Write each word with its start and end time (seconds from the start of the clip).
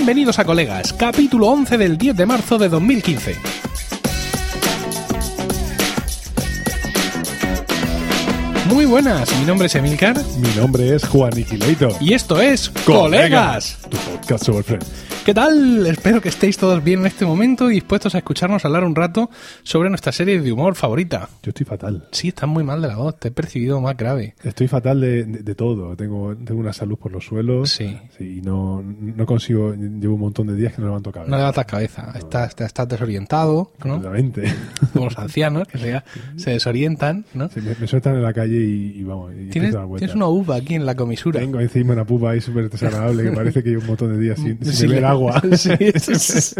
Bienvenidos 0.00 0.38
a 0.38 0.46
Colegas, 0.46 0.94
capítulo 0.94 1.48
11 1.48 1.76
del 1.76 1.98
10 1.98 2.16
de 2.16 2.24
marzo 2.24 2.56
de 2.56 2.70
2015. 2.70 3.36
Muy 8.66 8.86
buenas, 8.86 9.30
mi 9.38 9.44
nombre 9.44 9.66
es 9.66 9.74
Emilcar 9.74 10.16
Mi 10.38 10.48
nombre 10.56 10.94
es 10.94 11.04
Juan 11.06 11.36
Iquileito. 11.38 11.88
y 12.00 12.14
esto 12.14 12.40
es 12.40 12.70
Colegas. 12.86 13.76
Tu 13.90 13.96
podcast 13.98 14.44
sobre. 14.46 14.78
¿Qué 15.24 15.34
tal? 15.34 15.86
Espero 15.86 16.20
que 16.20 16.30
estéis 16.30 16.56
todos 16.56 16.82
bien 16.82 17.00
en 17.00 17.06
este 17.06 17.24
momento 17.26 17.70
y 17.70 17.74
dispuestos 17.74 18.14
a 18.14 18.18
escucharnos 18.18 18.64
hablar 18.64 18.82
un 18.84 18.96
rato 18.96 19.30
sobre 19.62 19.88
nuestra 19.90 20.10
serie 20.12 20.40
de 20.40 20.50
humor 20.50 20.74
favorita. 20.74 21.28
Yo 21.42 21.50
estoy 21.50 21.66
fatal. 21.66 22.08
Sí, 22.10 22.28
estás 22.28 22.48
muy 22.48 22.64
mal 22.64 22.80
de 22.82 22.88
la 22.88 22.96
voz, 22.96 23.16
te 23.18 23.28
he 23.28 23.30
percibido 23.30 23.80
más 23.80 23.96
grave. 23.96 24.34
Estoy 24.42 24.66
fatal 24.66 25.00
de, 25.00 25.24
de- 25.24 25.42
de 25.42 25.54
todo. 25.54 25.94
Tengo, 25.94 26.34
tengo 26.36 26.58
una 26.58 26.72
salud 26.72 26.98
por 26.98 27.12
los 27.12 27.26
suelos. 27.26 27.70
Sí. 27.70 27.96
y 28.18 28.40
no, 28.40 28.82
no 28.82 29.26
consigo. 29.26 29.72
Llevo 29.74 30.14
un 30.14 30.20
montón 30.20 30.48
de 30.48 30.56
días 30.56 30.72
que 30.72 30.80
no 30.80 30.88
levanto 30.88 31.12
cabeza. 31.12 31.30
No 31.30 31.36
levantas 31.36 31.66
cabeza, 31.66 32.12
estás, 32.16 32.54
estás 32.58 32.88
desorientado, 32.88 33.72
¿no? 33.84 33.92
Completamente. 34.00 34.52
Como 34.94 35.04
los 35.04 35.18
ancianos 35.18 35.68
que 35.68 35.78
se, 35.78 36.02
se 36.36 36.50
desorientan, 36.52 37.24
¿no? 37.34 37.48
Sí, 37.50 37.60
me, 37.60 37.76
me 37.78 37.86
sueltan 37.86 38.14
en 38.16 38.22
la 38.22 38.32
calle 38.32 38.56
y, 38.56 38.98
y 38.98 39.04
vamos. 39.04 39.32
Y 39.38 39.50
Tienes, 39.50 39.74
a 39.76 39.86
tienes 39.96 40.16
una 40.16 40.26
uva 40.28 40.56
aquí 40.56 40.74
en 40.74 40.86
la 40.86 40.94
comisura. 40.96 41.38
Tengo 41.40 41.60
encima 41.60 41.92
una 41.92 42.04
pupa 42.06 42.30
ahí 42.30 42.40
súper 42.40 42.68
desagradable 42.70 43.22
que 43.24 43.30
parece 43.32 43.62
que 43.62 43.68
llevo 43.68 43.82
un 43.82 43.88
montón 43.88 44.12
de 44.12 44.18
días 44.18 44.38
sin, 44.40 44.58
sin 44.64 44.72
Sí, 44.72 44.86
le- 44.88 45.09
agua. 45.10 45.42
Sí, 45.56 45.70
es- 45.80 46.54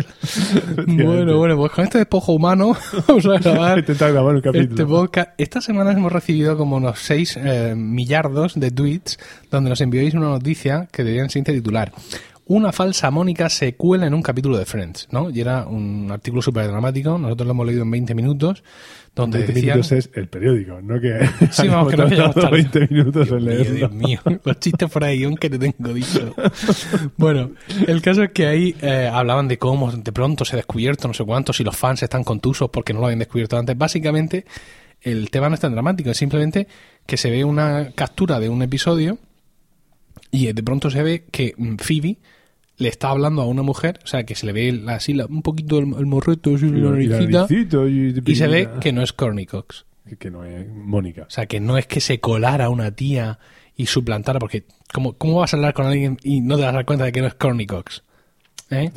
bueno, 0.86 1.36
bueno, 1.38 1.56
pues 1.56 1.72
con 1.72 1.84
este 1.84 1.98
despojo 1.98 2.32
humano 2.32 2.76
vamos 3.08 3.26
a 3.26 3.38
grabar 3.38 3.78
Intentar 3.78 4.12
grabar 4.12 4.34
un 4.34 4.40
capítulo. 4.40 4.70
este 4.70 4.86
podcast. 4.86 5.30
Esta 5.38 5.60
semana 5.60 5.92
hemos 5.92 6.12
recibido 6.12 6.56
como 6.56 6.76
unos 6.76 6.98
6 7.00 7.38
millardos 7.76 8.58
de 8.58 8.70
tweets 8.70 9.18
donde 9.50 9.70
nos 9.70 9.80
enviáis 9.80 10.14
una 10.14 10.28
noticia 10.28 10.88
que 10.92 11.02
deberían 11.04 11.30
ser 11.30 11.44
titular. 11.44 11.92
Una 12.50 12.72
falsa 12.72 13.12
Mónica 13.12 13.48
se 13.48 13.76
cuela 13.76 14.08
en 14.08 14.12
un 14.12 14.22
capítulo 14.22 14.58
de 14.58 14.64
Friends, 14.64 15.06
¿no? 15.12 15.30
Y 15.30 15.40
era 15.40 15.66
un 15.66 16.08
artículo 16.10 16.42
súper 16.42 16.66
dramático, 16.66 17.16
nosotros 17.16 17.46
lo 17.46 17.52
hemos 17.52 17.64
leído 17.64 17.84
en 17.84 17.92
20 17.92 18.12
minutos, 18.16 18.64
donde 19.14 19.38
20 19.38 19.52
decían... 19.52 19.76
minutos 19.76 19.92
es 19.92 20.10
el 20.14 20.26
periódico, 20.26 20.80
no 20.82 21.00
que 21.00 21.28
Sí, 21.52 21.68
vamos, 21.68 21.92
que 21.92 21.96
no 21.96 22.08
tardado. 22.08 22.50
20 22.50 22.88
minutos 22.90 23.30
en 23.30 23.38
Dios 23.38 23.40
mío, 23.40 23.54
leerlo. 23.54 23.76
Dios 23.76 23.92
mío, 23.92 24.20
los 24.42 24.58
chistes 24.58 24.90
por 24.90 25.04
ahí, 25.04 25.22
aunque 25.22 25.48
te 25.48 25.60
tengo 25.60 25.94
dicho. 25.94 26.34
Bueno, 27.16 27.52
el 27.86 28.02
caso 28.02 28.24
es 28.24 28.32
que 28.32 28.48
ahí 28.48 28.74
eh, 28.82 29.08
hablaban 29.12 29.46
de 29.46 29.56
cómo 29.56 29.92
de 29.92 30.10
pronto 30.10 30.44
se 30.44 30.56
ha 30.56 30.58
descubierto 30.58 31.06
no 31.06 31.14
sé 31.14 31.24
cuántos 31.24 31.60
y 31.60 31.62
los 31.62 31.76
fans 31.76 32.02
están 32.02 32.24
contusos 32.24 32.68
porque 32.70 32.92
no 32.92 32.98
lo 32.98 33.06
habían 33.06 33.20
descubierto 33.20 33.58
antes. 33.58 33.78
Básicamente, 33.78 34.44
el 35.02 35.30
tema 35.30 35.48
no 35.48 35.54
es 35.54 35.60
tan 35.60 35.70
dramático, 35.70 36.10
es 36.10 36.16
simplemente 36.16 36.66
que 37.06 37.16
se 37.16 37.30
ve 37.30 37.44
una 37.44 37.92
captura 37.94 38.40
de 38.40 38.48
un 38.48 38.60
episodio 38.60 39.18
y 40.32 40.52
de 40.52 40.62
pronto 40.64 40.90
se 40.90 41.04
ve 41.04 41.26
que 41.30 41.54
mm, 41.56 41.76
Phoebe 41.76 42.18
le 42.80 42.88
está 42.88 43.10
hablando 43.10 43.42
a 43.42 43.46
una 43.46 43.62
mujer, 43.62 44.00
o 44.02 44.06
sea, 44.06 44.24
que 44.24 44.34
se 44.34 44.46
le 44.46 44.52
ve 44.52 44.82
así 44.88 45.12
la- 45.14 45.26
un 45.26 45.42
poquito 45.42 45.78
el, 45.78 45.84
el 45.98 46.06
morreto, 46.06 46.54
así, 46.56 46.68
la 46.68 46.78
Y 47.02 47.06
la 47.06 47.18
naricita, 47.20 47.86
y, 47.86 48.14
y 48.26 48.34
se 48.34 48.48
ve 48.48 48.68
que 48.80 48.92
no 48.92 49.02
es 49.02 49.12
Corny 49.12 49.46
Cox. 49.46 49.84
que, 50.18 50.30
no 50.30 50.44
es 50.44 50.66
Mónica. 50.68 51.22
O 51.22 51.30
sea, 51.30 51.46
que 51.46 51.60
no 51.60 51.78
es 51.78 51.86
que 51.86 52.00
se 52.00 52.18
colara 52.20 52.68
una 52.68 52.90
tía 52.90 53.38
y 53.76 53.86
suplantara, 53.86 54.38
porque 54.40 54.64
¿cómo, 54.92 55.12
cómo 55.12 55.38
vas 55.38 55.54
a 55.54 55.56
hablar 55.56 55.72
con 55.74 55.86
alguien 55.86 56.18
y 56.24 56.40
no 56.40 56.56
te 56.56 56.62
vas 56.62 56.70
a 56.72 56.76
dar 56.76 56.84
cuenta 56.84 57.04
de 57.04 57.12
que 57.12 57.20
no 57.20 57.26
es 57.28 57.34
Corny 57.34 57.66
Cox? 57.66 58.02
¿Eh? 58.70 58.90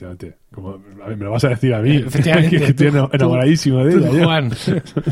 Como, 0.54 0.80
a 1.04 1.08
ver, 1.08 1.18
me 1.18 1.26
lo 1.26 1.32
vas 1.32 1.44
a 1.46 1.50
decir 1.50 1.74
a 1.74 1.82
mí. 1.82 1.96
Efectivamente, 2.08 2.50
que 2.58 2.66
estoy 2.66 2.92
tú- 2.92 3.10
enamoradísimo 3.12 3.84
de 3.84 3.96
ella. 3.96 4.24
Juan. 4.26 4.52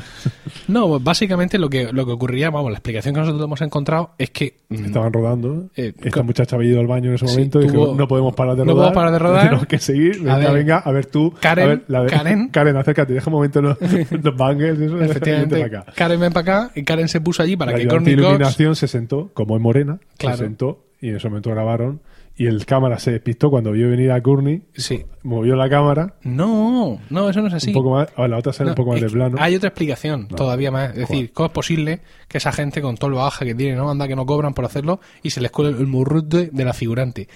no, 0.68 1.00
básicamente 1.00 1.58
lo 1.58 1.70
que, 1.70 1.92
lo 1.92 2.06
que 2.06 2.12
ocurría, 2.12 2.50
vamos, 2.50 2.72
la 2.72 2.78
explicación 2.78 3.14
que 3.14 3.22
nosotros 3.22 3.44
hemos 3.44 3.62
encontrado 3.62 4.12
es 4.18 4.30
que... 4.32 4.58
mm, 4.70 4.86
Estaban 4.86 5.12
rodando. 5.14 5.70
Eh, 5.76 5.94
Esta 5.98 6.10
co- 6.20 6.24
muchacha 6.24 6.56
había 6.56 6.72
ido 6.72 6.80
al 6.80 6.88
baño 6.88 7.10
en 7.10 7.16
ese 7.16 7.28
Sí, 7.28 7.34
momento 7.34 7.62
y 7.62 7.68
dijo, 7.68 7.96
no 7.96 8.08
podemos 8.08 8.34
parar 8.36 8.56
de 8.56 8.66
no 8.66 8.74
rodar. 8.74 8.94
podemos 8.94 8.96
parar 8.96 9.12
de 9.14 9.20
rodar. 9.20 9.44
Tenemos 9.46 9.66
que 9.68 9.80
seguir. 9.80 10.20
Venga, 10.20 10.38
ver, 10.38 10.54
venga, 10.54 10.78
a 10.78 10.92
ver 10.92 11.06
tú. 11.08 11.34
Karen, 11.40 11.64
a 11.66 11.68
ver, 11.70 11.84
la 11.88 12.06
Karen. 12.06 12.48
Karen, 12.50 12.76
acércate. 12.78 13.14
Deja 13.14 13.30
un 13.30 13.34
momento 13.36 13.62
los, 13.62 13.78
los 13.82 14.36
bangers. 14.38 14.80
Eso, 14.80 15.02
Efectivamente, 15.02 15.56
para 15.68 15.80
acá. 15.82 15.92
Karen 15.96 16.20
ven 16.20 16.34
para 16.34 16.42
acá 16.66 16.72
y 16.76 16.84
Karen 16.84 17.08
se 17.08 17.20
puso 17.22 17.42
allí 17.44 17.56
para 17.58 17.72
la 17.72 17.78
que 17.80 17.88
Cox... 17.88 18.08
iluminación 18.08 18.76
se 18.76 18.88
sentó, 18.88 19.32
como 19.34 19.56
es 19.56 19.62
morena, 19.62 20.00
Claro. 20.18 20.38
se 20.38 20.44
sentó 20.44 20.84
y 21.02 21.10
en 21.10 21.16
ese 21.16 21.28
momento 21.30 21.50
grabaron. 21.50 22.00
Y 22.42 22.48
el 22.48 22.66
cámara 22.66 22.98
se 22.98 23.12
despistó 23.12 23.52
cuando 23.52 23.72
vio 23.72 23.88
venir 23.90 24.12
a 24.12 24.20
Courtney, 24.24 24.64
Sí. 24.74 25.06
movió 25.22 25.56
la 25.56 25.70
cámara 25.70 26.16
No, 26.24 27.00
no, 27.12 27.30
eso 27.30 27.40
no 27.42 27.48
es 27.50 27.54
así. 27.54 27.68
un 27.68 27.74
poco 27.76 27.92
más. 27.92 28.08
A 28.16 28.28
la 28.28 28.38
otra 28.40 28.52
sale 28.52 28.70
No, 28.70 28.72
un 28.72 28.76
poco 28.78 28.92
más 28.94 29.02
de 29.02 29.10
plano. 29.12 29.38
Hay 29.40 29.56
otra 29.56 29.68
explicación 29.70 30.28
todavía 30.28 30.72
más. 30.72 30.90
Es 30.92 31.08
decir, 31.08 31.32
¿cómo 31.34 31.46
es 31.48 31.52
posible 31.54 32.00
que 32.28 32.40
esa 32.40 32.52
gente 32.52 32.82
con 32.82 32.96
todo 32.98 33.10
el 33.12 33.16
bagaje 33.18 33.46
que 33.46 33.54
tiene, 33.54 33.76
no 33.76 33.92
anda 33.92 34.08
que 34.08 34.16
no 34.16 34.26
cobran 34.26 34.56
por 34.56 34.66
hacerlo 34.66 35.00
y 35.22 35.30
se 35.30 35.40
les 35.42 35.52
cuele 35.52 35.78
el 35.78 35.86
murrute 35.86 36.50
de 36.52 36.66
la 36.66 36.74
figurante? 36.74 37.28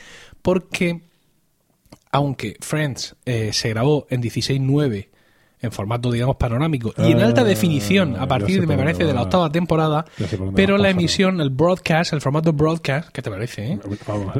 Porque, 0.42 1.02
aunque 2.12 2.56
Friends 2.62 3.16
eh, 3.26 3.52
se 3.54 3.70
grabó 3.70 4.08
en 4.10 4.24
16.9 4.24 5.10
en 5.62 5.72
formato, 5.72 6.12
digamos, 6.12 6.36
panorámico 6.36 6.94
y 6.98 7.12
en 7.12 7.22
Ah, 7.22 7.26
alta 7.26 7.44
definición 7.44 8.16
a 8.18 8.28
partir, 8.28 8.62
de, 8.62 8.68
me 8.68 8.78
parece, 8.78 9.04
de 9.04 9.14
la 9.14 9.22
va. 9.22 9.22
octava 9.24 9.52
temporada, 9.52 10.06
pero 10.56 10.78
la 10.78 10.90
emisión, 10.90 11.42
el 11.42 11.50
broadcast, 11.50 12.14
el 12.14 12.22
formato 12.22 12.54
broadcast, 12.54 13.10
¿qué 13.12 13.22
te 13.22 13.30
parece? 13.32 13.74
eh? 13.74 13.80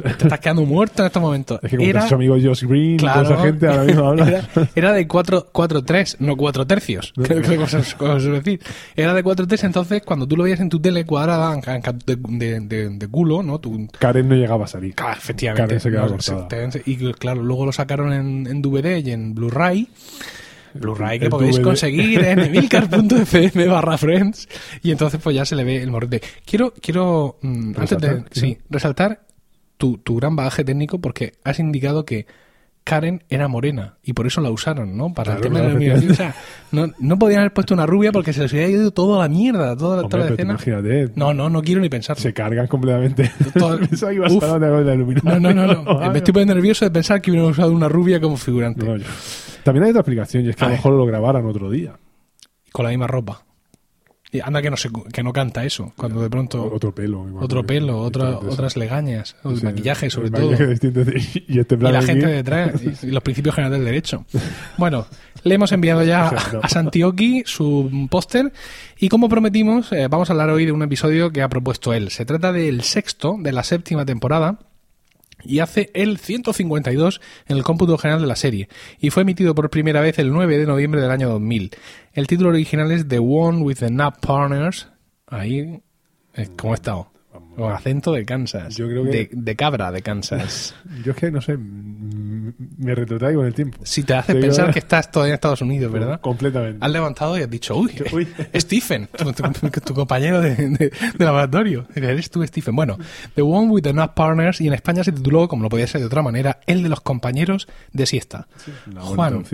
Te 0.02 0.24
estás 0.24 0.40
quedando 0.40 0.64
muerto 0.64 1.02
en 1.02 1.06
estos 1.06 1.22
momentos. 1.22 1.58
Es 1.62 1.70
que 1.70 1.76
como 1.76 1.88
Era- 1.88 2.06
amigo 2.06 2.36
Josh 2.40 2.64
Green, 2.64 2.96
Claro, 2.98 3.22
toda 3.24 3.34
esa 3.34 3.44
gente 3.44 3.66
ahora 3.68 3.82
mismo 3.84 4.06
habla. 4.06 4.28
Era, 4.28 4.48
era 4.74 4.92
de 4.92 5.06
4 5.08 5.48
4-3, 5.52 6.16
no 6.20 6.36
4 6.36 6.66
tercios. 6.66 7.12
Creo 7.16 7.42
que 7.42 7.56
cosas, 7.56 7.94
cosas 7.94 8.22
decir. 8.24 8.60
Era 8.94 9.12
de 9.14 9.24
4-3, 9.24 9.64
entonces 9.64 10.02
cuando 10.04 10.26
tú 10.28 10.36
lo 10.36 10.44
veías 10.44 10.60
en 10.60 10.68
tu 10.68 10.80
tele 10.80 11.04
cuadrada, 11.04 11.56
de, 12.04 12.16
de, 12.16 12.60
de- 12.60 12.88
de 12.90 13.08
culo, 13.08 13.42
¿no? 13.42 13.58
Tu, 13.58 13.88
Karen 13.98 14.28
no 14.28 14.34
llegaba 14.34 14.64
a 14.64 14.68
salir. 14.68 14.94
Ah, 14.98 15.14
efectivamente. 15.16 15.62
Karen 15.66 15.80
se 15.80 15.90
quedaba 15.90 16.06
No, 16.08 16.12
cortada. 16.12 16.68
Y 16.84 16.96
claro, 17.14 17.42
luego 17.42 17.66
lo 17.66 17.72
sacaron 17.72 18.12
en, 18.12 18.46
en 18.46 18.62
DVD 18.62 18.98
y 19.04 19.10
en 19.10 19.34
Blu-ray. 19.34 19.88
Blu-ray 20.76 21.18
que 21.18 21.28
podéis 21.28 21.56
DVD. 21.56 21.64
conseguir 21.64 22.24
en 22.24 22.38
emilcar.fm 22.40 23.66
barra 23.66 23.98
friends 23.98 24.48
y 24.82 24.90
entonces 24.90 25.20
pues 25.22 25.34
ya 25.36 25.44
se 25.44 25.56
le 25.56 25.64
ve 25.64 25.82
el 25.82 25.90
morrete. 25.90 26.22
Quiero, 26.44 26.72
quiero 26.80 27.38
mm, 27.42 27.72
antes 27.76 27.98
de 27.98 28.58
resaltar 28.70 29.26
tu, 29.76 29.98
tu 29.98 30.16
gran 30.16 30.36
bagaje 30.36 30.64
técnico 30.64 31.00
porque 31.00 31.32
has 31.44 31.58
indicado 31.58 32.04
que 32.04 32.26
Karen 32.86 33.24
era 33.28 33.48
morena 33.48 33.98
y 34.04 34.12
por 34.12 34.28
eso 34.28 34.40
la 34.40 34.48
usaron, 34.52 34.96
¿no? 34.96 35.12
Para 35.12 35.32
el 35.34 35.40
Claro, 35.40 35.52
tema 35.54 35.58
de 35.58 35.64
la 35.64 35.70
iluminación. 35.72 36.12
O 36.12 36.14
sea, 36.14 36.34
no, 36.70 36.86
no 37.00 37.18
podían 37.18 37.40
haber 37.40 37.52
puesto 37.52 37.74
una 37.74 37.84
rubia 37.84 38.12
porque 38.12 38.32
se 38.32 38.42
les 38.42 38.52
hubiera 38.52 38.68
ido 38.70 38.92
toda 38.92 39.18
la 39.22 39.28
mierda, 39.28 39.76
toda, 39.76 40.02
Hombre, 40.02 40.08
toda 40.08 40.24
la 40.26 40.30
escena. 40.30 40.52
imagínate, 40.52 41.12
No, 41.16 41.34
no, 41.34 41.50
no 41.50 41.62
quiero 41.62 41.80
ni 41.80 41.88
pensarlo. 41.88 42.22
se 42.22 42.32
cargan 42.32 42.68
completamente. 42.68 43.28
Todo- 43.58 43.80
Pensaba 43.80 44.12
que 44.12 44.16
ibas 44.18 44.32
Uf. 44.32 44.44
a 44.44 44.58
la 44.58 44.68
No, 44.70 44.92
iluminación. 44.94 45.42
no, 45.42 45.52
no, 45.52 45.66
no. 45.66 46.10
Me 46.12 46.18
estoy 46.18 46.32
poniendo 46.32 46.54
nervioso 46.54 46.84
de 46.84 46.92
pensar 46.92 47.20
que 47.20 47.32
hubieran 47.32 47.50
usado 47.50 47.72
una 47.72 47.88
rubia 47.88 48.20
como 48.20 48.36
figurante. 48.36 48.86
No, 48.86 48.96
yo- 48.96 49.04
También 49.64 49.82
hay 49.82 49.90
otra 49.90 50.02
explicación 50.02 50.44
y 50.44 50.50
es 50.50 50.54
que 50.56 50.64
a 50.64 50.68
A 50.68 50.70
lo 50.70 50.76
mejor 50.76 50.92
lo 50.92 51.06
grabaran 51.06 51.44
otro 51.44 51.68
día. 51.68 51.94
Con 52.70 52.84
la 52.84 52.90
misma 52.90 53.08
ropa. 53.08 53.42
Y 54.32 54.40
anda 54.40 54.60
que 54.60 54.70
no 54.70 54.76
se, 54.76 54.90
que 55.12 55.22
no 55.22 55.32
canta 55.32 55.64
eso. 55.64 55.92
Cuando 55.96 56.20
de 56.20 56.28
pronto. 56.28 56.70
Otro 56.72 56.94
pelo. 56.94 57.26
igual, 57.28 57.44
otro 57.44 57.64
pelo, 57.64 57.98
otra, 58.00 58.38
otras 58.38 58.76
legañas, 58.76 59.36
o 59.44 59.54
sí. 59.54 59.64
maquillaje 59.64 60.10
sobre 60.10 60.28
El 60.28 60.32
todo. 60.34 60.52
y 61.48 61.58
este 61.58 61.74
Y 61.76 61.78
la 61.78 62.02
gente 62.02 62.26
detrás, 62.26 63.04
y 63.04 63.06
los 63.06 63.22
principios 63.22 63.54
generales 63.54 63.78
del 63.78 63.86
derecho. 63.86 64.24
Bueno, 64.78 65.06
le 65.42 65.54
hemos 65.54 65.72
enviado 65.72 66.02
ya 66.02 66.28
a 66.62 66.68
Santioki 66.68 67.42
su 67.46 68.08
póster 68.10 68.52
y 68.98 69.08
como 69.08 69.28
prometimos, 69.28 69.92
eh, 69.92 70.08
vamos 70.08 70.28
a 70.28 70.32
hablar 70.32 70.50
hoy 70.50 70.66
de 70.66 70.72
un 70.72 70.82
episodio 70.82 71.30
que 71.30 71.42
ha 71.42 71.48
propuesto 71.48 71.92
él. 71.92 72.10
Se 72.10 72.24
trata 72.24 72.52
del 72.52 72.82
sexto 72.82 73.36
de 73.38 73.52
la 73.52 73.62
séptima 73.62 74.04
temporada 74.04 74.58
y 75.48 75.60
hace 75.60 75.90
el 75.94 76.18
152 76.18 77.20
en 77.46 77.56
el 77.56 77.62
cómputo 77.62 77.98
general 77.98 78.20
de 78.20 78.26
la 78.26 78.36
serie 78.36 78.68
y 78.98 79.10
fue 79.10 79.22
emitido 79.22 79.54
por 79.54 79.70
primera 79.70 80.00
vez 80.00 80.18
el 80.18 80.32
9 80.32 80.58
de 80.58 80.66
noviembre 80.66 81.00
del 81.00 81.10
año 81.10 81.28
2000. 81.28 81.70
El 82.12 82.26
título 82.26 82.50
original 82.50 82.90
es 82.92 83.08
The 83.08 83.18
One 83.18 83.62
with 83.62 83.76
the 83.76 83.90
Nap 83.90 84.20
Partners. 84.20 84.88
Ahí, 85.26 85.80
eh, 86.34 86.48
¿cómo 86.56 86.74
he 86.74 86.76
estado? 86.76 87.15
Con 87.56 87.72
acento 87.72 88.12
de 88.12 88.24
Kansas. 88.24 88.76
Yo 88.76 88.86
creo 88.88 89.04
que- 89.04 89.10
de, 89.10 89.28
de 89.32 89.56
cabra 89.56 89.90
de 89.90 90.02
Kansas. 90.02 90.74
Yo 91.04 91.12
es 91.12 91.18
que 91.18 91.30
no 91.30 91.40
sé, 91.40 91.56
me 91.58 92.94
retrotraigo 92.94 93.40
en 93.42 93.48
el 93.48 93.54
tiempo. 93.54 93.78
Si 93.82 94.02
te 94.02 94.14
hace 94.14 94.32
Te 94.32 94.38
digo- 94.38 94.48
pensar 94.48 94.72
que 94.72 94.78
estás 94.78 95.10
todavía 95.10 95.32
en 95.32 95.34
Estados 95.34 95.62
Unidos, 95.62 95.90
¿verdad? 95.92 96.20
Completamente. 96.20 96.78
Has 96.84 96.90
levantado 96.92 97.38
y 97.38 97.42
has 97.42 97.50
dicho, 97.50 97.76
uy, 97.76 97.92
Uy. 98.12 98.28
Stephen, 98.54 99.08
tu, 99.16 99.32
tu- 99.32 99.80
tu 99.80 99.94
compañero 99.94 100.40
de, 100.40 100.54
de- 100.54 100.92
de 101.18 101.24
laboratorio. 101.24 101.86
Eres 101.94 102.30
tú, 102.30 102.46
Stephen. 102.46 102.76
Bueno, 102.76 102.98
The 103.34 103.42
One 103.42 103.68
with 103.70 103.82
the 103.82 103.92
Not 103.92 104.14
Partners, 104.14 104.60
y 104.60 104.68
en 104.68 104.74
España 104.74 105.02
se 105.02 105.12
tituló, 105.12 105.48
como 105.48 105.62
no 105.62 105.68
podía 105.68 105.86
ser 105.86 106.00
de 106.02 106.06
otra 106.06 106.22
manera, 106.22 106.60
El 106.66 106.82
de 106.82 106.88
los 106.88 107.00
compañeros 107.00 107.68
de 107.92 108.06
siesta. 108.06 108.46
Juan, 108.96 109.44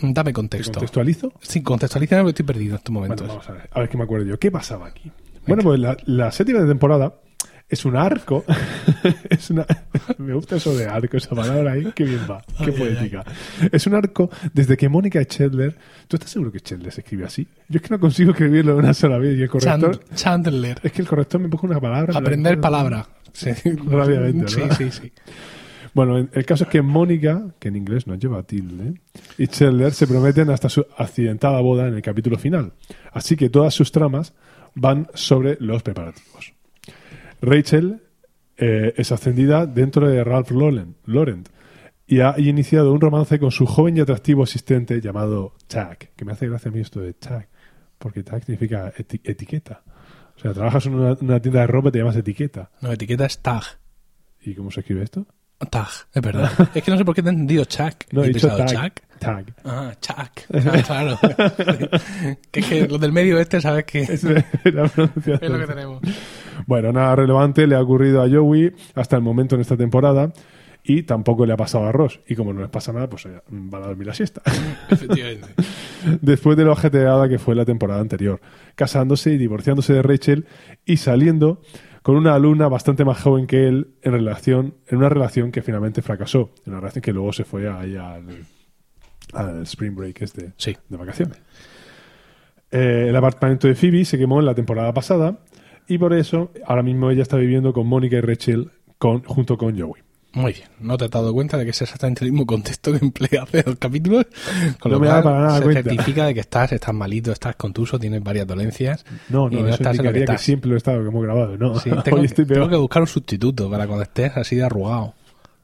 dame 0.00 0.30
¿Te 0.30 0.32
contexto. 0.32 0.72
contextualizo? 0.72 1.32
Sí, 1.40 1.62
contextualízame 1.62 2.22
porque 2.22 2.30
estoy 2.30 2.46
perdido 2.46 2.70
en 2.74 2.78
estos 2.78 2.92
Bueno, 2.94 3.06
momentos. 3.14 3.28
vamos 3.28 3.48
a 3.48 3.52
ver. 3.52 3.68
A 3.72 3.80
ver 3.80 3.88
qué 3.88 3.98
me 3.98 4.04
acuerdo 4.04 4.26
yo. 4.26 4.38
¿Qué 4.38 4.50
pasaba 4.50 4.86
aquí? 4.88 5.10
Bueno, 5.46 5.62
pues 5.64 5.80
la, 5.80 5.96
la 6.06 6.30
séptima 6.30 6.64
temporada 6.66 7.14
es 7.72 7.84
un 7.84 7.96
arco. 7.96 8.44
es 9.30 9.50
una, 9.50 9.66
me 10.18 10.34
gusta 10.34 10.56
eso 10.56 10.76
de 10.76 10.86
arco, 10.86 11.16
esa 11.16 11.34
palabra 11.34 11.72
ahí. 11.72 11.90
Qué 11.94 12.04
bien 12.04 12.20
va. 12.30 12.42
Qué 12.58 12.66
Ay, 12.66 12.72
poética. 12.72 13.24
Es 13.72 13.86
un 13.86 13.94
arco 13.94 14.30
desde 14.52 14.76
que 14.76 14.88
Mónica 14.88 15.24
Chandler. 15.24 15.76
¿Tú 16.06 16.16
estás 16.16 16.30
seguro 16.30 16.52
que 16.52 16.60
Chandler 16.60 16.92
se 16.92 17.00
escribe 17.00 17.24
así? 17.24 17.46
Yo 17.68 17.76
es 17.78 17.82
que 17.82 17.88
no 17.90 17.98
consigo 17.98 18.30
escribirlo 18.32 18.76
una 18.76 18.94
sola 18.94 19.18
vez. 19.18 19.36
Y 19.38 19.42
el 19.42 19.48
corrector. 19.48 19.98
Chand- 20.00 20.14
Chandler. 20.14 20.78
Es 20.82 20.92
que 20.92 21.02
el 21.02 21.08
corrector 21.08 21.40
me 21.40 21.48
coge 21.50 21.66
una 21.66 21.80
palabra. 21.80 22.12
la- 22.12 22.18
Aprender 22.20 22.60
palabra. 22.60 23.06
Sí. 23.32 23.50
Rápidamente, 23.86 24.48
Sí, 24.48 24.60
sí, 24.76 24.90
sí. 24.90 25.12
Bueno, 25.94 26.16
el 26.32 26.44
caso 26.46 26.64
es 26.64 26.70
que 26.70 26.80
Mónica, 26.80 27.42
que 27.58 27.68
en 27.68 27.76
inglés 27.76 28.06
no 28.06 28.14
lleva 28.14 28.42
tilde, 28.44 28.94
y 29.36 29.46
Chandler 29.46 29.92
se 29.92 30.06
prometen 30.06 30.48
hasta 30.50 30.68
su 30.70 30.86
accidentada 30.96 31.60
boda 31.60 31.86
en 31.88 31.94
el 31.94 32.02
capítulo 32.02 32.38
final. 32.38 32.72
Así 33.12 33.36
que 33.36 33.50
todas 33.50 33.74
sus 33.74 33.92
tramas 33.92 34.32
van 34.74 35.08
sobre 35.14 35.56
los 35.60 35.82
preparativos. 35.82 36.54
Rachel 37.42 38.00
eh, 38.56 38.94
es 38.96 39.12
ascendida 39.12 39.66
dentro 39.66 40.08
de 40.08 40.24
Ralph 40.24 40.50
Lauren, 40.52 40.94
Laurent 41.04 41.48
y 42.06 42.20
ha 42.20 42.34
iniciado 42.38 42.92
un 42.92 43.00
romance 43.00 43.38
con 43.38 43.50
su 43.50 43.66
joven 43.66 43.96
y 43.96 44.00
atractivo 44.00 44.42
asistente 44.42 45.00
llamado 45.00 45.54
Tag, 45.66 46.10
que 46.16 46.24
me 46.24 46.32
hace 46.32 46.48
gracia 46.48 46.70
a 46.70 46.74
mí 46.74 46.80
esto 46.80 47.00
de 47.00 47.14
Tag, 47.14 47.48
porque 47.98 48.22
Tag 48.22 48.44
significa 48.44 48.92
eti- 48.94 49.20
etiqueta. 49.24 49.82
O 50.36 50.38
sea, 50.38 50.52
trabajas 50.52 50.86
en 50.86 50.94
una, 50.94 51.16
una 51.20 51.40
tienda 51.40 51.60
de 51.60 51.66
ropa 51.66 51.88
y 51.88 51.92
te 51.92 51.98
llamas 51.98 52.16
etiqueta. 52.16 52.70
No, 52.80 52.90
etiqueta 52.92 53.26
es 53.26 53.38
tag. 53.40 53.62
¿Y 54.40 54.54
cómo 54.54 54.70
se 54.70 54.80
escribe 54.80 55.02
esto? 55.02 55.26
Tag, 55.70 55.88
es 56.12 56.22
verdad. 56.22 56.50
es 56.74 56.82
que 56.82 56.90
no 56.90 56.96
sé 56.98 57.04
por 57.04 57.14
qué 57.14 57.22
te 57.22 57.28
he 57.28 57.32
entendido 57.32 57.64
Chuck. 57.64 57.94
No, 58.12 58.24
he 58.24 58.28
dicho 58.28 58.48
pensado, 58.48 58.66
tag. 58.72 58.94
Chuck. 58.94 59.04
Tag. 59.22 59.54
Ah, 59.64 59.92
Chuck. 60.00 60.42
Ah, 60.72 60.82
claro. 60.86 61.18
que 62.50 62.60
es 62.60 62.66
que 62.66 62.88
los 62.88 63.00
del 63.00 63.12
medio 63.12 63.38
este, 63.38 63.60
¿sabes 63.60 63.84
qué? 63.84 64.00
Es 64.02 64.24
la 64.24 64.88
pronunciación. 64.88 65.38
Es 65.42 65.50
lo 65.50 65.58
que 65.58 65.66
tenemos. 65.66 66.02
Bueno, 66.66 66.92
nada 66.92 67.16
relevante 67.16 67.66
le 67.66 67.74
ha 67.74 67.80
ocurrido 67.80 68.22
a 68.22 68.28
Joey 68.28 68.72
hasta 68.94 69.16
el 69.16 69.22
momento 69.22 69.54
en 69.54 69.60
esta 69.60 69.76
temporada 69.76 70.32
y 70.84 71.04
tampoco 71.04 71.46
le 71.46 71.52
ha 71.52 71.56
pasado 71.56 71.86
a 71.86 71.92
Ross. 71.92 72.20
Y 72.26 72.34
como 72.34 72.52
no 72.52 72.60
les 72.60 72.70
pasa 72.70 72.92
nada, 72.92 73.08
pues 73.08 73.26
van 73.48 73.82
a 73.82 73.86
dormir 73.86 74.06
la 74.06 74.14
siesta. 74.14 74.42
Efectivamente. 74.90 75.48
Después 76.20 76.56
de 76.56 76.64
lo 76.64 76.72
ajetreada 76.72 77.28
que 77.28 77.38
fue 77.38 77.54
la 77.54 77.64
temporada 77.64 78.00
anterior, 78.00 78.40
casándose 78.74 79.32
y 79.32 79.38
divorciándose 79.38 79.94
de 79.94 80.02
Rachel 80.02 80.46
y 80.84 80.96
saliendo 80.96 81.60
con 82.02 82.16
una 82.16 82.34
alumna 82.34 82.68
bastante 82.68 83.04
más 83.04 83.22
joven 83.22 83.46
que 83.46 83.68
él 83.68 83.94
en 84.02 84.12
relación 84.12 84.74
en 84.88 84.98
una 84.98 85.08
relación 85.08 85.52
que 85.52 85.62
finalmente 85.62 86.02
fracasó, 86.02 86.50
en 86.66 86.72
una 86.72 86.80
relación 86.80 87.02
que 87.02 87.12
luego 87.12 87.32
se 87.32 87.44
fue 87.44 87.70
ahí 87.70 87.96
al, 87.96 88.24
al 89.32 89.62
spring 89.62 89.94
break 89.94 90.22
este 90.22 90.52
Sí. 90.56 90.76
de 90.88 90.96
vacaciones. 90.96 91.38
Eh, 92.70 93.06
el 93.08 93.16
apartamento 93.16 93.68
de 93.68 93.74
Phoebe 93.74 94.04
se 94.04 94.18
quemó 94.18 94.40
en 94.40 94.46
la 94.46 94.54
temporada 94.54 94.92
pasada 94.94 95.38
y 95.88 95.98
por 95.98 96.12
eso 96.14 96.50
ahora 96.66 96.82
mismo 96.82 97.10
ella 97.10 97.22
está 97.22 97.36
viviendo 97.36 97.72
con 97.72 97.86
Mónica 97.86 98.16
y 98.16 98.20
Rachel 98.20 98.70
con, 98.98 99.22
junto 99.24 99.58
con 99.58 99.78
Joey. 99.78 100.02
Muy 100.34 100.54
bien. 100.54 100.64
No 100.80 100.96
te 100.96 101.04
has 101.04 101.10
dado 101.10 101.34
cuenta 101.34 101.58
de 101.58 101.64
que 101.64 101.72
es 101.72 101.82
exactamente 101.82 102.24
el 102.24 102.30
mismo 102.32 102.46
contexto 102.46 102.90
que 102.92 103.04
emplea 103.04 103.42
hace 103.42 103.62
dos 103.62 103.76
capítulos. 103.78 104.24
Con 104.80 104.90
No 104.92 104.96
lo 104.96 105.00
me 105.00 105.06
cual, 105.08 105.18
da 105.18 105.22
para 105.22 105.40
nada 105.40 105.58
se 105.58 105.62
cuenta. 105.64 105.82
certifica 105.82 106.24
de 106.24 106.32
que 106.32 106.40
estás, 106.40 106.72
estás 106.72 106.94
malito, 106.94 107.32
estás 107.32 107.54
contuso, 107.56 107.98
tienes 107.98 108.22
varias 108.22 108.46
dolencias. 108.46 109.04
No, 109.28 109.48
y 109.50 109.56
no, 109.56 109.66
eso 109.66 109.74
estás 109.74 109.98
en 109.98 110.06
lo 110.06 110.12
que 110.14 110.38
siempre 110.38 110.70
lo 110.70 110.76
he 110.76 110.78
estado 110.78 111.02
que 111.02 111.08
hemos 111.08 111.22
grabado. 111.22 111.58
No, 111.58 111.78
Sí, 111.78 111.90
tengo, 112.04 112.16
hoy 112.16 112.24
estoy 112.24 112.46
tengo 112.46 112.66
que 112.70 112.76
buscar 112.76 113.02
un 113.02 113.08
sustituto 113.08 113.70
para 113.70 113.86
cuando 113.86 114.04
estés 114.04 114.34
así 114.38 114.56
de 114.56 114.64
arrugado. 114.64 115.12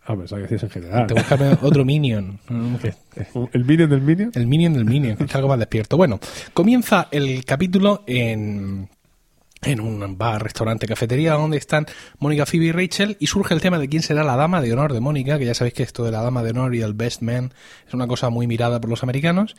Ah, 0.08 0.16
pensaba 0.16 0.40
que 0.40 0.49
decías 0.49 0.62
en 0.62 0.70
general. 0.70 1.06
Te 1.06 1.12
buscarme 1.12 1.58
otro 1.60 1.84
minion. 1.84 2.38
¿El 3.52 3.64
minion 3.66 3.90
del 3.90 4.00
minion? 4.00 4.31
El 4.34 4.46
minion 4.46 4.72
del 4.72 4.87
minion, 4.87 5.16
que 5.19 5.25
está 5.25 5.37
algo 5.37 5.50
más 5.50 5.58
despierto. 5.58 5.99
Bueno, 5.99 6.19
comienza 6.55 7.08
el 7.10 7.44
capítulo 7.44 8.05
en, 8.06 8.88
en 9.62 9.81
un 9.81 10.16
bar, 10.16 10.43
restaurante, 10.43 10.87
cafetería, 10.87 11.34
donde 11.34 11.56
están 11.56 11.87
Mónica, 12.19 12.46
Phoebe 12.46 12.66
y 12.66 12.72
Rachel, 12.72 13.16
y 13.20 13.26
surge 13.26 13.55
el 13.55 13.60
tema 13.60 13.78
de 13.78 13.88
quién 13.88 14.02
será 14.02 14.22
la 14.22 14.37
dama 14.37 14.60
de 14.60 14.72
honor 14.72 14.93
de 14.93 15.00
Mónica, 15.00 15.38
que 15.38 15.46
ya 15.46 15.55
sabéis 15.55 15.75
que 15.75 15.82
esto 15.82 16.05
de 16.05 16.12
la 16.12 16.22
dama 16.22 16.43
de 16.43 16.50
honor 16.50 16.75
y 16.75 16.82
el 16.82 16.94
best 16.94 17.22
man 17.22 17.52
es 17.87 17.94
una 17.94 18.06
cosa 18.06 18.31
muy 18.31 18.46
mirada 18.46 18.81
por 18.81 18.90
los 18.90 19.02
americanos. 19.02 19.56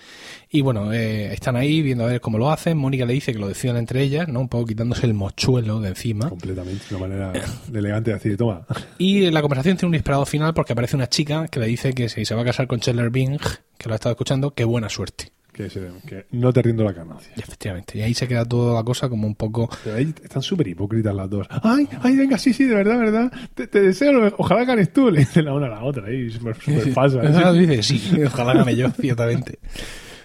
Y 0.49 0.61
bueno, 0.61 0.93
eh, 0.93 1.33
están 1.33 1.55
ahí 1.55 1.81
viendo 1.81 2.05
a 2.05 2.07
ver 2.07 2.21
cómo 2.21 2.37
lo 2.37 2.51
hacen. 2.51 2.77
Mónica 2.77 3.05
le 3.05 3.13
dice 3.13 3.33
que 3.33 3.39
lo 3.39 3.47
decidan 3.47 3.77
entre 3.77 4.01
ellas, 4.01 4.27
¿no? 4.27 4.39
Un 4.41 4.49
poco 4.49 4.65
quitándose 4.65 5.05
el 5.05 5.13
mochuelo 5.13 5.79
de 5.79 5.89
encima. 5.89 6.29
Completamente, 6.29 6.83
una 6.91 6.99
manera 6.99 7.33
elegante 7.73 8.11
de 8.11 8.15
decir, 8.15 8.37
toma. 8.37 8.65
Y 8.97 9.31
la 9.31 9.41
conversación 9.41 9.77
tiene 9.77 9.89
un 9.89 9.95
inesperado 9.95 10.25
final 10.25 10.53
porque 10.53 10.73
aparece 10.73 10.95
una 10.95 11.07
chica 11.07 11.47
que 11.47 11.59
le 11.59 11.67
dice 11.67 11.93
que 11.93 12.09
si 12.09 12.25
se 12.25 12.35
va 12.35 12.41
a 12.41 12.45
casar 12.45 12.67
con 12.67 12.79
Chandler 12.79 13.09
Bing, 13.09 13.39
que 13.77 13.87
lo 13.87 13.93
ha 13.93 13.95
estado 13.95 14.11
escuchando, 14.11 14.51
qué 14.51 14.65
buena 14.65 14.89
suerte. 14.89 15.31
Que, 15.59 15.69
se- 15.69 15.91
que 16.07 16.25
no 16.31 16.53
te 16.53 16.61
rindo 16.61 16.85
la 16.85 16.93
carnacia. 16.93 17.33
Y 17.35 17.41
efectivamente. 17.41 17.97
Y 17.97 18.01
ahí 18.01 18.13
se 18.13 18.29
queda 18.29 18.45
toda 18.45 18.75
la 18.75 18.83
cosa 18.85 19.09
como 19.09 19.27
un 19.27 19.35
poco. 19.35 19.69
Pero 19.83 19.97
ahí 19.97 20.13
están 20.23 20.41
súper 20.41 20.69
hipócritas 20.69 21.13
las 21.13 21.29
dos. 21.29 21.47
Ay, 21.49 21.85
ay, 22.01 22.15
venga, 22.15 22.37
sí, 22.37 22.53
sí, 22.53 22.63
de 22.63 22.75
verdad, 22.75 22.93
de 22.93 22.99
verdad. 22.99 23.31
Te, 23.55 23.67
te 23.67 23.81
deseo 23.81 24.13
lo. 24.13 24.33
Ojalá 24.37 24.63
ganes 24.63 24.93
tú. 24.93 25.11
Le 25.11 25.19
dice 25.19 25.41
la 25.41 25.53
una 25.53 25.65
a 25.65 25.69
la 25.71 25.83
otra 25.83 26.07
ahí, 26.07 26.29
súper 26.31 26.55
falsa. 26.93 27.19
Ah, 27.21 27.51
dice, 27.51 27.83
sí, 27.83 28.01
ojalá 28.25 28.53
gane 28.53 28.73
yo, 28.73 28.89
ciertamente. 28.91 29.59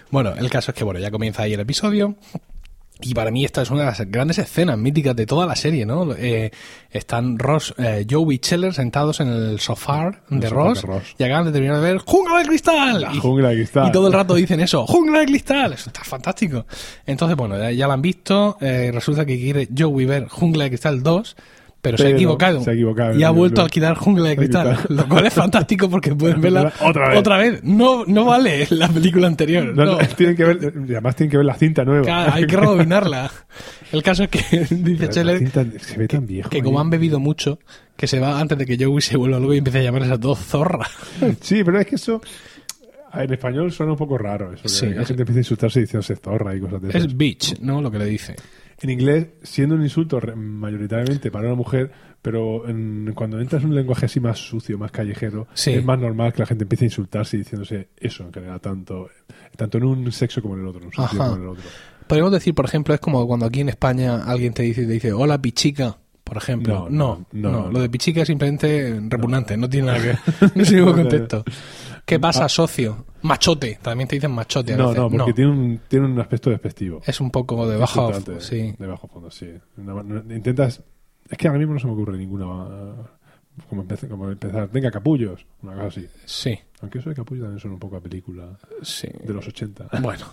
Bueno, 0.09 0.33
el 0.37 0.49
caso 0.49 0.71
es 0.71 0.77
que 0.77 0.85
bueno, 0.85 1.01
ya 1.01 1.11
comienza 1.11 1.43
ahí 1.43 1.51
el 1.53 1.59
episodio. 1.59 2.15
Y 3.01 3.13
para 3.13 3.29
mí 3.29 3.43
esta 3.43 3.61
es 3.61 3.69
una 3.71 3.81
de 3.81 3.85
las 3.87 3.99
grandes 4.09 4.37
escenas 4.39 4.77
míticas 4.77 5.15
de 5.15 5.25
toda 5.25 5.45
la 5.45 5.55
serie, 5.57 5.85
¿no? 5.85 6.13
Eh, 6.13 6.49
están 6.89 7.37
Ross, 7.37 7.73
eh, 7.77 8.05
Joe 8.09 8.33
y 8.33 8.37
Scheller 8.37 8.73
sentados 8.73 9.19
en 9.19 9.27
el 9.27 9.59
sofá 9.59 10.11
de, 10.29 10.49
Ross, 10.49 10.81
de 10.81 10.87
Ross. 10.87 11.03
y 11.17 11.23
acaban 11.25 11.45
de 11.45 11.51
terminar 11.51 11.75
de 11.77 11.81
ver 11.83 11.97
¡Jungla 11.99 12.39
de 12.39 12.45
Cristal! 12.45 13.01
La 13.01 13.13
Y- 13.13 13.19
jungla 13.19 13.49
de 13.49 13.55
cristal. 13.55 13.89
Y 13.89 13.91
todo 13.91 14.07
el 14.07 14.13
rato 14.13 14.33
dicen 14.35 14.61
eso, 14.61 14.87
¡Jungla 14.87 15.19
de 15.19 15.25
Cristal! 15.25 15.73
Eso 15.73 15.89
está 15.89 16.03
fantástico. 16.05 16.65
Entonces, 17.05 17.35
bueno, 17.35 17.57
ya, 17.59 17.69
ya 17.71 17.87
la 17.87 17.95
han 17.95 18.01
visto. 18.01 18.57
eh, 18.61 18.91
resulta 18.93 19.25
que 19.25 19.37
quiere 19.37 19.67
Joey 19.77 20.05
ver 20.05 20.27
Jungla 20.29 20.63
de 20.63 20.69
Cristal 20.69 21.03
2, 21.03 21.35
pero, 21.91 21.97
se 21.97 22.07
ha 22.07 22.09
equivocado. 22.09 22.61
se 22.63 22.69
ha 22.69 22.73
equivocado. 22.73 23.17
Y 23.19 23.23
ha 23.23 23.29
vuelto 23.29 23.61
a 23.61 23.63
alquilar 23.65 23.95
Jungla 23.95 24.29
de 24.29 24.37
Cristal. 24.37 24.77
Lo 24.89 25.07
cual 25.07 25.25
es 25.25 25.33
fantástico 25.33 25.89
porque 25.89 26.13
pueden 26.15 26.41
verla 26.41 26.73
Otra 27.15 27.37
vez. 27.37 27.63
No, 27.63 28.03
no 28.05 28.25
vale 28.25 28.67
la 28.71 28.87
película 28.89 29.27
anterior. 29.27 29.73
No, 29.75 29.85
no. 29.85 29.91
no, 30.01 30.07
tienen 30.15 30.35
que 30.35 30.43
ver, 30.43 30.73
y 30.87 30.91
además 30.91 31.15
tienen 31.15 31.31
que 31.31 31.37
ver 31.37 31.45
la 31.45 31.55
cinta 31.55 31.83
nueva. 31.85 32.03
Claro, 32.03 32.31
hay 32.33 32.45
que 32.45 32.57
rebobinarla. 32.57 33.31
El 33.91 34.03
caso 34.03 34.23
es 34.23 34.29
que 34.29 34.39
dice 34.75 35.09
cinta 35.11 35.65
se 35.79 35.97
ve 35.97 36.07
tan 36.07 36.25
viejo. 36.25 36.49
que 36.49 36.61
como 36.61 36.79
han 36.79 36.89
bebido 36.89 37.19
mucho, 37.19 37.59
que 37.95 38.07
se 38.07 38.19
va 38.19 38.39
antes 38.39 38.57
de 38.57 38.65
que 38.65 38.83
Joey 38.83 39.01
se 39.01 39.15
vuelva 39.17 39.39
loco 39.39 39.53
y 39.53 39.59
empiece 39.59 39.79
a 39.79 39.83
llamarles 39.83 40.11
a 40.11 40.19
todos 40.19 40.39
zorra. 40.39 40.87
Sí, 41.41 41.63
pero 41.63 41.79
es 41.79 41.85
que 41.87 41.95
eso. 41.95 42.21
En 43.13 43.31
español 43.31 43.71
suena 43.71 43.93
un 43.93 43.97
poco 43.97 44.17
raro 44.17 44.51
eso. 44.53 44.63
que 44.63 44.69
Sí, 44.69 44.87
la 44.87 45.03
es- 45.03 45.07
gente 45.07 45.21
empieza 45.21 45.37
a 45.39 45.41
insultarse 45.41 45.79
diciéndose 45.79 46.15
zorra 46.17 46.53
y 46.55 46.59
cosas 46.59 46.81
de 46.81 46.89
esas. 46.89 47.03
Es 47.05 47.15
bitch, 47.15 47.59
¿no? 47.61 47.81
Lo 47.81 47.89
que 47.89 47.99
le 47.99 48.05
dice. 48.05 48.35
En 48.81 48.89
inglés, 48.89 49.27
siendo 49.43 49.75
un 49.75 49.83
insulto 49.83 50.19
mayoritariamente 50.35 51.31
para 51.31 51.47
una 51.47 51.55
mujer, 51.55 51.91
pero 52.21 52.67
en- 52.67 53.13
cuando 53.15 53.39
entras 53.39 53.63
en 53.63 53.69
un 53.69 53.75
lenguaje 53.75 54.05
así 54.07 54.19
más 54.19 54.37
sucio, 54.39 54.77
más 54.77 54.91
callejero, 54.91 55.47
Sí. 55.53 55.71
es 55.71 55.85
más 55.85 55.99
normal 55.99 56.33
que 56.33 56.39
la 56.39 56.45
gente 56.45 56.63
empiece 56.65 56.85
a 56.85 56.87
insultarse 56.87 57.37
diciéndose 57.37 57.89
eso 57.97 58.23
en 58.25 58.33
general, 58.33 58.59
tanto, 58.59 59.09
tanto 59.55 59.77
en 59.77 59.83
un 59.85 60.11
sexo 60.11 60.41
como 60.41 60.55
en 60.55 60.61
el 60.61 60.67
otro, 60.67 60.81
en 60.81 60.87
un 60.87 60.93
sentido 60.93 61.23
como 61.23 61.35
en 61.35 61.41
el 61.43 61.47
otro. 61.49 61.63
Podríamos 62.07 62.33
decir, 62.33 62.53
por 62.53 62.65
ejemplo, 62.65 62.93
es 62.93 62.99
como 62.99 63.25
cuando 63.27 63.45
aquí 63.45 63.61
en 63.61 63.69
España 63.69 64.23
alguien 64.25 64.53
te 64.53 64.63
dice, 64.63 64.85
te 64.85 64.91
dice 64.93 65.13
hola 65.13 65.41
pichica, 65.41 65.97
por 66.23 66.37
ejemplo. 66.37 66.87
No, 66.89 66.89
No, 66.89 67.25
no, 67.31 67.51
no, 67.51 67.61
no, 67.65 67.71
lo 67.71 67.79
de 67.79 67.89
pichica 67.89 68.21
es 68.23 68.27
simplemente 68.27 68.99
repugnante, 69.07 69.55
no 69.57 69.69
tiene 69.69 69.87
nada 69.87 69.99
que 70.01 70.07
ver. 70.07 70.17
No 70.79 70.85
no. 70.87 70.93
contexto. 70.95 71.43
¿Qué 72.05 72.19
pasa, 72.19 72.47
socio? 72.47 73.05
Machote, 73.23 73.79
también 73.81 74.07
te 74.07 74.15
dicen 74.17 74.31
machote 74.31 74.73
a 74.73 74.77
No, 74.77 74.89
veces. 74.89 75.01
no, 75.03 75.09
porque 75.09 75.33
Tiene, 75.33 75.51
un, 75.51 75.79
tiene 75.87 76.05
un 76.05 76.19
aspecto 76.19 76.49
despectivo. 76.51 77.01
Es 77.05 77.19
un 77.19 77.31
poco 77.31 77.67
de 77.67 77.77
bajo, 77.77 78.07
Insultante, 78.09 78.41
sí. 78.41 78.75
De 78.77 78.85
bajo 78.87 79.07
fondo, 79.07 79.31
sí. 79.31 79.49
No- 79.77 80.03
no- 80.03 80.33
intentas. 80.33 80.83
Es 81.27 81.37
que 81.37 81.47
ahora 81.47 81.57
mismo 81.57 81.73
no 81.73 81.79
se 81.79 81.87
me 81.87 81.93
ocurre 81.93 82.17
ninguna. 82.17 82.45
Como, 83.69 83.81
empezar, 83.81 84.09
como 84.09 84.29
empezar. 84.29 84.69
Venga, 84.71 84.91
capullos. 84.91 85.45
Una 85.63 85.73
cosa 85.75 85.87
así. 85.87 86.07
Sí, 86.25 86.59
Aunque 86.81 86.99
eso 86.99 87.09
de 87.09 87.15
capullo 87.15 87.43
también 87.43 87.59
suena 87.59 87.73
un 87.75 87.79
poco 87.79 87.95
a 87.95 88.01
película 88.01 88.57
sí. 88.83 89.07
de 89.23 89.33
los 89.33 89.47
80. 89.47 89.87
Bueno, 90.01 90.25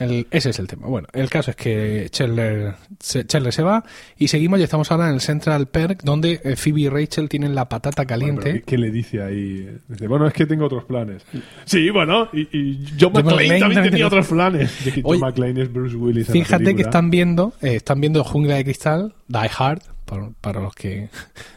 el- 0.00 0.26
ese 0.32 0.50
es 0.50 0.58
el 0.58 0.66
tema. 0.66 0.88
Bueno, 0.88 1.06
el 1.12 1.30
caso 1.30 1.50
es 1.52 1.56
que 1.56 2.08
Chandler 2.10 2.74
se, 2.98 3.24
Chandler 3.26 3.52
se 3.52 3.62
va 3.62 3.84
y 4.18 4.26
seguimos 4.28 4.58
y 4.58 4.62
estamos 4.64 4.90
ahora 4.90 5.08
en 5.08 5.14
el 5.14 5.20
Central 5.20 5.68
Perk 5.68 6.02
donde 6.02 6.40
eh, 6.42 6.56
Phoebe 6.56 6.80
y 6.80 6.88
Rachel 6.88 7.28
tienen 7.28 7.54
la 7.54 7.68
patata 7.68 8.04
caliente. 8.06 8.52
¿qué, 8.54 8.62
qué 8.62 8.78
le 8.78 8.90
dice 8.90 9.22
ahí? 9.22 9.68
Dice, 9.88 10.08
bueno, 10.08 10.26
es 10.26 10.32
que 10.34 10.46
tengo 10.46 10.64
otros 10.66 10.84
planes. 10.84 11.22
Sí, 11.64 11.90
bueno, 11.90 12.28
y, 12.32 12.40
y 12.56 12.84
John 13.00 13.12
McClane 13.12 13.60
también 13.60 13.82
tenía 13.84 14.06
otros 14.06 14.26
planes. 14.26 14.84
De 14.84 14.92
que 14.92 15.02
John 15.02 15.10
Oye, 15.12 15.20
McClane 15.20 15.62
es 15.62 15.72
Bruce 15.72 15.94
Willis. 15.96 16.28
en 16.28 16.34
la 16.38 16.44
Fíjate 16.44 16.74
que 16.74 16.82
están 16.82 17.10
viendo, 17.10 17.52
eh, 17.62 17.76
están 17.76 18.00
viendo 18.00 18.24
Jungla 18.24 18.56
de 18.56 18.64
Cristal, 18.64 19.14
Die 19.28 19.50
Hard, 19.58 19.82
por- 20.06 20.32
para 20.40 20.60
los 20.60 20.74
que 20.74 21.08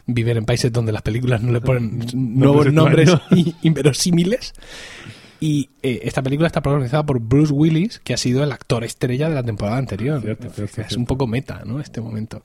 viven 0.06 0.36
en 0.36 0.44
países 0.44 0.70
donde 0.72 0.92
las 0.92 1.02
películas 1.02 1.42
no 1.42 1.50
le 1.52 1.60
ponen 1.60 2.04
nuevos 2.14 2.66
nombres 2.72 3.10
inverosímiles. 3.62 4.52
Y 5.40 5.70
eh, 5.82 6.00
esta 6.04 6.22
película 6.22 6.46
está 6.46 6.62
protagonizada 6.62 7.04
por 7.04 7.18
Bruce 7.20 7.52
Willis, 7.52 7.98
que 7.98 8.14
ha 8.14 8.16
sido 8.16 8.42
el 8.42 8.52
actor 8.52 8.84
estrella 8.84 9.28
de 9.28 9.34
la 9.34 9.42
temporada 9.42 9.78
anterior. 9.78 10.20
Cierto, 10.22 10.48
cierto, 10.50 10.64
es 10.64 10.70
cierto. 10.72 10.96
un 10.98 11.06
poco 11.06 11.26
meta, 11.26 11.62
¿no? 11.64 11.80
Este 11.80 12.00
momento. 12.00 12.42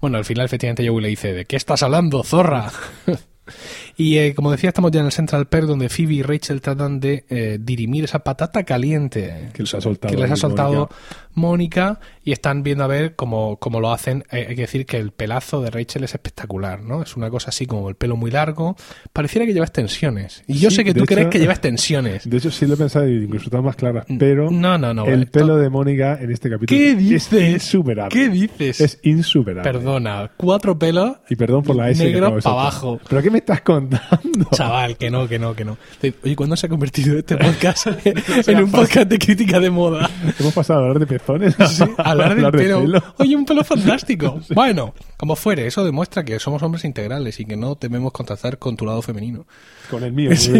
Bueno, 0.00 0.18
al 0.18 0.24
final, 0.24 0.46
efectivamente, 0.46 0.86
Joey 0.86 1.02
le 1.02 1.08
dice: 1.08 1.32
¿De 1.32 1.44
qué 1.44 1.56
estás 1.56 1.82
hablando, 1.82 2.22
zorra? 2.22 2.70
y 3.96 4.18
eh, 4.18 4.34
como 4.34 4.50
decía, 4.50 4.68
estamos 4.70 4.90
ya 4.90 5.00
en 5.00 5.06
el 5.06 5.12
Central 5.12 5.46
Perk, 5.46 5.66
donde 5.66 5.88
Phoebe 5.88 6.14
y 6.14 6.22
Rachel 6.22 6.60
tratan 6.60 7.00
de 7.00 7.24
eh, 7.28 7.58
dirimir 7.60 8.04
esa 8.04 8.20
patata 8.20 8.64
caliente 8.64 9.50
Que 9.52 9.62
les 9.62 9.74
ha 9.74 9.80
soltado. 9.80 10.14
que 10.14 10.20
les 10.20 10.30
ha 10.30 10.34
ahí 10.34 10.40
soltado 10.40 10.88
Mónica. 11.34 12.00
Y 12.24 12.30
están 12.32 12.62
viendo 12.62 12.84
a 12.84 12.86
ver 12.86 13.16
cómo, 13.16 13.56
cómo 13.56 13.80
lo 13.80 13.92
hacen. 13.92 14.24
Eh, 14.30 14.46
Hay 14.50 14.54
que 14.54 14.62
decir 14.62 14.86
que 14.86 14.96
el 14.96 15.10
pelazo 15.10 15.60
de 15.60 15.70
Rachel 15.70 16.04
es 16.04 16.14
espectacular, 16.14 16.80
¿no? 16.82 17.02
Es 17.02 17.16
una 17.16 17.30
cosa 17.30 17.48
así 17.50 17.66
como 17.66 17.88
el 17.88 17.96
pelo 17.96 18.14
muy 18.16 18.30
largo. 18.30 18.76
Pareciera 19.12 19.44
que 19.44 19.52
lleva 19.52 19.64
extensiones. 19.66 20.44
Y 20.46 20.58
yo 20.58 20.70
Sí, 20.70 20.76
sé 20.76 20.84
que 20.84 20.94
tú 20.94 21.04
crees 21.04 21.26
que 21.28 21.38
lleva 21.40 21.52
extensiones. 21.52 22.28
De 22.28 22.36
hecho, 22.36 22.50
sí 22.52 22.66
lo 22.66 22.74
he 22.74 22.76
pensado 22.76 23.08
y 23.08 23.24
incluso 23.24 23.46
están 23.46 23.64
más 23.64 23.74
claras. 23.76 24.06
Pero 24.18 24.50
No, 24.52 24.78
no, 24.78 24.94
no. 24.94 25.04
el 25.06 25.10
vale. 25.12 25.26
pelo 25.26 25.56
de 25.56 25.68
Mónica 25.68 26.18
en 26.20 26.30
este 26.30 26.48
capítulo 26.48 26.78
¿Qué 26.78 26.92
es 27.16 27.32
insuperable. 27.32 28.10
¿Qué 28.16 28.28
dices? 28.28 28.80
Es 28.80 28.98
insuperable. 29.02 29.62
Perdona, 29.70 30.30
cuatro 30.36 30.78
pelos 30.78 31.16
Y 31.28 31.34
perdón 31.36 31.62
por 31.64 31.74
la 31.76 31.90
S. 31.90 32.04
de 32.04 32.20
para 32.20 32.36
abajo. 32.44 33.00
¿Pero 33.08 33.20
qué 33.22 33.30
me 33.30 33.38
estás 33.38 33.62
contando? 33.62 33.72
contando? 34.10 34.48
Chaval, 34.52 34.96
que 34.96 35.10
no, 35.10 35.26
que 35.26 35.38
no, 35.38 35.54
que 35.56 35.64
no. 35.64 35.76
Oye, 36.22 36.36
¿cuándo 36.36 36.54
se 36.56 36.66
ha 36.66 36.68
convertido 36.68 37.18
este 37.18 37.36
podcast 37.36 37.86
en 38.48 38.62
un 38.62 38.70
podcast 38.70 39.08
de 39.08 39.18
crítica 39.18 39.58
de 39.58 39.70
moda? 39.70 40.08
Hemos 40.38 40.52
pasado 40.54 40.80
a 40.80 40.82
hablar 40.84 40.98
de 41.00 41.06
pezones 41.22 41.58
a, 41.60 41.66
Sí, 41.66 41.84
a 41.96 42.02
hablar 42.10 42.52
pelo. 42.52 43.02
Oye, 43.18 43.36
un 43.36 43.44
pelo 43.44 43.64
fantástico. 43.64 44.40
Bueno, 44.54 44.94
como 45.16 45.36
fuere, 45.36 45.66
eso 45.66 45.84
demuestra 45.84 46.24
que 46.24 46.38
somos 46.38 46.62
hombres 46.62 46.84
integrales 46.84 47.38
y 47.40 47.44
que 47.44 47.56
no 47.56 47.76
tememos 47.76 48.12
contactar 48.12 48.58
con 48.58 48.76
tu 48.76 48.84
lado 48.86 49.00
femenino. 49.02 49.46
Con 49.90 50.02
el 50.04 50.12
mío. 50.12 50.30
Sí, 50.36 50.52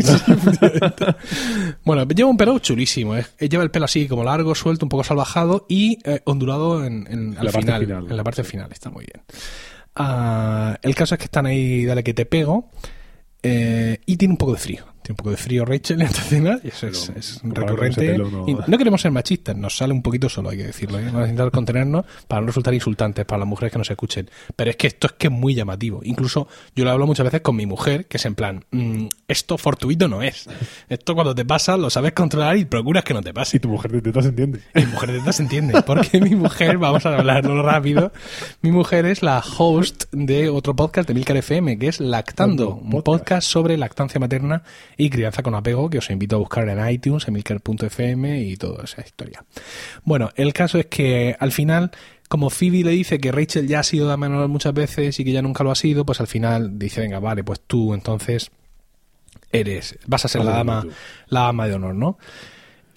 bueno, 1.84 2.04
lleva 2.08 2.30
un 2.30 2.36
pelo 2.36 2.58
chulísimo. 2.58 3.16
¿eh? 3.16 3.26
Lleva 3.40 3.62
el 3.64 3.70
pelo 3.70 3.84
así 3.86 4.06
como 4.08 4.24
largo, 4.24 4.54
suelto, 4.54 4.84
un 4.86 4.88
poco 4.90 5.04
salvajado 5.04 5.66
y 5.68 5.98
eh, 6.04 6.20
ondulado 6.24 6.84
en, 6.84 7.06
en- 7.10 7.36
al 7.38 7.46
la 7.46 7.52
parte 7.52 7.66
final, 7.66 7.80
final. 7.86 8.06
En 8.10 8.16
la 8.16 8.24
parte 8.24 8.44
final, 8.44 8.72
está 8.72 8.90
muy 8.90 9.04
bien. 9.12 9.24
Ah, 9.94 10.78
el 10.82 10.94
caso 10.94 11.14
es 11.14 11.18
que 11.18 11.24
están 11.26 11.46
ahí, 11.46 11.84
dale 11.84 12.02
que 12.02 12.14
te 12.14 12.24
pego. 12.26 12.70
eh, 13.42 13.98
y 14.06 14.16
tiene 14.16 14.32
un 14.32 14.38
poco 14.38 14.52
de 14.52 14.58
frío. 14.58 14.84
Tiene 15.02 15.12
un 15.14 15.16
poco 15.16 15.30
de 15.30 15.36
frío 15.36 15.64
Rachel 15.64 16.00
en 16.00 16.06
esta 16.06 16.20
escena. 16.20 16.58
Y 16.62 16.68
eso 16.68 16.86
es, 16.86 17.40
recurrente. 17.42 18.16
no- 18.18 18.44
Y 18.48 18.54
no 18.54 18.78
queremos 18.78 19.00
ser 19.00 19.10
machistas, 19.10 19.56
nos 19.56 19.76
sale 19.76 19.92
un 19.92 20.02
poquito 20.02 20.28
solo, 20.28 20.50
hay 20.50 20.58
que 20.58 20.64
decirlo. 20.66 20.98
¿eh? 20.98 21.04
Vamos 21.06 21.20
a 21.22 21.24
intentar 21.24 21.50
contenernos 21.50 22.04
para 22.28 22.40
no 22.40 22.46
resultar 22.48 22.72
insultantes 22.74 23.24
para 23.24 23.40
las 23.40 23.48
mujeres 23.48 23.72
que 23.72 23.78
nos 23.78 23.90
escuchen. 23.90 24.30
Pero 24.56 24.70
es 24.70 24.76
que 24.76 24.86
esto 24.86 25.06
es 25.08 25.12
que 25.14 25.26
es 25.28 25.32
muy 25.32 25.54
llamativo. 25.54 26.00
Incluso 26.04 26.48
yo 26.76 26.84
lo 26.84 26.90
hablo 26.90 27.06
muchas 27.06 27.24
veces 27.24 27.40
con 27.40 27.56
mi 27.56 27.66
mujer, 27.66 28.06
que 28.06 28.16
es 28.18 28.24
en 28.26 28.34
plan, 28.34 28.64
mm, 28.70 29.06
esto 29.28 29.58
fortuito 29.58 30.08
no 30.08 30.22
es. 30.22 30.48
Esto 30.88 31.14
cuando 31.14 31.34
te 31.34 31.44
pasa 31.44 31.76
lo 31.76 31.90
sabes 31.90 32.12
controlar 32.12 32.56
y 32.56 32.64
procuras 32.64 33.04
que 33.04 33.14
no 33.14 33.22
te 33.22 33.34
pase. 33.34 33.56
Y 33.56 33.60
tu 33.60 33.68
mujer 33.68 33.90
de 33.92 34.02
tetas 34.02 34.26
entiende. 34.26 34.60
Mi 34.74 34.86
mujer 34.86 35.12
de 35.12 35.18
tetas 35.18 35.36
se 35.36 35.42
entiende, 35.42 35.82
porque 35.82 36.20
mi 36.20 36.34
mujer, 36.34 36.78
vamos 36.78 37.04
a 37.06 37.18
hablarlo 37.18 37.62
rápido, 37.62 38.12
mi 38.60 38.70
mujer 38.70 39.06
es 39.06 39.22
la 39.22 39.42
host 39.58 40.04
de 40.12 40.48
otro 40.48 40.74
podcast 40.76 41.08
de 41.08 41.14
Milcar 41.14 41.36
FM, 41.36 41.78
que 41.78 41.88
es 41.88 42.00
Lactando, 42.00 42.76
un 42.76 43.02
podcast 43.02 43.48
sobre 43.48 43.76
lactancia 43.76 44.20
materna 44.20 44.62
y 44.96 45.10
crianza 45.10 45.42
con 45.42 45.54
apego, 45.54 45.90
que 45.90 45.98
os 45.98 46.10
invito 46.10 46.36
a 46.36 46.38
buscar 46.38 46.68
en 46.68 46.88
iTunes, 46.88 47.26
en 47.28 47.34
milcar.fm 47.34 48.42
y 48.42 48.56
toda 48.56 48.84
esa 48.84 49.02
historia. 49.02 49.44
Bueno, 50.04 50.30
el 50.36 50.52
caso 50.52 50.78
es 50.78 50.86
que 50.86 51.36
al 51.38 51.52
final, 51.52 51.90
como 52.28 52.50
Phoebe 52.50 52.84
le 52.84 52.90
dice 52.90 53.18
que 53.18 53.32
Rachel 53.32 53.66
ya 53.66 53.80
ha 53.80 53.84
sido 53.84 54.06
dama 54.06 54.28
de 54.28 54.34
honor 54.34 54.48
muchas 54.48 54.74
veces 54.74 55.18
y 55.20 55.24
que 55.24 55.32
ya 55.32 55.42
nunca 55.42 55.64
lo 55.64 55.70
ha 55.70 55.76
sido, 55.76 56.04
pues 56.04 56.20
al 56.20 56.26
final 56.26 56.78
dice, 56.78 57.00
venga, 57.00 57.18
vale, 57.18 57.44
pues 57.44 57.60
tú 57.66 57.94
entonces 57.94 58.50
eres, 59.50 59.98
vas 60.06 60.24
a 60.24 60.28
ser 60.28 60.44
la 60.44 60.52
dama, 60.52 60.86
la 61.28 61.40
dama 61.40 61.68
de 61.68 61.74
honor, 61.74 61.94
¿no? 61.94 62.18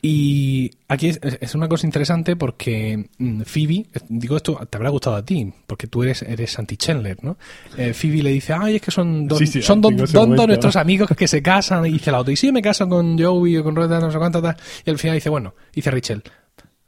Y 0.07 0.69
aquí 0.87 1.07
es, 1.07 1.19
es 1.23 1.55
una 1.55 1.67
cosa 1.67 1.87
interesante 1.87 2.35
porque 2.35 3.09
mm, 3.17 3.41
Phoebe, 3.41 3.87
eh, 3.91 3.99
digo 4.07 4.37
esto, 4.37 4.55
te 4.69 4.77
habrá 4.77 4.91
gustado 4.91 5.15
a 5.15 5.25
ti, 5.25 5.51
porque 5.65 5.87
tú 5.87 6.03
eres, 6.03 6.21
eres 6.21 6.59
anti-Chandler, 6.59 7.23
¿no? 7.23 7.37
Eh, 7.75 7.91
Phoebe 7.91 8.21
le 8.21 8.29
dice, 8.29 8.53
ay, 8.53 8.75
es 8.75 8.83
que 8.83 8.91
son 8.91 9.27
dos, 9.27 9.39
Sí, 9.39 9.47
sí, 9.47 9.63
son 9.63 9.81
dos, 9.81 9.91
nuestros 10.13 10.75
amigos 10.75 11.09
que 11.17 11.27
se 11.27 11.41
casan, 11.41 11.87
y 11.87 11.93
dice 11.93 12.11
la 12.11 12.19
otra, 12.19 12.31
y 12.31 12.35
sí, 12.35 12.51
me 12.51 12.61
caso 12.61 12.87
con 12.87 13.17
Joey 13.17 13.57
o 13.57 13.63
con 13.63 13.75
Rota, 13.75 13.99
no 13.99 14.11
sé 14.11 14.19
cuánto, 14.19 14.43
tal. 14.43 14.55
y 14.85 14.91
al 14.91 14.99
final 14.99 15.15
dice, 15.15 15.29
bueno, 15.31 15.55
dice 15.73 15.89
Rachel, 15.89 16.21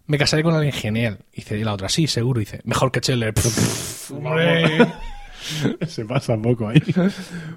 me 0.06 0.20
casaré 0.20 0.44
con 0.44 0.54
alguien 0.54 0.74
genial. 0.74 1.18
Y 1.34 1.38
dice 1.38 1.58
y 1.58 1.64
la 1.64 1.74
otra, 1.74 1.90
sí, 1.90 2.06
seguro, 2.06 2.40
dice, 2.40 2.62
mejor 2.66 2.92
que 2.92 3.02
Chandler. 3.02 3.34
Pff. 3.34 4.12
Se 5.88 6.06
pasa 6.06 6.34
un 6.34 6.42
poco 6.42 6.68
ahí. 6.68 6.82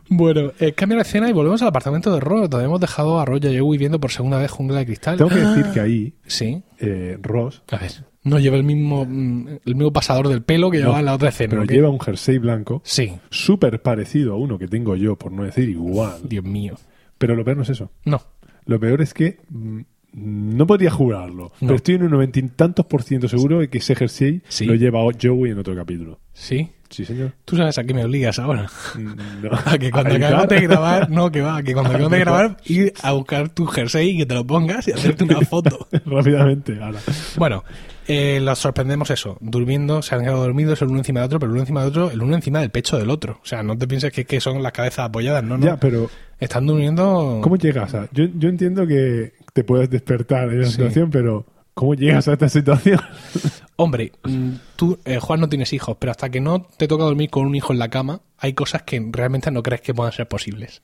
bueno, 0.09 0.53
eh, 0.59 0.73
cambia 0.73 0.97
la 0.97 1.03
escena 1.03 1.29
y 1.29 1.33
volvemos 1.33 1.61
al 1.63 1.69
apartamento 1.69 2.13
de 2.13 2.21
Ross, 2.21 2.49
donde 2.51 2.67
hemos 2.67 2.81
dejado 2.81 3.21
a 3.21 3.25
Ross 3.25 3.41
y 3.45 3.57
a 3.57 3.61
Joey 3.61 3.79
viendo 3.79 4.01
por 4.01 4.11
segunda 4.11 4.39
vez 4.39 4.51
Jungla 4.51 4.79
de 4.79 4.87
Cristal. 4.87 5.17
Tengo 5.17 5.31
que 5.31 5.41
Ah, 5.41 5.55
decir 5.55 5.73
que 5.73 5.81
ahí 5.81 6.15
Sí. 6.27 6.63
eh, 6.79 7.19
Ross 7.23 7.63
A 7.71 7.77
ver, 7.79 7.91
no 8.25 8.39
lleva 8.39 8.57
el 8.57 8.65
mismo 8.65 9.05
mm, 9.09 9.49
el 9.65 9.75
mismo 9.75 9.93
pasador 9.93 10.29
del 10.29 10.43
pelo 10.43 10.71
que 10.71 10.79
llevaba 10.79 11.01
en 11.01 11.07
la 11.07 11.15
otra 11.15 11.29
escena. 11.31 11.51
pero 11.51 11.65
lleva 11.65 11.89
un 11.91 12.01
jersey 12.01 12.39
blanco 12.39 12.83
Sí, 12.85 13.13
súper 13.31 13.81
parecido 13.83 14.35
a 14.35 14.37
uno 14.37 14.59
que 14.59 14.69
tengo 14.69 14.97
yo, 14.97 15.17
por 15.17 15.33
no 15.33 15.45
decir 15.45 15.69
igual. 15.69 16.19
Dios 16.25 16.45
mío. 16.45 16.75
Pero 17.19 17.35
lo 17.37 17.45
peor 17.45 17.57
no 17.59 17.63
es 17.65 17.71
eso. 17.71 17.91
No, 18.05 18.21
Lo 18.67 18.79
peor 18.81 19.01
es 19.03 19.13
que 19.15 19.39
mm, 19.49 19.81
no 20.13 20.67
podría 20.67 20.91
jurarlo. 20.91 21.45
No. 21.45 21.53
Pero 21.61 21.75
estoy 21.77 21.95
en 21.97 22.03
un 22.05 22.11
noventa 22.11 22.39
y 22.39 22.43
tantos 22.49 22.87
por 22.87 23.03
ciento 23.03 23.29
seguro 23.29 23.61
de 23.61 23.69
que 23.69 23.79
ese 23.79 23.95
jersey 23.95 24.43
Sí. 24.49 24.65
lo 24.65 24.75
lleva 24.75 25.01
Joey 25.21 25.53
en 25.53 25.59
otro 25.59 25.75
capítulo. 25.77 26.19
sí. 26.33 26.71
Sí, 26.91 27.05
señor. 27.05 27.33
Tú 27.45 27.57
sabes 27.57 27.79
a 27.79 27.85
qué 27.85 27.95
me 27.95 28.05
obligas 28.05 28.39
ahora. 28.41 28.67
Mm, 28.97 29.45
No. 29.45 29.51
A 29.65 29.79
que 29.79 29.91
cuando 29.91 30.13
¿A 30.13 30.17
acabemos 30.17 30.49
de 30.49 30.61
grabar, 30.61 31.09
no, 31.11 31.31
que 31.31 31.41
va, 31.41 31.63
que 31.63 31.73
cuando 31.73 31.91
acabemos 31.91 32.11
de 32.13 32.19
grabar, 32.19 32.57
ir 32.67 32.93
a 33.03 33.13
buscar 33.13 33.49
tu 33.49 33.67
jersey 33.67 34.11
y 34.11 34.19
que 34.19 34.27
te 34.27 34.35
lo 34.35 34.45
pongas 34.47 34.89
y 34.89 34.93
hacerte 34.93 35.25
una 35.25 35.41
foto. 35.43 35.87
Rápidamente, 36.05 36.79
ahora. 36.83 36.99
Bueno, 37.37 37.63
eh, 38.09 38.41
los 38.43 38.59
sorprendemos 38.59 39.09
eso, 39.11 39.39
durmiendo, 39.41 40.03
se 40.03 40.17
han 40.17 40.23
quedado 40.23 40.41
dormidos 40.43 40.83
el 40.83 40.89
uno 40.89 40.99
encima 40.99 41.21
del 41.21 41.27
otro, 41.27 41.39
pero 41.39 41.51
el 41.51 41.55
uno 41.55 41.61
encima 41.63 41.81
del 41.83 41.91
otro, 41.91 42.11
el 42.11 42.21
uno 42.23 42.35
encima 42.35 42.61
del 42.61 42.71
pecho 42.71 42.99
del 42.99 43.09
otro. 43.11 43.39
O 43.43 43.47
sea, 43.47 43.63
no 43.63 43.79
te 43.79 43.87
pienses 43.87 44.13
que, 44.13 44.25
que 44.25 44.41
son 44.41 44.61
las 44.63 44.73
cabezas 44.73 45.07
apoyadas, 45.07 45.45
no, 45.45 45.57
no. 45.57 45.65
Ya, 45.67 45.77
pero 45.79 46.11
Están 46.41 46.67
durmiendo. 46.67 47.39
¿cómo 47.43 47.57
llegas 47.57 47.95
a...? 47.95 48.09
Yo, 48.13 48.25
yo 48.35 48.49
entiendo 48.49 48.85
que 48.87 49.33
te 49.53 49.63
puedes 49.63 49.89
despertar 49.91 50.49
en 50.53 50.63
esa 50.63 50.71
Sí. 50.71 50.77
situación, 50.79 51.11
pero 51.11 51.47
¿cómo 51.81 51.95
llegas 51.95 52.29
a 52.29 52.35
esta 52.35 52.49
situación? 52.51 53.01
Hombre, 53.77 54.13
mm, 54.23 54.51
tú, 54.77 54.99
eh, 55.07 55.19
Juan, 55.19 55.41
no 55.41 55.49
tienes 55.49 55.73
hijos, 55.73 55.97
pero 55.99 56.11
hasta 56.11 56.29
que 56.29 56.39
no 56.39 56.61
te 56.77 56.87
toca 56.87 57.05
dormir 57.05 57.31
con 57.31 57.47
un 57.47 57.55
hijo 57.55 57.73
en 57.73 57.79
la 57.79 57.89
cama, 57.89 58.21
hay 58.37 58.53
cosas 58.53 58.83
que 58.83 59.03
realmente 59.11 59.51
no 59.51 59.63
crees 59.63 59.81
que 59.81 59.95
puedan 59.95 60.13
ser 60.13 60.29
posibles. 60.29 60.83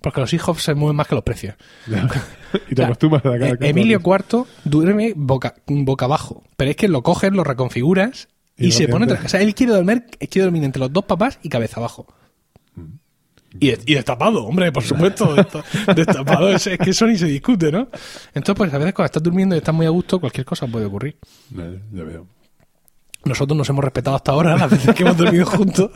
Porque 0.00 0.20
los 0.20 0.32
hijos 0.32 0.62
se 0.62 0.74
mueven 0.76 0.94
más 0.94 1.08
que 1.08 1.16
los 1.16 1.24
precios. 1.24 1.56
Ya. 1.88 2.08
y 2.70 2.76
te 2.76 2.84
acostumbras 2.84 3.24
a 3.24 3.30
la 3.30 3.38
cara. 3.40 3.52
eh, 3.54 3.70
Emilio 3.70 4.00
IV 4.04 4.44
duerme 4.62 5.12
boca, 5.16 5.56
boca 5.66 6.04
abajo, 6.04 6.44
pero 6.56 6.70
es 6.70 6.76
que 6.76 6.86
lo 6.86 7.02
coges, 7.02 7.32
lo 7.32 7.42
reconfiguras 7.42 8.28
y, 8.56 8.68
Y 8.68 8.72
se 8.72 8.86
pone. 8.86 9.12
O 9.12 9.28
sea, 9.28 9.42
él 9.42 9.56
quiere 9.56 9.72
dormir, 9.72 10.04
quiere 10.30 10.44
dormir 10.44 10.62
entre 10.62 10.78
los 10.78 10.92
dos 10.92 11.04
papás 11.04 11.40
y 11.42 11.48
cabeza 11.48 11.80
abajo. 11.80 12.06
Y, 13.60 13.68
de- 13.68 13.78
y 13.86 13.94
destapado, 13.94 14.44
hombre, 14.44 14.72
por 14.72 14.82
supuesto. 14.82 15.34
desta- 15.36 15.64
Destapado, 15.94 16.48
es, 16.50 16.66
es 16.66 16.78
que 16.78 16.90
eso 16.90 17.06
ni 17.06 17.16
se 17.16 17.26
discute, 17.26 17.70
¿no? 17.72 17.88
Entonces, 18.34 18.54
pues 18.56 18.72
a 18.74 18.78
veces 18.78 18.94
cuando 18.94 19.06
estás 19.06 19.22
durmiendo 19.22 19.54
y 19.54 19.58
estás 19.58 19.74
muy 19.74 19.86
a 19.86 19.90
gusto, 19.90 20.18
cualquier 20.20 20.44
cosa 20.44 20.66
puede 20.66 20.86
ocurrir. 20.86 21.16
Vale, 21.50 21.80
ya 21.92 22.04
veo. 22.04 22.26
Nosotros 23.24 23.58
nos 23.58 23.68
hemos 23.68 23.82
respetado 23.82 24.14
hasta 24.14 24.30
ahora 24.30 24.56
las 24.56 24.70
veces 24.70 24.94
que 24.94 25.02
hemos 25.02 25.16
dormido 25.16 25.46
juntos. 25.46 25.90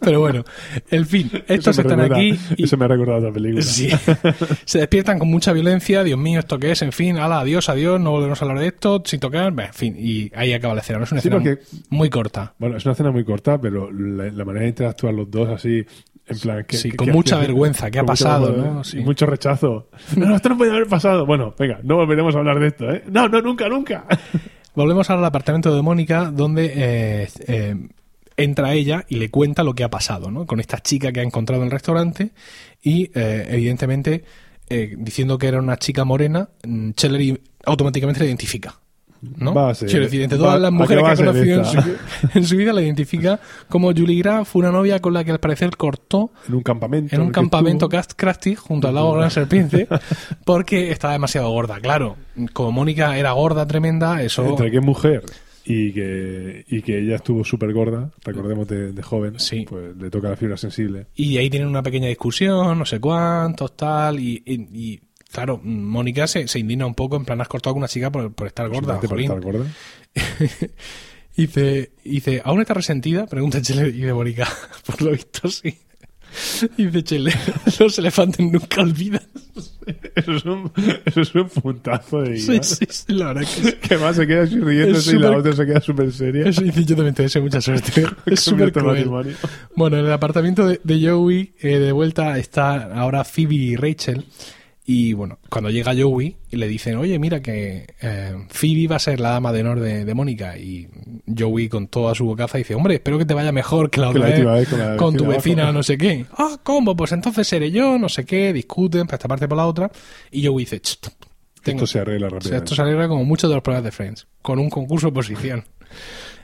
Pero 0.00 0.20
bueno, 0.20 0.44
en 0.88 1.06
fin, 1.06 1.28
estos 1.48 1.76
están 1.76 1.98
recuerda- 1.98 2.16
aquí 2.16 2.38
y 2.56 2.62
Eso 2.62 2.76
me 2.76 2.84
ha 2.84 2.88
recordado 2.88 3.18
otra 3.18 3.32
película. 3.32 3.62
Sí. 3.62 3.88
se 4.64 4.78
despiertan 4.78 5.18
con 5.18 5.26
mucha 5.28 5.52
violencia. 5.52 6.04
Dios 6.04 6.16
mío, 6.20 6.38
¿esto 6.38 6.56
qué 6.60 6.70
es? 6.70 6.82
En 6.82 6.92
fin, 6.92 7.16
ala, 7.18 7.40
adiós, 7.40 7.68
adiós, 7.68 8.00
no 8.00 8.12
volvemos 8.12 8.40
a 8.40 8.44
hablar 8.44 8.60
de 8.60 8.68
esto, 8.68 9.02
sin 9.04 9.18
tocar. 9.18 9.52
En 9.58 9.74
fin, 9.74 9.96
y 9.98 10.30
ahí 10.36 10.52
acaba 10.52 10.74
la 10.74 10.82
escena. 10.82 11.00
No 11.00 11.04
es 11.04 11.10
una 11.10 11.20
Sí, 11.20 11.26
escena 11.26 11.42
porque- 11.42 11.64
muy 11.90 12.10
corta. 12.10 12.54
Bueno, 12.60 12.76
es 12.76 12.84
una 12.84 12.92
escena 12.92 13.10
muy 13.10 13.24
corta, 13.24 13.60
pero 13.60 13.90
la, 13.90 14.30
la 14.30 14.44
manera 14.44 14.62
de 14.62 14.68
interactuar 14.68 15.14
los 15.14 15.28
dos 15.28 15.48
así, 15.48 15.84
en 16.28 16.38
plan... 16.38 16.64
que 16.64 16.76
Sí, 16.76 16.90
que- 16.90 16.96
con 16.96 17.06
que- 17.06 17.12
mucha 17.12 17.38
vergüenza, 17.38 17.90
¿qué 17.90 17.98
ha 17.98 18.04
pasado, 18.04 18.46
vergüenza, 18.52 18.72
no? 18.74 18.80
Y 18.80 18.84
Sí. 18.84 18.98
mucho 19.00 19.26
rechazo. 19.26 19.88
No, 20.16 20.36
esto 20.36 20.48
no 20.50 20.58
puede 20.58 20.70
haber 20.72 20.86
pasado. 20.86 21.26
Bueno, 21.26 21.54
venga, 21.58 21.80
no 21.82 21.96
volveremos 21.96 22.34
a 22.34 22.38
hablar 22.38 22.58
de 22.60 22.66
esto, 22.68 22.90
¿eh? 22.90 23.02
No, 23.10 23.28
no, 23.28 23.40
nunca, 23.40 23.68
nunca. 23.68 24.04
Volvemos 24.74 25.08
ahora 25.10 25.20
al 25.20 25.26
apartamento 25.26 25.74
de 25.74 25.82
Mónica, 25.82 26.30
donde 26.30 26.72
eh, 26.74 27.28
eh, 27.48 27.74
entra 28.36 28.74
ella 28.74 29.04
y 29.08 29.16
le 29.16 29.28
cuenta 29.30 29.64
lo 29.64 29.74
que 29.74 29.82
ha 29.82 29.90
pasado, 29.90 30.30
¿no? 30.30 30.46
Con 30.46 30.60
esta 30.60 30.78
chica 30.78 31.10
que 31.10 31.20
ha 31.20 31.24
encontrado 31.24 31.62
en 31.62 31.66
el 31.66 31.72
restaurante 31.72 32.30
y, 32.80 33.10
eh, 33.14 33.46
evidentemente, 33.50 34.22
eh, 34.70 34.94
diciendo 34.96 35.36
que 35.38 35.48
era 35.48 35.58
una 35.58 35.78
chica 35.78 36.04
morena, 36.04 36.50
mm, 36.64 36.90
Scheller 36.90 37.20
i- 37.20 37.40
automáticamente 37.64 38.20
la 38.20 38.26
identifica. 38.26 38.78
¿No? 39.22 39.54
Va 39.54 39.70
a 39.70 39.74
ser- 39.74 39.88
Quiero 39.88 40.04
decir, 40.04 40.22
entre 40.22 40.38
va- 40.38 40.44
todas 40.44 40.60
las 40.60 40.68
¿a 40.68 40.72
qué 40.72 40.78
mujeres 40.78 41.04
que 41.04 41.10
ha 41.10 41.16
conocido 41.26 41.58
en 41.58 41.64
su, 41.64 41.78
en 42.38 42.44
su 42.44 42.56
vida, 42.56 42.72
la 42.72 42.82
identifica 42.82 43.40
como 43.68 43.88
Julie 43.92 44.18
Graf, 44.22 44.54
una 44.56 44.70
novia 44.70 45.00
con 45.00 45.12
la 45.14 45.24
que 45.24 45.30
al 45.32 45.40
parecer 45.40 45.76
cortó 45.76 46.30
En 46.48 46.54
un 46.54 46.62
campamento. 46.62 47.14
en 47.14 47.22
un 47.22 47.30
campamento 47.30 47.88
junto 48.56 48.88
al 48.88 48.94
lago 48.94 49.14
Gran 49.14 49.30
Serpiente 49.30 49.88
porque 50.44 50.90
estaba 50.90 51.12
demasiado 51.12 51.50
gorda. 51.50 51.80
Claro, 51.80 52.16
como 52.52 52.72
Mónica 52.72 53.16
era 53.18 53.32
gorda, 53.32 53.66
tremenda, 53.66 54.22
eso... 54.22 54.44
Entre 54.46 54.70
es 54.78 54.84
mujer 54.84 55.22
y 55.70 55.92
que, 55.92 56.64
y 56.68 56.80
que 56.80 56.98
ella 56.98 57.16
estuvo 57.16 57.44
súper 57.44 57.74
gorda, 57.74 58.10
recordemos 58.24 58.66
de, 58.68 58.92
de 58.92 59.02
joven, 59.02 59.34
Sí. 59.38 59.66
pues 59.68 59.94
le 59.96 60.08
toca 60.08 60.30
la 60.30 60.36
fibra 60.36 60.56
sensible. 60.56 61.08
Y 61.14 61.36
ahí 61.36 61.50
tienen 61.50 61.68
una 61.68 61.82
pequeña 61.82 62.08
discusión, 62.08 62.78
no 62.78 62.86
sé 62.86 62.98
cuántos, 63.00 63.76
tal, 63.76 64.18
y, 64.18 64.42
y- 64.46 64.68
y, 64.72 65.00
claro, 65.30 65.60
Mónica 65.62 66.26
se, 66.26 66.48
se 66.48 66.58
indigna 66.58 66.86
un 66.86 66.94
poco, 66.94 67.16
en 67.16 67.24
plan, 67.24 67.40
has 67.40 67.48
cortado 67.48 67.74
con 67.74 67.80
una 67.80 67.88
chica 67.88 68.10
por, 68.10 68.32
por 68.32 68.46
estar 68.46 68.68
gorda, 68.68 69.00
por 69.00 69.20
estar 69.20 69.40
gorda. 69.40 69.66
Y 71.36 71.42
dice, 71.46 71.92
dice, 72.04 72.42
¿aún 72.44 72.60
está 72.60 72.74
resentida? 72.74 73.26
Pregunta 73.26 73.62
Chele 73.62 73.88
y 73.88 74.00
de 74.00 74.12
Mónica, 74.14 74.48
por 74.86 75.02
lo 75.02 75.12
visto 75.12 75.48
sí. 75.48 75.78
Y 76.76 76.86
dice 76.86 77.04
Chele, 77.04 77.32
los 77.78 77.98
elefantes 77.98 78.40
nunca 78.40 78.82
olvidan. 78.82 79.22
Eso 80.14 80.32
es 80.32 80.44
un, 80.44 80.70
eso 81.06 81.20
es 81.22 81.34
un 81.34 81.48
puntazo 81.48 82.20
de 82.20 82.36
Sí, 82.36 82.58
sí, 82.62 82.86
sí, 82.90 83.12
la 83.14 83.32
verdad 83.32 83.48
que 83.48 83.78
Que 83.78 83.96
más 83.96 84.16
se 84.16 84.26
queda 84.26 84.42
así 84.42 84.60
riéndose 84.60 85.10
Es 85.10 85.14
y 85.14 85.18
la 85.18 85.36
otra 85.36 85.54
se 85.54 85.64
queda 85.64 85.80
súper 85.80 86.12
seria. 86.12 86.46
Eso 86.46 86.60
dice, 86.60 86.84
yo 86.84 86.96
también 86.96 87.14
te 87.14 87.22
deseo 87.22 87.40
mucha 87.42 87.60
suerte. 87.62 88.04
Es 88.26 88.40
súper 88.40 88.72
cruel. 88.72 89.08
Bueno, 89.74 89.98
en 89.98 90.04
el 90.04 90.12
apartamento 90.12 90.66
de, 90.66 90.80
de 90.84 91.08
Joey, 91.08 91.54
eh, 91.60 91.78
de 91.78 91.92
vuelta, 91.92 92.36
está 92.36 92.92
ahora 92.94 93.24
Phoebe 93.24 93.54
y 93.54 93.76
Rachel. 93.76 94.26
Y 94.90 95.12
bueno, 95.12 95.38
cuando 95.50 95.68
llega 95.68 95.92
Joey 95.94 96.34
y 96.50 96.56
le 96.56 96.66
dicen, 96.66 96.96
oye, 96.96 97.18
mira 97.18 97.42
que 97.42 97.84
eh, 98.00 98.34
Phoebe 98.48 98.86
va 98.88 98.96
a 98.96 98.98
ser 98.98 99.20
la 99.20 99.32
dama 99.32 99.52
de 99.52 99.60
honor 99.60 99.80
de, 99.80 100.06
de 100.06 100.14
Mónica. 100.14 100.56
Y 100.56 100.88
Joey 101.38 101.68
con 101.68 101.88
toda 101.88 102.14
su 102.14 102.24
bocaza 102.24 102.56
dice, 102.56 102.74
hombre, 102.74 102.94
espero 102.94 103.18
que 103.18 103.26
te 103.26 103.34
vaya 103.34 103.52
mejor 103.52 103.90
que 103.90 104.00
la 104.00 104.08
otra 104.08 104.24
vez 104.24 104.42
vez 104.42 104.68
con 104.96 105.14
tu 105.14 105.24
vecina 105.24 105.36
vecina, 105.36 105.62
abajo". 105.64 105.72
no 105.74 105.82
sé 105.82 105.98
qué. 105.98 106.24
Ah, 106.32 106.58
¿cómo? 106.62 106.96
Pues 106.96 107.12
entonces 107.12 107.46
seré 107.46 107.70
yo, 107.70 107.98
no 107.98 108.08
sé 108.08 108.24
qué, 108.24 108.50
discuten 108.54 109.06
por 109.06 109.16
esta 109.16 109.28
parte 109.28 109.46
por 109.46 109.58
la 109.58 109.66
otra. 109.66 109.90
Y 110.30 110.46
Joey 110.46 110.64
dice, 110.64 110.80
"Ch, 110.80 110.98
tengo- 111.62 111.84
Esto 111.84 111.86
se 111.86 111.98
arregla 111.98 112.28
o 112.28 112.30
sea, 112.30 112.38
rápidamente. 112.38 112.64
esto 112.64 112.74
se 112.74 112.80
alegra 112.80 113.08
como 113.08 113.24
muchos 113.24 113.50
de 113.50 113.56
los 113.56 113.62
programas 113.62 113.84
de 113.84 113.92
Friends, 113.92 114.26
con 114.40 114.58
un 114.58 114.70
concurso 114.70 115.08
de 115.08 115.12
posición. 115.12 115.64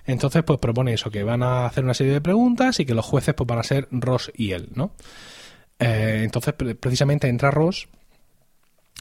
Entonces, 0.05 0.43
pues 0.43 0.59
propone 0.59 0.93
eso, 0.93 1.11
que 1.11 1.23
van 1.23 1.43
a 1.43 1.65
hacer 1.65 1.83
una 1.83 1.95
serie 1.95 2.13
de 2.13 2.21
preguntas 2.21 2.79
y 2.79 2.85
que 2.85 2.93
los 2.93 3.07
jueces 3.07 3.33
pues 3.35 3.47
van 3.47 3.61
a 3.61 3.63
ser 3.63 3.89
Ross 3.91 4.31
y 4.37 4.51
él, 4.51 4.69
¿no? 4.75 4.93
Eh, 5.79 6.21
entonces, 6.25 6.53
pre- 6.53 6.75
precisamente 6.75 7.27
entra 7.29 7.51
Ross 7.51 7.89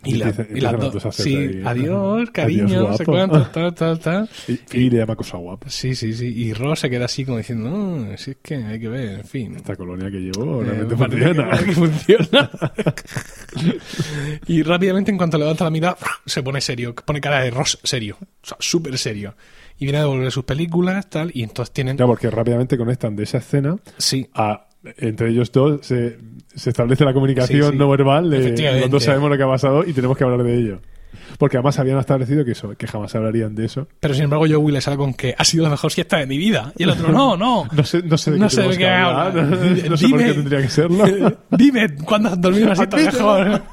y, 0.05 0.13
la- 0.15 0.33
y 0.53 0.60
las 0.62 0.79
dos, 0.79 1.15
sí, 1.15 1.36
ahí, 1.36 1.62
adiós, 1.65 2.29
cariño, 2.31 2.65
adiós, 2.65 2.89
no 2.89 2.98
sé 2.98 3.05
cuánto, 3.05 3.41
tal, 3.48 3.74
tal, 3.74 4.00
tal. 4.00 4.29
Y, 4.48 4.77
y 4.79 4.89
le 4.89 4.98
llama 4.98 5.15
cosa 5.15 5.38
guapa. 5.38 5.69
Sí, 5.69 5.95
sí, 5.95 6.13
sí. 6.13 6.25
Y 6.27 6.53
Ross 6.53 6.79
se 6.81 6.89
queda 6.89 7.05
así 7.05 7.25
como 7.25 7.38
diciendo, 7.38 7.69
no, 7.69 8.17
si 8.17 8.31
es 8.31 8.38
que 8.41 8.55
hay 8.55 8.79
que 8.79 8.89
ver, 8.89 9.19
en 9.19 9.25
fin. 9.25 9.55
Esta 9.55 9.75
colonia 9.75 10.10
que 10.12 10.17
llevo 10.19 10.62
Eh, 10.62 10.65
realmente 10.65 10.95
que- 10.95 11.03
funciona. 11.03 11.57
que 11.57 11.72
funciona. 11.72 12.51
y 14.48 14.63
rápidamente, 14.63 15.12
en 15.12 15.17
cuanto 15.17 15.38
levanta 15.38 15.63
la 15.63 15.69
mirada, 15.69 15.98
se 16.25 16.43
pone 16.43 16.62
serio, 16.62 16.93
pone 16.95 17.22
cara 17.22 17.41
de 17.41 17.51
Ross 17.51 17.79
serio, 17.83 18.17
o 18.22 18.25
sea, 18.48 18.57
súper 18.60 18.98
serio. 18.98 19.36
Y 19.79 19.86
viene 19.86 19.98
a 20.00 20.01
devolver 20.01 20.31
sus 20.31 20.43
películas, 20.43 21.10
tal, 21.10 21.31
y 21.33 21.43
entonces 21.43 21.74
tienen... 21.74 21.98
Claro, 21.98 22.12
porque 22.12 22.29
rápidamente 22.29 22.77
conectan 22.77 23.15
de 23.15 23.24
esa 23.24 23.39
escena 23.39 23.75
Sí, 23.98 24.27
a 24.33 24.67
entre 24.98 25.30
ellos 25.30 25.52
dos 25.52 25.86
se, 25.86 26.18
se 26.54 26.70
establece 26.70 27.06
la 27.06 27.13
comunicación 27.13 27.62
Sí, 27.63 27.70
sí. 27.72 27.78
no 27.78 27.90
verbal 27.90 28.30
de 28.30 28.80
los 28.82 28.90
dos 28.90 29.04
sabemos 29.04 29.30
lo 29.30 29.38
que 29.38 29.44
ha 29.44 29.48
pasado 29.48 29.84
y 29.86 29.94
tenemos 29.94 30.18
que 30.18 30.24
hablar 30.24 30.44
de 30.44 30.58
ello. 30.58 30.80
Porque 31.40 31.58
además 31.58 31.80
habían 31.80 31.98
establecido 31.98 32.46
que 32.46 32.52
eso, 32.52 32.75
que 32.78 32.86
jamás 32.86 33.13
hablarían 33.16 33.56
de 33.56 33.66
eso. 33.66 33.88
pero 34.00 34.13
sin 34.13 34.25
embargo 34.25 34.46
Joey 34.48 34.72
le 34.74 34.82
sale 34.82 34.98
con 34.98 35.13
que 35.16 35.34
ha 35.38 35.44
sido 35.44 35.63
la 35.63 35.70
mejor 35.72 35.92
siesta 35.92 36.18
de 36.18 36.28
mi 36.28 36.38
vida. 36.38 36.72
Y 36.78 36.84
el 36.84 36.90
otro, 36.92 37.10
no, 37.12 37.36
no. 37.36 37.66
No 37.75 37.84
sé, 37.84 38.04
no 38.04 38.18
sé 38.18 38.32
de 38.32 38.40
No 38.40 38.48
qué 38.50 38.56
sé 38.56 38.62
de 38.62 38.88
hablar. 38.88 39.28
habla. 39.28 39.42
No 39.90 39.98
sé 39.98 40.10
por 40.10 40.20
Dime. 40.20 40.25
qué 40.25 40.34
tendría 40.34 40.62
que 40.62 40.70
serlo. 40.70 41.06
Dime, 41.50 41.96
¿cuándo 42.06 42.30
has 42.30 42.40
dormido 42.40 42.66
una 42.68 42.75
siesta 42.75 42.98
mejor? 42.98 43.63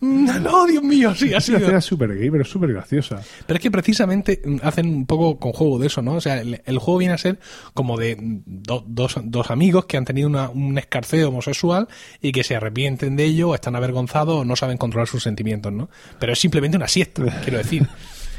No, 0.00 0.66
Dios 0.66 0.82
mío, 0.82 1.14
sí, 1.14 1.32
ha 1.34 1.38
Es 1.38 1.48
una 1.48 1.58
sido. 1.58 1.58
escena 1.58 1.80
súper 1.80 2.16
gay, 2.18 2.30
pero 2.30 2.44
súper 2.44 2.72
graciosa. 2.72 3.20
Pero 3.46 3.56
es 3.56 3.62
que 3.62 3.70
precisamente 3.70 4.40
mm, 4.44 4.56
hacen 4.62 4.86
un 4.88 5.06
poco 5.06 5.38
con 5.38 5.52
juego 5.52 5.78
de 5.78 5.86
eso, 5.88 6.02
¿no? 6.02 6.14
O 6.14 6.20
sea, 6.20 6.40
el, 6.40 6.60
el 6.64 6.78
juego 6.78 6.98
viene 6.98 7.14
a 7.14 7.18
ser 7.18 7.38
como 7.74 7.98
de 7.98 8.16
do- 8.18 8.84
dos, 8.86 9.16
dos 9.24 9.50
amigos 9.50 9.86
que 9.86 9.96
han 9.96 10.04
tenido 10.04 10.28
una- 10.28 10.50
un 10.50 10.76
escarceo 10.78 11.28
homosexual 11.28 11.88
y 12.20 12.32
que 12.32 12.44
se 12.44 12.56
arrepienten 12.56 13.16
de 13.16 13.24
ello, 13.24 13.50
o 13.50 13.54
están 13.54 13.76
avergonzados 13.76 14.36
o 14.40 14.44
no 14.44 14.56
saben 14.56 14.78
controlar 14.78 15.08
sus 15.08 15.22
sentimientos, 15.22 15.72
¿no? 15.72 15.88
Pero 16.18 16.32
es 16.32 16.38
simplemente 16.38 16.76
una 16.76 16.88
siesta, 16.88 17.22
quiero 17.42 17.58
decir. 17.58 17.86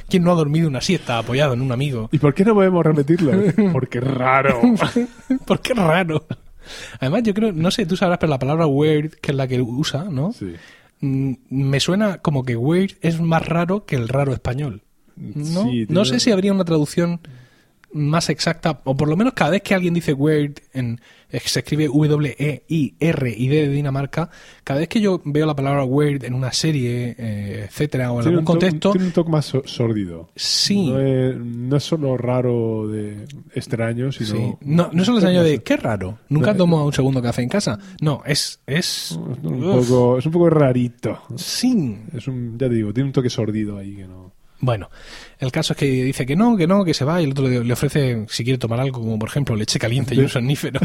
¿Quién 0.10 0.24
no 0.24 0.32
ha 0.32 0.36
dormido 0.36 0.68
una 0.68 0.82
siesta 0.82 1.18
apoyado 1.18 1.54
en 1.54 1.62
un 1.62 1.72
amigo? 1.72 2.10
¿Y 2.12 2.20
por 2.20 2.34
qué 2.34 2.44
no 2.44 2.54
podemos 2.54 2.86
repetirlo? 2.86 3.32
Porque 3.72 4.00
es 4.00 4.04
raro. 4.04 4.62
¿Por 5.48 5.62
qué 5.62 5.74
raro? 5.74 6.26
Además, 7.00 7.24
yo 7.24 7.34
creo, 7.34 7.52
no 7.54 7.72
sé, 7.72 7.86
tú 7.86 7.96
sabrás, 7.96 8.18
pero 8.20 8.30
la 8.30 8.38
palabra 8.38 8.68
weird, 8.68 9.12
que 9.22 9.32
es 9.32 9.38
la 9.38 9.48
que 9.48 9.62
usa, 9.62 10.04
¿no? 10.10 10.34
Sí. 10.34 10.54
Mm, 11.04 11.34
me 11.50 11.82
suena 11.82 12.20
como 12.20 12.44
que 12.44 12.56
weird 12.56 12.94
es 13.02 13.20
más 13.20 13.46
raro 13.46 13.86
que 13.86 13.98
el 13.98 14.08
raro 14.08 14.32
español. 14.32 14.84
¿no? 15.18 15.66
Sí, 15.66 15.86
no 15.90 16.06
sé 16.06 16.22
si 16.22 16.32
habría 16.32 16.54
una 16.54 16.64
traducción 16.64 17.20
más 17.94 18.30
exacta, 18.30 18.82
o 18.84 18.96
por 18.98 19.08
lo 19.08 19.16
menos 19.16 19.34
cada 19.34 19.52
vez 19.52 19.62
que 19.62 19.74
alguien 19.74 19.94
dice 19.94 20.14
weird, 20.14 20.56
en, 20.74 21.00
eh, 21.30 21.40
se 21.46 21.60
escribe 21.60 21.88
W-E-I-R 21.88 23.34
y 23.38 23.48
D 23.48 23.56
de 23.56 23.70
Dinamarca, 23.70 24.30
cada 24.64 24.80
vez 24.80 24.90
que 24.90 25.02
yo 25.02 25.22
veo 25.26 25.46
la 25.46 25.56
palabra 25.56 25.84
weird 25.84 26.24
en 26.24 26.34
una 26.34 26.52
serie, 26.54 27.16
eh, 27.18 27.66
etcétera, 27.68 28.12
o 28.12 28.18
en 28.18 28.22
Tiene 28.24 28.38
algún 28.40 28.46
contexto, 28.46 28.92
tiene 28.92 29.08
un 29.08 29.14
toque 29.14 29.32
más 29.32 29.46
so- 29.46 29.64
sórdido. 29.66 30.30
sí. 30.36 30.90
No 30.90 31.00
es, 31.00 31.36
no 31.38 31.78
es 31.78 31.84
solo 31.84 32.18
raro 32.18 32.88
de 32.88 33.26
extraño, 33.54 34.12
sino. 34.12 34.30
sí. 34.30 34.54
No, 34.62 34.90
no 34.94 35.06
solo 35.06 35.20
el 35.20 35.26
año 35.28 35.44
de 35.44 35.64
qué 35.64 35.78
raro, 35.78 36.20
nunca 36.30 36.56
tomo 36.56 36.86
un 36.86 36.94
segundo 36.94 37.22
café 37.22 37.42
en 37.44 37.50
casa. 37.50 37.80
No, 38.02 38.22
es. 38.26 38.60
es 38.68 39.12
Un 39.42 39.62
poco, 39.62 40.18
es 40.18 40.26
un 40.26 40.32
poco 40.32 40.50
rarito. 40.50 41.20
sí. 41.36 41.98
Es 42.14 42.28
un, 42.28 42.58
ya 42.58 42.68
te 42.70 42.76
digo, 42.76 42.94
tiene 42.94 43.08
un 43.10 43.14
toque 43.14 43.30
sordido 43.30 43.78
ahí 43.78 43.96
que 43.96 44.08
no. 44.08 44.33
Bueno, 44.64 44.90
el 45.40 45.52
caso 45.52 45.74
es 45.74 45.78
que 45.78 45.86
dice 45.86 46.26
que 46.26 46.38
no, 46.38 46.56
que 46.56 46.68
no, 46.68 46.86
que 46.86 46.94
se 46.94 47.04
va 47.04 47.22
y 47.22 47.26
el 47.26 47.32
otro 47.32 47.50
le, 47.50 47.66
le 47.66 47.74
ofrece 47.74 48.26
si 48.30 48.46
quiere 48.46 48.58
tomar 48.58 48.80
algo, 48.80 49.02
como 49.02 49.20
por 49.20 49.28
ejemplo 49.28 49.58
leche 49.58 49.78
caliente 49.78 50.16
y 50.16 50.20
un 50.20 50.30
somnífero. 50.30 50.80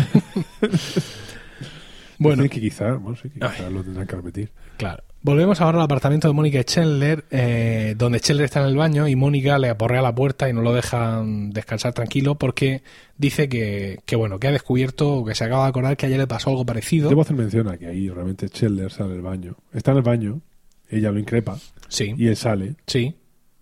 bueno, 2.18 2.42
Dicen 2.42 2.48
que 2.56 2.60
quizá, 2.60 2.94
bueno, 2.94 3.16
sí, 3.22 3.30
que 3.30 3.38
quizá 3.38 3.70
lo 3.70 3.84
tendrán 3.84 4.06
que 4.06 4.16
repetir. 4.16 4.50
claro. 4.76 5.04
Volvemos 5.20 5.60
ahora 5.60 5.78
al 5.78 5.84
apartamento 5.84 6.28
de 6.28 6.34
Mónica 6.34 6.60
y 6.60 6.64
Chandler, 6.64 7.24
eh, 7.32 7.94
donde 7.98 8.20
Chandler 8.20 8.44
está 8.44 8.60
en 8.60 8.66
el 8.68 8.76
baño 8.76 9.08
y 9.08 9.16
Mónica 9.16 9.58
le 9.58 9.68
aporrea 9.68 10.00
la 10.00 10.14
puerta 10.14 10.48
y 10.48 10.52
no 10.52 10.62
lo 10.62 10.72
deja 10.72 11.22
descansar 11.24 11.92
tranquilo 11.92 12.36
porque 12.36 12.82
dice 13.16 13.48
que, 13.48 13.98
que 14.06 14.14
bueno, 14.14 14.38
que 14.38 14.46
ha 14.46 14.52
descubierto 14.52 15.12
o 15.14 15.24
que 15.24 15.34
se 15.34 15.42
acaba 15.42 15.64
de 15.64 15.70
acordar 15.70 15.96
que 15.96 16.06
ayer 16.06 16.18
le 16.18 16.28
pasó 16.28 16.50
algo 16.50 16.64
parecido. 16.64 17.08
Debo 17.08 17.22
hacer 17.22 17.36
mención 17.36 17.66
a 17.66 17.76
que 17.76 17.88
ahí 17.88 18.08
realmente 18.08 18.48
Chandler 18.48 18.92
sale 18.92 19.14
del 19.14 19.22
baño. 19.22 19.56
Está 19.72 19.90
en 19.90 19.96
el 19.96 20.02
baño, 20.04 20.40
ella 20.88 21.10
lo 21.10 21.18
increpa 21.18 21.58
Sí, 21.88 22.14
y 22.16 22.28
él 22.28 22.36
sale 22.36 22.76
sí, 22.86 23.16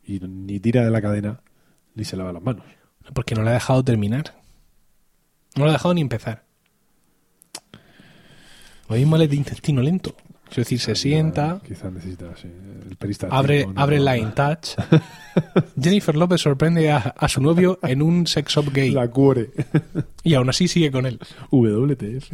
y 0.07 0.21
ni 0.21 0.61
tira 0.61 0.85
de 0.85 0.91
la 0.91 1.03
cadena 1.03 1.41
ni 1.95 2.05
se 2.05 2.17
lava 2.17 2.33
las 2.33 2.43
manos. 2.43 2.65
porque 3.15 3.35
no 3.35 3.43
le 3.43 3.51
ha 3.51 3.55
dejado 3.55 3.83
terminar. 3.85 4.35
No 5.57 5.65
le 5.65 5.71
ha 5.71 5.73
dejado 5.75 5.95
ni 5.95 6.01
empezar. 6.03 6.45
Lo 8.89 8.97
mismo 8.97 9.17
es 9.17 9.29
de 9.31 9.37
intestino 9.37 9.83
lento. 9.83 10.15
Es 10.51 10.57
decir, 10.57 10.79
se 10.79 10.95
sienta, 10.95 11.61
Quizás 11.67 11.93
necesita 11.93 12.27
sí, 12.37 12.47
el 12.89 12.95
perista. 12.97 13.27
abre, 13.33 13.67
abre 13.75 13.99
Line 13.99 14.31
Touch. 14.31 14.77
Jennifer 15.83 16.15
López 16.15 16.41
sorprende 16.41 16.89
a, 16.93 16.99
a 16.99 17.29
su 17.29 17.41
novio 17.43 17.81
en 17.83 18.01
un 18.01 18.29
sex 18.29 18.53
shop 18.53 18.67
gay 18.73 18.91
La 18.93 19.09
cuore. 19.09 19.51
y 20.23 20.35
aún 20.35 20.49
así 20.49 20.69
sigue 20.69 20.93
con 20.93 21.05
él. 21.05 21.19
WTF. 21.51 22.33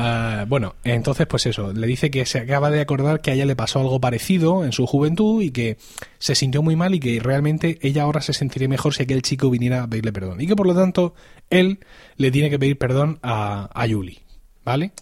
Ah, 0.00 0.44
bueno, 0.46 0.76
entonces 0.84 1.26
pues 1.26 1.44
eso, 1.46 1.72
le 1.72 1.84
dice 1.88 2.08
que 2.08 2.24
se 2.24 2.38
acaba 2.38 2.70
de 2.70 2.80
acordar 2.80 3.20
que 3.20 3.32
a 3.32 3.34
ella 3.34 3.46
le 3.46 3.56
pasó 3.56 3.80
algo 3.80 4.00
parecido 4.00 4.64
en 4.64 4.70
su 4.70 4.86
juventud 4.86 5.42
y 5.42 5.50
que 5.50 5.76
se 6.20 6.36
sintió 6.36 6.62
muy 6.62 6.76
mal 6.76 6.94
y 6.94 7.00
que 7.00 7.18
realmente 7.18 7.80
ella 7.82 8.04
ahora 8.04 8.20
se 8.20 8.32
sentiría 8.32 8.68
mejor 8.68 8.94
si 8.94 9.02
aquel 9.02 9.22
chico 9.22 9.50
viniera 9.50 9.82
a 9.82 9.88
pedirle 9.88 10.12
perdón. 10.12 10.40
Y 10.40 10.46
que 10.46 10.54
por 10.54 10.68
lo 10.68 10.74
tanto 10.76 11.14
él 11.50 11.80
le 12.16 12.30
tiene 12.30 12.48
que 12.48 12.60
pedir 12.60 12.78
perdón 12.78 13.18
a, 13.24 13.70
a 13.74 13.88
Julie, 13.88 14.20
¿vale? 14.64 14.92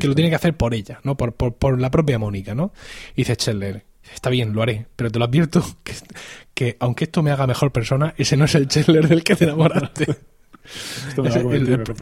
que 0.00 0.08
lo 0.08 0.14
tiene 0.14 0.30
que 0.30 0.36
hacer 0.36 0.56
por 0.56 0.72
ella, 0.72 1.00
¿no? 1.04 1.18
Por, 1.18 1.34
por, 1.34 1.56
por 1.56 1.78
la 1.78 1.90
propia 1.90 2.18
Mónica, 2.18 2.54
¿no? 2.54 2.72
Y 3.14 3.22
dice 3.22 3.36
Chandler, 3.36 3.84
está 4.14 4.30
bien, 4.30 4.54
lo 4.54 4.62
haré, 4.62 4.86
pero 4.96 5.10
te 5.10 5.18
lo 5.18 5.26
advierto 5.26 5.62
que, 5.84 5.92
que 6.54 6.76
aunque 6.80 7.04
esto 7.04 7.22
me 7.22 7.30
haga 7.30 7.46
mejor 7.46 7.72
persona, 7.72 8.14
ese 8.16 8.38
no 8.38 8.46
es 8.46 8.54
el 8.54 8.68
Chandler 8.68 9.06
del 9.06 9.22
que 9.22 9.36
te 9.36 9.44
enamoraste. 9.44 10.06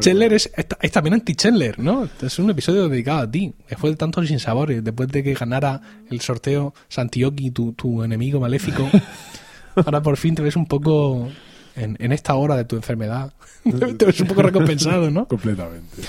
Chandler 0.00 0.32
es, 0.32 0.50
es, 0.56 0.66
es 0.80 0.92
también 0.92 1.14
anti-Chandler, 1.14 1.78
¿no? 1.78 2.08
Es 2.20 2.38
un 2.38 2.50
episodio 2.50 2.88
dedicado 2.88 3.20
a 3.20 3.30
ti. 3.30 3.54
Después 3.68 3.92
de 3.92 3.96
tantos 3.96 4.28
sinsabores, 4.28 4.82
después 4.84 5.08
de 5.08 5.22
que 5.22 5.34
ganara 5.34 5.80
el 6.10 6.20
sorteo 6.20 6.74
Santioki, 6.88 7.50
tu, 7.50 7.72
tu 7.72 8.02
enemigo 8.02 8.40
maléfico, 8.40 8.88
ahora 9.76 10.02
por 10.02 10.16
fin 10.16 10.34
te 10.34 10.42
ves 10.42 10.56
un 10.56 10.66
poco 10.66 11.28
en, 11.76 11.96
en 11.98 12.12
esta 12.12 12.34
hora 12.34 12.56
de 12.56 12.64
tu 12.64 12.76
enfermedad. 12.76 13.32
te 13.98 14.04
ves 14.04 14.20
un 14.20 14.28
poco 14.28 14.42
recompensado, 14.42 15.10
¿no? 15.10 15.26
Completamente. 15.26 16.02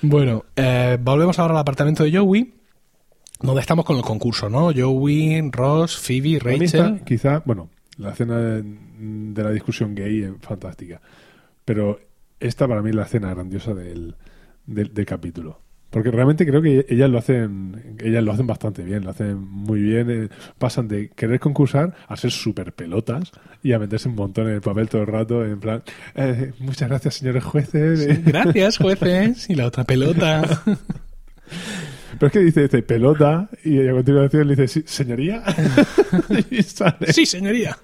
Bueno, 0.00 0.44
eh, 0.56 0.98
volvemos 1.00 1.38
ahora 1.38 1.54
al 1.54 1.60
apartamento 1.60 2.04
de 2.04 2.16
Joey, 2.16 2.54
donde 3.40 3.60
estamos 3.60 3.84
con 3.84 3.96
el 3.96 4.02
concurso, 4.02 4.48
¿no? 4.48 4.72
Joey, 4.74 5.50
Ross, 5.50 5.96
Phoebe, 5.96 6.38
Rachel. 6.38 7.02
quizá, 7.04 7.42
bueno, 7.44 7.68
la 7.98 8.10
escena 8.10 8.38
de, 8.38 8.62
de 8.98 9.42
la 9.42 9.50
discusión 9.50 9.94
gay 9.94 10.22
es 10.22 10.30
fantástica. 10.40 11.00
Pero 11.64 12.00
esta 12.40 12.66
para 12.68 12.82
mí 12.82 12.90
es 12.90 12.96
la 12.96 13.02
escena 13.04 13.30
grandiosa 13.34 13.74
del, 13.74 14.16
del, 14.66 14.92
del 14.92 15.06
capítulo. 15.06 15.60
Porque 15.90 16.10
realmente 16.10 16.46
creo 16.46 16.62
que 16.62 16.86
ellas 16.88 17.10
lo 17.10 17.18
hacen, 17.18 17.96
ellas 18.02 18.24
lo 18.24 18.32
hacen 18.32 18.46
bastante 18.46 18.82
bien, 18.82 19.04
lo 19.04 19.10
hacen 19.10 19.36
muy 19.38 19.78
bien. 19.82 20.10
eh, 20.10 20.28
pasan 20.58 20.88
de 20.88 21.10
querer 21.10 21.38
concursar 21.38 21.94
a 22.08 22.16
ser 22.16 22.30
súper 22.30 22.72
pelotas 22.72 23.30
y 23.62 23.74
a 23.74 23.78
meterse 23.78 24.08
un 24.08 24.14
montón 24.14 24.48
en 24.48 24.54
el 24.54 24.62
papel 24.62 24.88
todo 24.88 25.02
el 25.02 25.08
rato, 25.08 25.44
en 25.44 25.60
plan, 25.60 25.82
eh, 26.14 26.52
muchas 26.60 26.88
gracias 26.88 27.16
señores 27.16 27.44
jueces. 27.44 28.24
Gracias, 28.24 28.78
jueces. 28.78 29.50
Y 29.50 29.54
la 29.54 29.66
otra 29.66 29.84
pelota. 29.84 30.62
Pero 32.18 32.26
es 32.26 32.32
que 32.32 32.38
dice, 32.40 32.62
dice 32.62 32.82
pelota 32.82 33.50
y 33.62 33.86
a 33.86 33.92
continuación 33.92 34.48
le 34.48 34.56
dice, 34.56 34.68
"Sí, 34.68 34.82
señoría. 34.86 35.42
y 36.50 36.62
sale. 36.62 37.12
Sí, 37.12 37.26
señoría. 37.26 37.76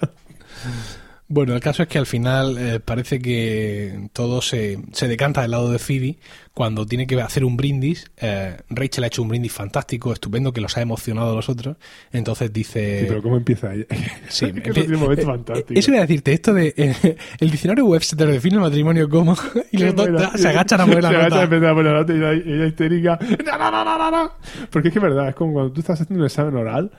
Bueno, 1.31 1.55
el 1.55 1.61
caso 1.61 1.83
es 1.83 1.89
que 1.89 1.99
al 1.99 2.07
final 2.07 2.57
eh, 2.59 2.81
parece 2.81 3.19
que 3.19 4.09
todo 4.15 4.41
se, 4.41 4.79
se 4.93 5.09
decanta 5.09 5.43
del 5.43 5.51
lado 5.51 5.71
de 5.71 5.79
Phoebe 5.79 6.17
cuando 6.55 6.87
tiene 6.87 7.07
que 7.07 7.21
hacer 7.21 7.45
un 7.45 7.55
brindis. 7.55 8.11
eh, 8.17 8.57
Rachel 8.71 9.05
ha 9.05 9.09
hecho 9.09 9.21
un 9.21 9.29
brindis 9.29 9.53
fantástico, 9.53 10.11
estupendo, 10.13 10.55
que 10.55 10.63
los 10.63 10.77
ha 10.79 10.81
emocionado 10.81 11.33
a 11.33 11.35
los 11.35 11.51
otros. 11.51 11.77
Entonces 12.13 12.51
dice... 12.51 13.01
Sí, 13.01 13.05
pero 13.09 13.23
¿cómo 13.23 13.37
empieza 13.37 13.69
ahí? 13.71 13.85
Sí, 14.29 14.51
que 14.63 14.71
eso 14.71 14.81
tiene 14.81 14.95
un 14.97 15.03
momento 15.03 15.27
fantástico. 15.27 15.79
Eso 15.79 15.91
iba 15.91 15.99
a 15.99 16.07
decirte, 16.07 16.33
esto 16.33 16.55
de 16.55 16.73
eh, 16.75 17.17
el 17.41 17.51
diccionario 17.51 17.85
Webster 17.85 18.27
define 18.27 18.55
el 18.57 18.63
matrimonio 18.63 19.07
como 19.11 19.37
y 19.71 19.77
los 19.79 19.95
dos 19.95 20.09
se 20.35 20.49
agachan 20.49 20.81
a 20.81 20.87
poner 20.87 21.03
la 21.03 21.11
se 21.11 21.17
agachan 21.17 21.39
a 21.39 21.41
nota. 21.47 21.75
poner 21.75 21.93
la 21.93 21.99
nota 22.01 22.13
y 22.15 22.17
ella, 22.17 22.33
ella 22.33 22.67
histérica. 22.67 23.19
No, 23.45 23.59
no, 23.59 23.71
no, 23.71 23.85
no, 23.85 23.99
no, 23.99 24.11
no. 24.11 24.33
Porque 24.71 24.89
es 24.89 24.93
que 24.95 24.99
es 24.99 25.03
verdad, 25.03 25.29
es 25.29 25.35
como 25.35 25.53
cuando 25.53 25.73
tú 25.73 25.81
estás 25.81 26.01
haciendo 26.01 26.23
un 26.23 26.27
examen 26.27 26.57
oral, 26.57 26.91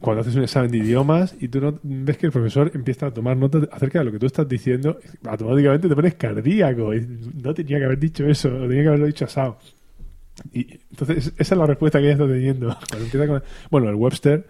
cuando 0.00 0.20
haces 0.20 0.34
un 0.36 0.42
examen 0.42 0.70
de 0.70 0.78
idiomas 0.78 1.34
y 1.40 1.48
tú 1.48 1.60
no 1.60 1.78
ves 1.82 2.18
que 2.18 2.26
el 2.26 2.32
profesor 2.32 2.70
empieza 2.74 3.06
a 3.06 3.10
tomar 3.14 3.36
notas 3.36 3.68
acerca 3.72 4.00
de 4.00 4.04
lo 4.04 4.12
que 4.12 4.18
tú 4.18 4.26
estás 4.26 4.46
diciendo, 4.48 4.98
automáticamente 5.24 5.88
te 5.88 5.94
pones 5.94 6.14
cardíaco. 6.14 6.92
No 7.42 7.54
tenía 7.54 7.78
que 7.78 7.84
haber 7.86 7.98
dicho 7.98 8.26
eso, 8.26 8.48
o 8.54 8.68
tenía 8.68 8.82
que 8.82 8.88
haberlo 8.88 9.06
dicho 9.06 9.24
asado. 9.24 9.58
Y 10.52 10.80
entonces, 10.90 11.32
esa 11.38 11.54
es 11.54 11.58
la 11.58 11.66
respuesta 11.66 11.98
que 11.98 12.04
ella 12.04 12.12
está 12.12 12.26
teniendo. 12.28 12.66
Cuando 12.90 13.04
empieza 13.06 13.26
con- 13.26 13.42
bueno, 13.70 13.88
el 13.88 13.94
Webster 13.94 14.44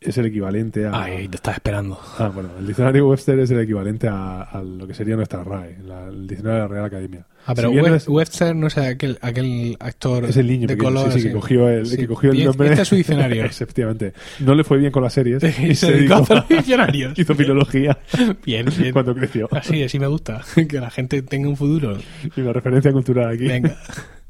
es 0.00 0.16
el 0.18 0.26
equivalente 0.26 0.86
a. 0.86 1.02
Ay, 1.02 1.28
te 1.28 1.36
estás 1.36 1.54
esperando. 1.54 1.98
Ah, 2.18 2.30
bueno, 2.32 2.50
el 2.58 2.66
diccionario 2.66 3.08
Webster 3.08 3.38
es 3.40 3.50
el 3.50 3.60
equivalente 3.60 4.08
a, 4.08 4.42
a 4.42 4.62
lo 4.62 4.86
que 4.86 4.94
sería 4.94 5.16
nuestra 5.16 5.42
RAE, 5.44 5.78
la- 5.84 6.06
el 6.08 6.26
diccionario 6.26 6.62
de 6.62 6.68
la 6.68 6.74
Real 6.74 6.84
Academia. 6.84 7.26
Ah, 7.46 7.54
pero 7.54 7.70
Si 7.70 7.76
Web- 7.76 8.02
Webster 8.08 8.54
no 8.54 8.66
es 8.66 8.76
aquel, 8.78 9.18
aquel 9.22 9.76
actor 9.80 10.24
es 10.26 10.36
el 10.36 10.46
niño 10.48 10.66
de 10.68 10.76
pequeño, 10.76 10.94
color. 10.94 11.12
sí, 11.12 11.20
sí, 11.20 11.28
que 11.28 11.32
cogió 11.34 11.68
el, 11.68 11.86
Sí. 11.86 11.96
que 11.96 12.06
cogió 12.06 12.32
el 12.32 12.44
nombre. 12.44 12.68
Este 12.68 12.82
es 12.82 12.88
su 12.88 12.94
diccionario. 12.96 13.44
Efectivamente. 13.46 14.12
No 14.40 14.54
le 14.54 14.64
fue 14.64 14.78
bien 14.78 14.92
con 14.92 15.02
las 15.02 15.12
series. 15.14 15.42
y 15.60 15.74
se 15.74 15.92
dedicó 15.92 16.14
a 16.14 16.18
hacer 16.18 16.44
diccionarios. 16.48 17.12
hizo 17.18 17.34
filología 17.34 17.98
Bien, 18.44 18.66
bien. 18.78 18.92
cuando 18.92 19.14
creció. 19.14 19.48
Así, 19.52 19.82
así 19.82 19.98
me 19.98 20.06
gusta. 20.06 20.42
Que 20.68 20.78
la 20.80 20.90
gente 20.90 21.22
tenga 21.22 21.48
un 21.48 21.56
futuro. 21.56 21.96
Y 22.36 22.40
una 22.40 22.52
referencia 22.52 22.92
cultural 22.92 23.30
aquí. 23.34 23.46
Venga. 23.48 23.76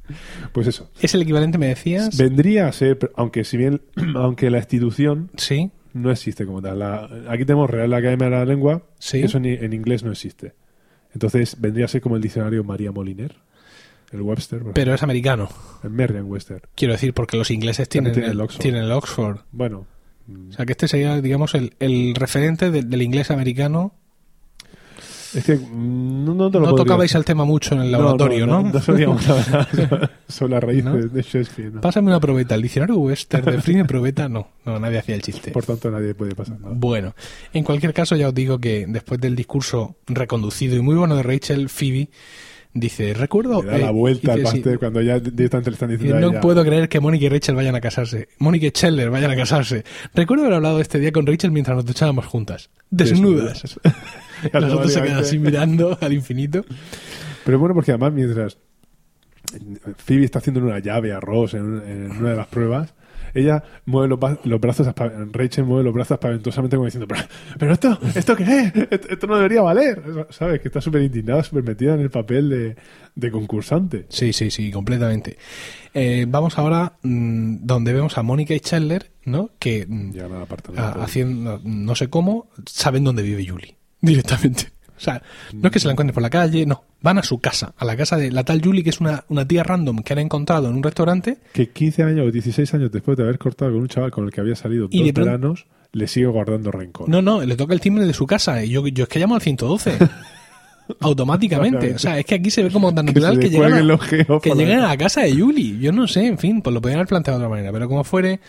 Pues 0.53 0.67
eso. 0.67 0.91
¿Es 1.01 1.15
el 1.15 1.23
equivalente, 1.23 1.59
me 1.59 1.67
decías? 1.69 2.17
Vendría 2.17 2.67
a 2.69 2.73
ser, 2.73 2.99
aunque 3.17 3.45
si 3.45 3.57
bien, 3.57 3.81
aunque 4.17 4.51
la 4.51 4.59
institución 4.59 5.31
Sí. 5.37 5.71
no 5.95 6.11
existe 6.11 6.47
como 6.47 6.61
tal. 6.63 6.79
La- 6.79 7.09
aquí 7.29 7.45
tenemos 7.45 7.69
Real 7.71 7.93
Academia 7.95 8.27
de 8.27 8.31
la 8.37 8.45
Lengua, 8.45 8.83
Sí. 8.99 9.21
eso 9.21 9.39
en, 9.39 9.47
en 9.47 9.73
inglés 9.73 10.03
no 10.05 10.11
existe. 10.13 10.55
Entonces 11.15 11.57
vendría 11.61 11.87
a 11.87 11.89
ser 11.89 12.01
como 12.03 12.17
el 12.17 12.23
diccionario 12.23 12.63
María 12.65 12.93
Moliner, 12.93 13.37
el 14.13 14.21
Webster, 14.23 14.63
Pero 14.75 14.95
es 14.95 15.03
americano. 15.03 15.49
el 15.83 15.91
Merriam-Webster. 15.91 16.63
Quiero 16.75 16.93
decir, 16.95 17.13
porque 17.15 17.37
los 17.37 17.51
ingleses 17.51 17.89
tienen, 17.89 18.13
tiene 18.13 18.29
el, 18.29 18.41
tienen 18.59 18.85
el 18.85 18.93
Oxford. 18.93 19.41
Bueno, 19.53 19.87
O 20.49 20.53
sea, 20.53 20.67
que 20.67 20.73
este 20.73 20.89
sería, 20.89 21.21
digamos, 21.23 21.55
el, 21.55 21.75
el 21.81 22.15
referente 22.15 22.71
del 22.71 23.03
inglés 23.03 23.31
americano. 23.31 23.95
Es 25.35 25.45
que 25.45 25.57
no, 25.57 26.35
no 26.35 26.51
te 26.51 26.59
lo 26.59 26.67
No 26.67 26.71
podría 26.71 26.85
tocabais 26.85 27.15
el 27.15 27.25
tema 27.25 27.45
mucho 27.45 27.75
en 27.75 27.83
el 27.83 27.93
laboratorio, 27.93 28.47
¿no? 28.47 28.63
No, 28.63 28.81
sabíamos 28.81 29.27
nada 29.29 30.11
sobre 30.29 30.53
la 30.53 30.61
raíz 30.61 30.85
de, 30.85 31.09
de 31.09 31.23
Shakespeare. 31.23 31.73
¿no? 31.73 31.81
Pásame 31.81 32.09
una 32.09 32.21
probeta. 32.21 32.55
El 32.55 32.63
diccionario 32.63 32.97
Webster 32.97 33.45
de 33.45 33.75
de 33.75 33.85
probeta, 33.85 34.29
no. 34.29 34.49
No, 34.65 34.79
nadie 34.79 34.99
hacía 34.99 35.15
el 35.15 35.23
chiste. 35.23 35.51
Por 35.51 35.65
tanto, 35.65 35.91
nadie 35.91 36.15
puede 36.15 36.35
pasar 36.35 36.59
nada. 36.61 36.75
Bueno, 36.77 37.15
en 37.53 37.65
cualquier 37.65 37.93
caso 37.93 38.17
ya 38.17 38.29
os 38.29 38.35
digo 38.35 38.59
que 38.59 38.87
después 38.89 39.21
del 39.21 39.37
discurso 39.37 39.97
reconducido 40.07 40.77
y 40.77 40.81
muy 40.81 40.97
bueno 40.97 41.17
de 41.17 41.23
Rachel, 41.23 41.69
Phoebe 41.69 42.09
dice, 42.75 43.15
recuerdo... 43.15 43.63
Le 43.63 43.71
da 43.71 43.77
eh, 43.77 43.81
la 43.81 43.91
vuelta 43.91 44.33
al 44.33 44.39
sí, 44.39 44.45
pastel 44.45 44.79
cuando 44.79 45.01
ya 45.01 45.19
directamente 45.19 45.71
le 45.71 45.75
están 45.75 45.91
diciendo 45.91 46.33
no 46.33 46.41
puedo 46.41 46.65
creer 46.65 46.89
que 46.89 47.01
Mónica 47.01 47.27
y 47.27 47.29
Rachel 47.29 47.55
vayan 47.55 47.75
a 47.75 47.81
casarse. 47.81 48.29
Mónica 48.39 48.67
y 48.67 48.71
Scheller 48.71 49.11
vayan 49.11 49.31
a 49.31 49.37
casarse. 49.37 49.85
Recuerdo 50.15 50.45
haber 50.45 50.57
hablado 50.57 50.81
este 50.81 50.99
día 50.99 51.13
con 51.13 51.27
Rachel 51.27 51.51
mientras 51.51 51.77
nos 51.77 51.85
duchábamos 51.85 52.27
juntas. 52.27 52.71
Desnudas. 52.91 53.79
Las 54.53 54.73
otras 54.73 54.93
se 54.93 55.03
quedan 55.03 55.19
así 55.19 55.39
mirando 55.39 55.99
al 56.01 56.13
infinito. 56.13 56.65
Pero 57.45 57.59
bueno, 57.59 57.75
porque 57.75 57.93
además 57.93 58.13
mientras 58.13 58.59
Phoebe 59.97 60.25
está 60.25 60.39
haciendo 60.39 60.61
una 60.61 60.79
llave 60.79 61.13
a 61.13 61.21
Ross 61.21 61.55
en 61.55 62.11
una 62.11 62.31
de 62.31 62.37
las 62.37 62.47
pruebas, 62.47 62.95
ella 63.35 63.63
mueve 63.87 64.09
los, 64.09 64.19
los 64.45 64.61
brazos, 64.61 64.87
Rachel 65.33 65.65
mueve 65.65 65.85
los 65.85 65.95
brazos 65.95 66.17
espaventosamente 66.17 66.77
como 66.77 66.87
diciendo, 66.87 67.07
pero, 67.09 67.23
pero 67.59 67.73
esto, 67.73 67.99
¿esto 68.15 68.37
qué 68.37 68.43
es? 68.43 68.73
Esto, 68.91 69.09
esto 69.11 69.27
no 69.27 69.37
debería 69.37 69.63
valer. 69.63 70.03
¿Sabes? 70.31 70.61
Que 70.61 70.69
está 70.69 70.81
súper 70.81 71.03
indignada, 71.03 71.43
súper 71.45 71.65
metida 71.65 71.95
en 71.95 72.01
el 72.01 72.11
papel 72.11 72.49
de, 72.49 72.77
de 73.15 73.31
concursante. 73.31 74.07
Sí, 74.09 74.33
sí, 74.33 74.51
sí, 74.51 74.71
completamente. 74.71 75.37
Eh, 75.95 76.27
vamos 76.29 76.59
ahora 76.59 76.95
mm, 77.03 77.59
donde 77.63 77.93
vemos 77.93 78.19
a 78.19 78.23
Mónica 78.23 78.55
y 78.55 78.61
Chandler, 78.61 79.11
¿no? 79.25 79.51
Que 79.59 79.87
mm, 79.89 80.13
Llegan 80.13 80.33
a 80.33 80.39
la 80.41 80.47
parte 80.47 80.73
a- 80.77 80.91
haciendo 81.03 81.61
no 81.65 81.95
sé 81.95 82.09
cómo, 82.09 82.49
saben 82.67 83.05
dónde 83.05 83.23
vive 83.23 83.47
Julie 83.47 83.77
directamente. 84.01 84.69
O 84.99 85.01
sea, 85.01 85.23
no 85.53 85.69
es 85.69 85.73
que 85.73 85.79
se 85.79 85.87
la 85.87 85.93
encuentren 85.93 86.15
por 86.15 86.23
la 86.23 86.31
calle, 86.31 86.67
no. 86.67 86.85
Van 87.01 87.19
a 87.19 87.23
su 87.23 87.39
casa, 87.39 87.75
a 87.79 87.85
la 87.85 87.97
casa 87.97 88.17
de 88.17 88.33
la 88.33 88.45
tal 88.45 88.61
Julie, 88.63 88.83
que 88.83 88.91
es 88.91 89.01
una, 89.01 89.25
una 89.29 89.47
tía 89.47 89.63
random 89.63 90.03
que 90.03 90.13
han 90.13 90.19
encontrado 90.19 90.69
en 90.69 90.75
un 90.75 90.83
restaurante. 90.83 91.39
Que 91.53 91.71
15 91.71 92.03
años 92.03 92.27
o 92.27 92.31
16 92.33 92.75
años 92.75 92.91
después 92.91 93.17
de 93.17 93.23
haber 93.23 93.39
cortado 93.39 93.71
con 93.73 93.83
un 93.83 93.89
chaval 93.89 94.11
con 94.11 94.25
el 94.25 94.33
que 94.33 94.41
había 94.41 94.57
salido 94.57 94.89
Y 94.91 94.99
dos 94.99 95.15
de 95.15 95.25
veranos, 95.25 95.67
le 95.93 96.09
sigue 96.09 96.27
guardando 96.27 96.71
rencor. 96.71 97.09
No, 97.09 97.23
no, 97.23 97.43
le 97.43 97.57
toca 97.57 97.75
el 97.75 97.81
timbre 97.81 98.05
de 98.05 98.13
su 98.13 98.27
casa. 98.27 98.63
Y 98.65 98.71
yo, 98.71 98.87
yo 98.89 99.05
es 99.05 99.09
que 99.09 99.19
llamo 99.19 99.37
al 99.37 99.41
112. 99.41 99.99
Automáticamente. 101.01 101.95
O 101.95 101.99
sea, 101.99 102.19
es 102.19 102.25
que 102.25 102.35
aquí 102.35 102.51
se 102.51 102.63
ve 102.63 102.71
como 102.71 102.93
tan 102.95 103.07
que 103.07 103.13
natural 103.13 103.39
que, 103.39 103.47
le 103.47 103.51
llegan, 103.51 103.73
a, 103.75 103.83
los 103.83 104.01
que 104.01 104.55
lleguen 104.55 104.81
a 104.81 104.89
la 104.89 104.97
casa 104.97 105.23
de 105.23 105.35
Julie. 105.35 105.79
Yo 105.79 105.93
no 105.93 106.09
sé, 106.09 106.27
en 106.27 106.39
fin, 106.39 106.63
pues 106.63 106.75
lo 106.75 106.81
podrían 106.81 106.99
haber 106.99 107.09
planteado 107.09 107.39
de 107.39 107.45
otra 107.45 107.55
manera. 107.55 107.73
Pero 107.73 107.89
como 107.89 108.05
fuere, 108.05 108.41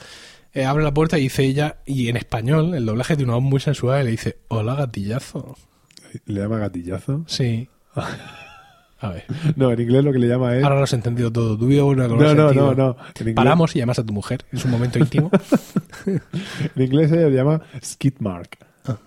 eh, 0.54 0.66
abre 0.66 0.84
la 0.84 0.94
puerta 0.94 1.18
y 1.20 1.24
dice 1.24 1.44
ella, 1.44 1.78
y 1.86 2.08
en 2.08 2.18
español, 2.18 2.74
el 2.74 2.86
doblaje 2.86 3.16
de 3.16 3.24
una 3.24 3.36
voz 3.36 3.44
muy 3.44 3.60
sensual, 3.60 4.02
y 4.02 4.06
le 4.06 4.12
dice, 4.12 4.38
hola 4.48 4.76
gatillazo. 4.76 5.58
Le 6.26 6.42
llama 6.42 6.58
gatillazo. 6.60 7.24
Sí. 7.28 7.70
A 9.02 9.12
ver. 9.12 9.24
No, 9.56 9.72
en 9.72 9.80
inglés 9.80 10.04
lo 10.04 10.12
que 10.12 10.20
le 10.20 10.28
llama 10.28 10.58
es... 10.58 10.64
Ahora 10.64 10.76
lo 10.76 10.84
has 10.84 10.92
entendido 10.92 11.32
todo. 11.32 11.58
Tu 11.58 11.68
vida 11.68 11.84
vuelve 11.84 12.04
a 12.04 12.08
No, 12.10 12.36
no, 12.36 12.52
no, 12.52 12.76
no. 12.76 12.98
Inglés, 13.18 13.36
Paramos 13.36 13.74
y 13.74 13.80
llamas 13.80 14.00
a 14.00 14.06
tu 14.06 14.12
mujer. 14.12 14.46
Es 14.52 14.66
un 14.66 14.72
momento 14.72 15.00
íntimo. 15.00 15.32
en 16.06 16.82
inglés 16.84 17.10
ella 17.14 17.30
le 17.30 17.36
llama 17.36 17.62
skid 17.82 18.16
mark. 18.20 18.58
Ah. 18.86 18.98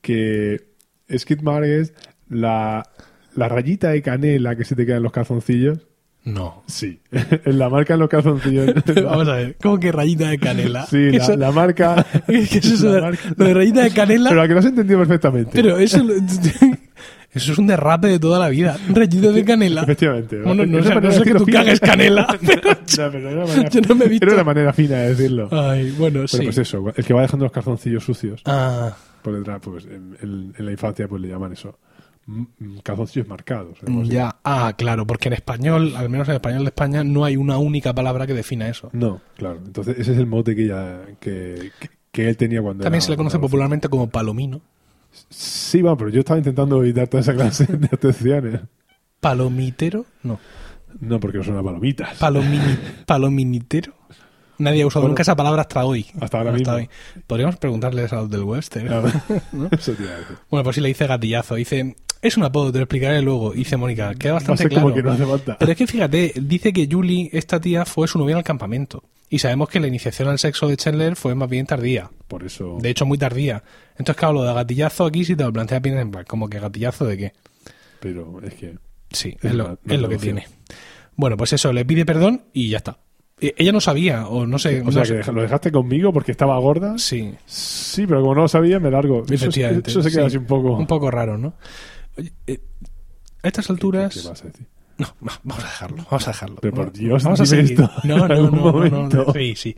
Que 0.00 0.70
skid 1.14 1.42
mark 1.42 1.66
es 1.66 1.92
la, 2.30 2.88
la 3.34 3.48
rayita 3.50 3.90
de 3.90 4.00
canela 4.00 4.56
que 4.56 4.64
se 4.64 4.74
te 4.74 4.86
queda 4.86 4.96
en 4.96 5.02
los 5.02 5.12
calzoncillos. 5.12 5.86
No. 6.26 6.62
Sí. 6.66 6.98
en 7.12 7.58
la 7.58 7.68
marca 7.70 7.94
en 7.94 8.00
los 8.00 8.08
calzoncillos. 8.10 8.74
Vamos 9.02 9.28
a 9.28 9.36
ver. 9.36 9.56
¿Cómo 9.62 9.78
que 9.80 9.90
rayita 9.92 10.28
de 10.28 10.38
canela? 10.38 10.84
Sí, 10.86 11.08
¿Qué 11.10 11.18
la, 11.18 11.24
eso- 11.24 11.36
la 11.36 11.52
marca... 11.52 12.04
¿Qué 12.26 12.38
es 12.38 12.54
eso 12.64 12.88
la 12.88 12.94
de- 12.96 13.00
marca- 13.00 13.34
lo 13.36 13.44
de 13.46 13.54
rayita 13.54 13.82
de 13.84 13.90
canela? 13.92 14.28
Pero 14.30 14.42
a 14.42 14.46
que 14.48 14.52
lo 14.52 14.58
has 14.58 14.66
entendido 14.66 14.98
perfectamente. 14.98 15.50
Pero 15.54 15.78
eso, 15.78 16.02
lo- 16.04 16.14
eso 17.32 17.52
es 17.52 17.58
un 17.58 17.66
derrape 17.66 18.08
de 18.08 18.18
toda 18.18 18.38
la 18.38 18.48
vida. 18.48 18.76
Un 18.88 18.94
rayito 18.94 19.30
de 19.32 19.44
canela. 19.44 19.82
Efectivamente. 19.82 20.40
Bueno, 20.40 20.64
no 20.66 20.78
Es 20.78 20.86
sé, 20.86 20.92
una 20.92 21.00
no 21.00 21.12
sé 21.12 21.22
que 21.22 21.34
tú 21.34 21.44
fina. 21.44 21.58
cagues 21.60 21.80
canela. 21.80 22.26
Pero 22.44 22.70
No, 22.70 23.12
pero 23.12 23.30
era 23.30 23.46
manera- 23.46 23.68
yo 23.68 23.80
no 23.82 23.94
me 23.94 24.04
he 24.04 24.08
visto. 24.08 24.24
Era 24.26 24.34
una 24.34 24.44
manera 24.44 24.72
fina 24.72 24.96
de 24.96 25.08
decirlo. 25.10 25.48
Ay, 25.52 25.90
bueno, 25.98 26.14
Pero 26.20 26.28
sí. 26.28 26.40
pues 26.42 26.58
eso, 26.58 26.92
el 26.96 27.04
que 27.04 27.12
va 27.14 27.22
dejando 27.22 27.44
los 27.44 27.52
calzoncillos 27.52 28.02
sucios 28.04 28.40
Ah, 28.46 28.96
por 29.22 29.36
detrás, 29.36 29.60
pues 29.62 29.84
en, 29.84 30.16
en- 30.22 30.54
en 30.58 30.64
la 30.64 30.72
infancia 30.72 31.06
pues 31.08 31.20
le 31.22 31.28
llaman 31.28 31.52
eso. 31.52 31.78
Calzoncillos 32.82 33.28
marcados. 33.28 33.78
ya. 34.04 34.36
Ah, 34.42 34.74
claro, 34.76 35.06
porque 35.06 35.28
en 35.28 35.34
español, 35.34 35.94
al 35.96 36.08
menos 36.08 36.28
en 36.28 36.34
español 36.34 36.60
de 36.60 36.68
España, 36.68 37.04
no 37.04 37.24
hay 37.24 37.36
una 37.36 37.58
única 37.58 37.94
palabra 37.94 38.26
que 38.26 38.34
defina 38.34 38.68
eso. 38.68 38.90
No, 38.92 39.20
claro. 39.36 39.60
Entonces 39.64 39.96
ese 39.98 40.12
es 40.12 40.18
el 40.18 40.26
mote 40.26 40.56
que, 40.56 40.64
ella, 40.64 41.00
que, 41.20 41.70
que, 41.78 41.90
que 42.10 42.28
él 42.28 42.36
tenía 42.36 42.62
cuando 42.62 42.82
También 42.82 42.98
era 42.98 43.04
se 43.06 43.10
le 43.12 43.16
conoce 43.16 43.38
popularmente 43.38 43.88
como 43.88 44.08
palomino. 44.08 44.60
Sí, 45.30 45.82
va, 45.82 45.96
pero 45.96 46.10
yo 46.10 46.20
estaba 46.20 46.38
intentando 46.38 46.82
evitar 46.82 47.06
toda 47.08 47.20
esa 47.20 47.34
clase 47.34 47.64
de 47.66 47.86
atenciones. 47.92 48.60
¿Palomitero? 49.20 50.04
No. 50.22 50.38
No, 51.00 51.20
porque 51.20 51.38
no 51.38 51.44
son 51.44 51.54
las 51.54 51.64
palomitas. 51.64 52.16
Palomini, 52.18 52.76
¿Palominitero? 53.06 53.92
Nadie 54.58 54.82
ha 54.82 54.86
usado 54.86 55.02
Bueno, 55.02 55.12
nunca 55.12 55.22
esa 55.22 55.36
palabra 55.36 55.62
hasta 55.62 55.84
hoy. 55.84 56.06
hasta 56.20 56.38
ahora 56.38 56.52
mismo. 56.52 56.72
hoy. 56.72 56.88
Podríamos 57.26 57.56
preguntarles 57.56 58.12
a 58.12 58.16
los 58.16 58.30
del 58.30 58.42
Webster. 58.42 58.88
Decir. 58.88 59.94
Bueno, 60.50 60.64
pues 60.64 60.74
si 60.76 60.80
le 60.80 60.88
dice 60.88 61.06
gatillazo. 61.06 61.54
Dice, 61.56 61.96
es 62.22 62.36
un 62.36 62.44
apodo, 62.44 62.72
te 62.72 62.78
lo 62.78 62.84
explicaré 62.84 63.20
luego. 63.22 63.52
Dice 63.52 63.76
Mónica, 63.76 64.14
queda 64.14 64.34
bastante 64.34 64.68
claro. 64.68 64.82
como 64.84 64.94
que 64.94 65.02
no 65.02 65.12
hace 65.12 65.26
falta. 65.26 65.56
Pero 65.58 65.72
es 65.72 65.78
que 65.78 65.86
fíjate, 65.86 66.32
dice 66.40 66.72
que 66.72 66.88
Julie, 66.90 67.30
esta 67.32 67.60
tía, 67.60 67.84
fue 67.84 68.08
su 68.08 68.18
novia 68.18 68.32
en 68.32 68.38
el 68.38 68.44
campamento. 68.44 69.04
Y 69.28 69.40
sabemos 69.40 69.68
que 69.68 69.80
la 69.80 69.88
iniciación 69.88 70.28
al 70.28 70.38
sexo 70.38 70.68
de 70.68 70.76
Chandler 70.76 71.16
fue 71.16 71.34
más 71.34 71.48
bien 71.50 71.66
tardía. 71.66 72.10
Por 72.28 72.44
eso... 72.44 72.78
De 72.80 72.90
hecho, 72.90 73.06
muy 73.06 73.18
tardía. 73.18 73.62
Entonces, 73.98 74.16
claro, 74.16 74.34
lo 74.34 74.44
de 74.44 74.54
gatillazo 74.54 75.04
aquí, 75.04 75.24
si 75.24 75.34
te 75.34 75.42
lo 75.42 75.52
planteas 75.52 75.82
bien, 75.82 75.98
en 75.98 76.10
plan, 76.12 76.24
como 76.24 76.48
que 76.48 76.60
gatillazo 76.60 77.06
de 77.06 77.16
qué. 77.16 77.32
Pero 77.98 78.40
es 78.42 78.54
que... 78.54 78.78
Sí, 79.10 79.36
Es 79.42 79.50
es, 79.50 79.54
lo, 79.54 79.78
es 79.84 80.08
que 80.08 80.18
tiene. 80.18 80.46
Bueno, 81.16 81.36
pues 81.36 81.52
eso, 81.52 81.72
le 81.72 81.84
pide 81.84 82.04
perdón 82.04 82.44
y 82.52 82.68
ya 82.68 82.76
está. 82.78 82.98
E- 83.40 83.54
Ella 83.58 83.72
no 83.72 83.80
sabía, 83.80 84.26
o 84.28 84.46
no 84.46 84.58
sé. 84.58 84.80
O 84.80 84.84
no 84.84 84.92
sea, 84.92 85.04
sé. 85.04 85.20
que 85.20 85.32
lo 85.32 85.42
dejaste 85.42 85.70
conmigo 85.70 86.12
porque 86.12 86.32
estaba 86.32 86.58
gorda. 86.58 86.96
Sí, 86.98 87.34
Sí, 87.46 88.06
pero 88.06 88.20
como 88.22 88.34
no 88.34 88.42
lo 88.42 88.48
sabía, 88.48 88.80
me 88.80 88.90
largo. 88.90 89.24
Eso, 89.30 89.48
eso 89.48 90.02
se 90.02 90.10
queda 90.10 90.22
sí. 90.22 90.26
así 90.26 90.36
un 90.38 90.46
poco... 90.46 90.76
Un 90.76 90.86
poco 90.86 91.10
raro, 91.10 91.36
¿no? 91.38 91.54
Eh, 92.46 92.58
a 93.42 93.46
estas 93.48 93.66
¿Qué, 93.66 93.72
alturas. 93.72 94.14
qué 94.14 94.28
decir? 94.48 94.66
No, 94.98 95.14
vamos 95.20 95.58
a 95.62 95.66
dejarlo, 95.66 95.96
vamos 96.10 96.26
a 96.26 96.30
dejarlo. 96.30 96.56
Pero 96.62 96.74
por 96.74 96.90
Dios, 96.92 97.22
vamos 97.22 97.38
a 97.40 97.44
seguir. 97.46 97.72
esto 97.72 97.90
No, 98.04 98.26
no, 98.26 98.50
no, 98.50 98.88
no, 98.88 99.08
no, 99.08 99.32
sí, 99.34 99.54
sí. 99.54 99.76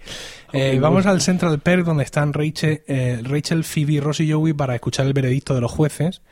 Eh, 0.53 0.79
vamos 0.81 1.07
al 1.07 1.21
Central 1.21 1.59
Perk 1.59 1.85
donde 1.85 2.05
están 2.05 2.33
Rachel, 2.33 2.83
eh, 2.87 3.21
Rachel, 3.25 3.65
Phoebe, 3.65 4.01
Ross 4.01 4.21
y 4.21 4.31
Joey 4.31 4.53
para 4.53 4.77
escuchar 4.77 5.07
el 5.07 5.13
veredicto 5.15 5.57
de 5.57 5.61
los 5.61 5.73
jueces 5.73 6.23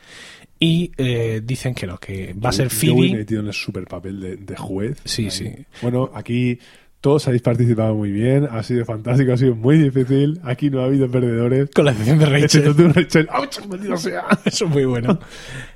y 0.61 0.93
eh, 0.99 1.41
dicen 1.45 1.75
que 1.75 1.89
no, 1.89 1.99
que 1.99 2.33
va 2.35 2.51
a 2.51 2.53
ser 2.53 2.71
Phoebe. 2.71 3.13
metido 3.13 3.41
en 3.41 3.49
el 3.49 3.53
super 3.55 3.87
papel 3.87 4.21
de, 4.21 4.37
de 4.37 4.57
juez. 4.57 4.99
Sí, 5.05 5.25
Ahí. 5.25 5.31
sí. 5.33 5.53
Bueno, 5.83 6.09
aquí 6.15 6.61
todos 7.07 7.29
habéis 7.29 7.43
participado 7.43 7.95
muy 7.95 8.11
bien, 8.11 8.49
ha 8.51 8.65
sido 8.65 8.85
fantástico, 8.85 9.33
ha 9.33 9.37
sido 9.37 9.55
muy 9.55 9.79
difícil. 9.79 10.41
Aquí 10.43 10.71
no 10.71 10.81
ha 10.81 10.87
habido 10.87 11.09
perdedores. 11.09 11.71
Con 11.73 11.85
la 11.85 11.93
excepción 11.93 12.19
de 12.19 12.27
Rachel. 12.27 12.75
tú, 12.75 12.89
Rachel. 12.89 13.29
¡Maldito 13.69 13.97
sea! 13.97 14.27
Eso 14.45 14.65
es 14.65 14.71
muy 14.73 14.87
bueno. 14.87 15.21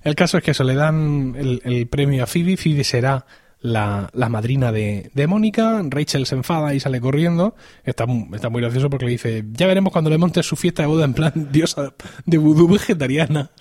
El 0.03 0.17
caso 0.17 0.39
es 0.39 0.43
que 0.43 0.51
eso, 0.51 0.65
le 0.65 0.75
dan 0.75 1.37
el, 1.39 1.63
el 1.65 1.87
premio 1.87 2.25
a 2.25 2.27
Phoebe. 2.27 2.57
Phoebe 2.57 2.83
será 2.83 3.27
la, 3.61 4.11
la 4.13 4.29
madrina 4.29 4.73
de, 4.73 5.13
de 5.15 5.27
Mónica. 5.29 5.81
Rachel 5.89 6.27
se 6.27 6.35
enfada 6.35 6.75
y 6.75 6.81
sale 6.81 7.01
corriendo. 7.01 7.55
Está, 7.85 8.07
está 8.35 8.49
muy 8.49 8.61
gracioso 8.61 8.91
porque 8.91 9.05
le 9.05 9.13
dice, 9.13 9.45
ya 9.53 9.69
veremos 9.69 9.93
cuando 9.93 10.11
le 10.11 10.19
montes 10.19 10.45
su 10.45 10.57
fiesta 10.57 10.83
de 10.83 10.89
boda 10.89 11.05
en 11.05 11.15
plan 11.15 11.33
diosa 11.53 11.95
de 12.27 12.39
vudú 12.39 12.67
vegetariana. 12.67 13.53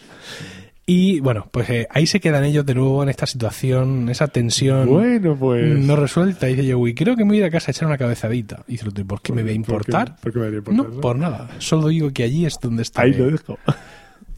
Y 0.92 1.20
bueno, 1.20 1.48
pues 1.52 1.70
eh, 1.70 1.88
ahí 1.92 2.08
se 2.08 2.20
quedan 2.20 2.44
ellos 2.46 2.66
de 2.66 2.74
nuevo 2.74 3.04
en 3.04 3.10
esta 3.10 3.28
situación, 3.28 4.10
esa 4.10 4.28
tensión 4.28 4.88
Bueno, 4.90 5.36
pues. 5.38 5.78
no 5.78 5.96
resuelta. 5.96 6.50
Y 6.50 6.56
dice 6.56 6.74
Joey, 6.74 6.96
creo 6.96 7.16
que 7.16 7.24
me 7.26 7.30
voy 7.30 7.38
a 7.38 7.40
ir 7.42 7.46
a 7.46 7.52
casa 7.52 7.70
a 7.70 7.74
echar 7.74 7.88
una 7.88 7.98
cabezadita. 8.00 8.64
Y 8.68 8.72
dice, 8.72 8.90
¿por 9.06 9.22
qué 9.22 9.32
me 9.32 9.44
va 9.44 9.50
a 9.50 9.54
importar? 9.54 10.16
¿Por 10.16 10.16
qué, 10.16 10.22
por 10.24 10.34
qué 10.34 10.40
me 10.40 10.46
va 10.46 10.52
a 10.52 10.58
importar? 10.58 10.90
No, 10.90 11.00
por 11.00 11.16
nada. 11.16 11.48
Solo 11.60 11.90
digo 11.90 12.12
que 12.12 12.24
allí 12.24 12.48
es 12.48 12.58
donde 12.60 12.82
está. 12.82 13.04
Ahí 13.04 13.14
lo 13.14 13.30
dejo. 13.30 13.60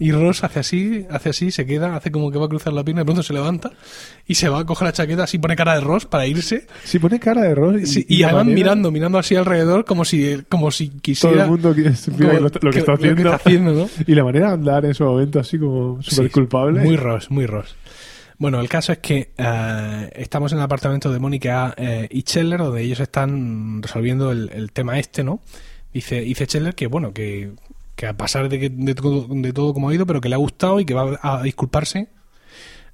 Y 0.04 0.12
Ross 0.12 0.44
hace 0.44 0.60
así, 0.62 1.06
hace 1.12 1.30
así, 1.30 1.52
se 1.52 1.64
queda, 1.68 1.96
hace 1.96 2.10
como 2.12 2.32
que 2.32 2.40
va 2.40 2.46
a 2.46 2.50
cruzar 2.50 2.74
la 2.74 2.84
pierna, 2.84 3.02
de 3.02 3.06
pronto 3.06 3.22
se 3.22 3.34
levanta 3.34 3.70
y 4.26 4.34
se 4.34 4.50
va 4.50 4.62
a 4.62 4.66
coger 4.66 4.88
la 4.88 4.94
chaqueta, 4.94 5.26
así 5.26 5.38
pone 5.38 5.56
cara 5.56 5.76
de 5.76 5.82
Ross 5.82 6.06
para 6.08 6.26
irse. 6.26 6.66
Si 6.84 6.98
pone 6.98 7.20
cara 7.20 7.44
de 7.44 7.50
error 7.52 7.80
y, 7.80 7.86
Sí, 7.86 8.04
y, 8.10 8.18
la 8.22 8.30
además 8.30 8.46
manera- 8.46 8.56
mirando, 8.56 8.92
mirando 8.92 9.18
así 9.20 9.36
alrededor 9.36 9.86
como 9.86 10.04
si, 10.04 10.42
como 10.50 10.72
si 10.72 10.88
Todo 10.90 11.02
quisiera. 11.02 11.44
el 11.44 11.50
mundo 11.52 11.74
quiere 11.76 11.94
como- 12.18 12.34
lo, 12.34 12.40
lo 12.62 12.72
que 12.72 12.80
está 12.80 12.94
haciendo. 12.94 13.32
haciendo, 13.34 13.74
¿no? 13.74 13.90
Y 14.08 14.16
la 14.16 14.24
manera 14.24 14.48
de 14.48 14.54
andar 14.56 14.86
en 14.86 14.96
su 14.96 15.04
momento 15.04 15.40
así 15.40 15.60
como 15.60 16.02
súper 16.02 16.26
Sí, 16.26 16.32
culpable. 16.32 16.82
Muy 16.82 16.96
Ross, 16.98 17.30
muy 17.30 17.46
Ross. 17.46 17.76
Bueno, 18.40 18.60
el 18.60 18.68
caso 18.70 18.92
es 18.94 18.98
que 18.98 19.30
eh, 19.38 20.10
estamos 20.16 20.52
en 20.52 20.58
el 20.58 20.64
apartamento 20.64 21.14
de 21.14 21.20
Mónica 21.20 21.76
eh, 21.78 22.08
y 22.10 22.22
Scheller, 22.22 22.58
donde 22.60 22.82
ellos 22.82 23.00
están 23.00 23.84
resolviendo 23.84 24.32
el, 24.32 24.50
el 24.52 24.72
tema 24.72 24.98
este, 24.98 25.24
¿no? 25.24 25.42
Dice, 25.94 26.22
dice 26.22 26.46
Scheller 26.48 26.74
que, 26.74 26.88
bueno, 26.88 27.14
que, 27.14 27.52
que 28.02 28.08
a 28.08 28.18
pesar 28.18 28.50
de, 28.50 28.60
que, 28.60 28.70
de, 28.70 28.96
todo, 28.96 29.28
de 29.30 29.54
todo 29.54 29.76
como 29.76 29.90
ha 29.90 29.94
ido, 29.94 30.08
pero 30.08 30.22
que 30.22 30.28
le 30.28 30.34
ha 30.34 30.40
gustado 30.40 30.80
y 30.80 30.86
que 30.86 30.96
va 30.96 31.20
a 31.22 31.44
disculparse 31.44 32.08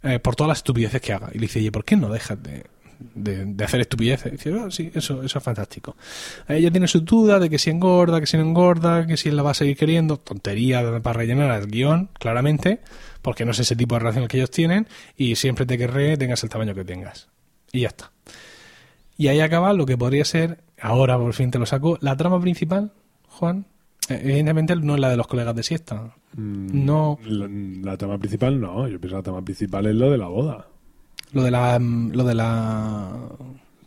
eh, 0.03 0.19
por 0.19 0.35
todas 0.35 0.49
las 0.49 0.57
estupideces 0.57 0.99
que 0.99 1.13
haga. 1.13 1.29
Y 1.31 1.35
le 1.35 1.43
dice, 1.43 1.59
oye, 1.59 1.71
¿por 1.71 1.85
qué 1.85 1.95
no 1.95 2.09
dejas 2.09 2.37
de, 2.43 3.63
hacer 3.63 3.79
estupideces? 3.79 4.33
Dice, 4.33 4.53
"Ah, 4.59 4.67
sí, 4.69 4.91
eso, 4.93 5.23
es 5.23 5.31
fantástico. 5.31 5.95
Ella 6.49 6.69
tiene 6.71 6.89
su 6.89 6.99
duda 6.99 7.39
de 7.39 7.49
que 7.49 7.57
si 7.57 7.69
engorda, 7.69 8.19
que 8.19 8.25
si 8.25 8.35
no 8.35 8.43
engorda, 8.43 9.07
que 9.07 9.15
si 9.15 9.31
la 9.31 9.43
va 9.43 9.51
a 9.51 9.53
seguir 9.53 9.77
queriendo. 9.77 10.17
Tontería 10.17 10.99
para 11.01 11.17
rellenar 11.17 11.57
el 11.57 11.67
guion, 11.67 12.09
claramente, 12.19 12.81
porque 13.21 13.45
no 13.45 13.51
es 13.51 13.59
ese 13.59 13.77
tipo 13.77 13.95
de 13.95 13.99
relación 13.99 14.27
que 14.27 14.35
ellos 14.35 14.51
tienen 14.51 14.89
y 15.15 15.37
siempre 15.37 15.65
te 15.65 15.77
querré, 15.77 16.17
tengas 16.17 16.43
el 16.43 16.49
tamaño 16.49 16.75
que 16.75 16.83
tengas. 16.83 17.29
Y 17.71 17.83
ya 17.83 17.87
está. 17.87 18.11
Y 19.17 19.29
ahí 19.29 19.39
acaba 19.39 19.71
lo 19.71 19.85
que 19.85 19.97
podría 19.97 20.25
ser, 20.25 20.65
ahora 20.81 21.17
por 21.17 21.33
fin 21.33 21.49
te 21.49 21.59
lo 21.59 21.65
saco, 21.65 21.97
la 22.01 22.17
trama 22.17 22.41
principal, 22.41 22.91
Juan. 23.29 23.67
Evidentemente 24.09 24.75
no 24.75 24.95
es 24.95 24.99
la 24.99 25.09
de 25.09 25.17
los 25.17 25.27
colegas 25.27 25.55
de 25.55 25.63
siesta. 25.63 26.15
Mm, 26.35 26.85
No. 26.85 27.19
La, 27.25 27.47
la 27.91 27.97
trama 27.97 28.17
principal 28.17 28.59
no. 28.59 28.87
Yo 28.87 28.99
pienso 28.99 29.15
que 29.15 29.19
la 29.19 29.23
trama 29.23 29.41
principal 29.43 29.85
es 29.87 29.95
lo 29.95 30.09
de 30.11 30.17
la 30.17 30.27
boda. 30.27 30.67
Lo 31.33 31.43
de 31.43 31.51
la, 31.51 31.77
mm, 31.79 32.11
lo 32.13 32.23
de 32.23 32.35
la 32.35 33.17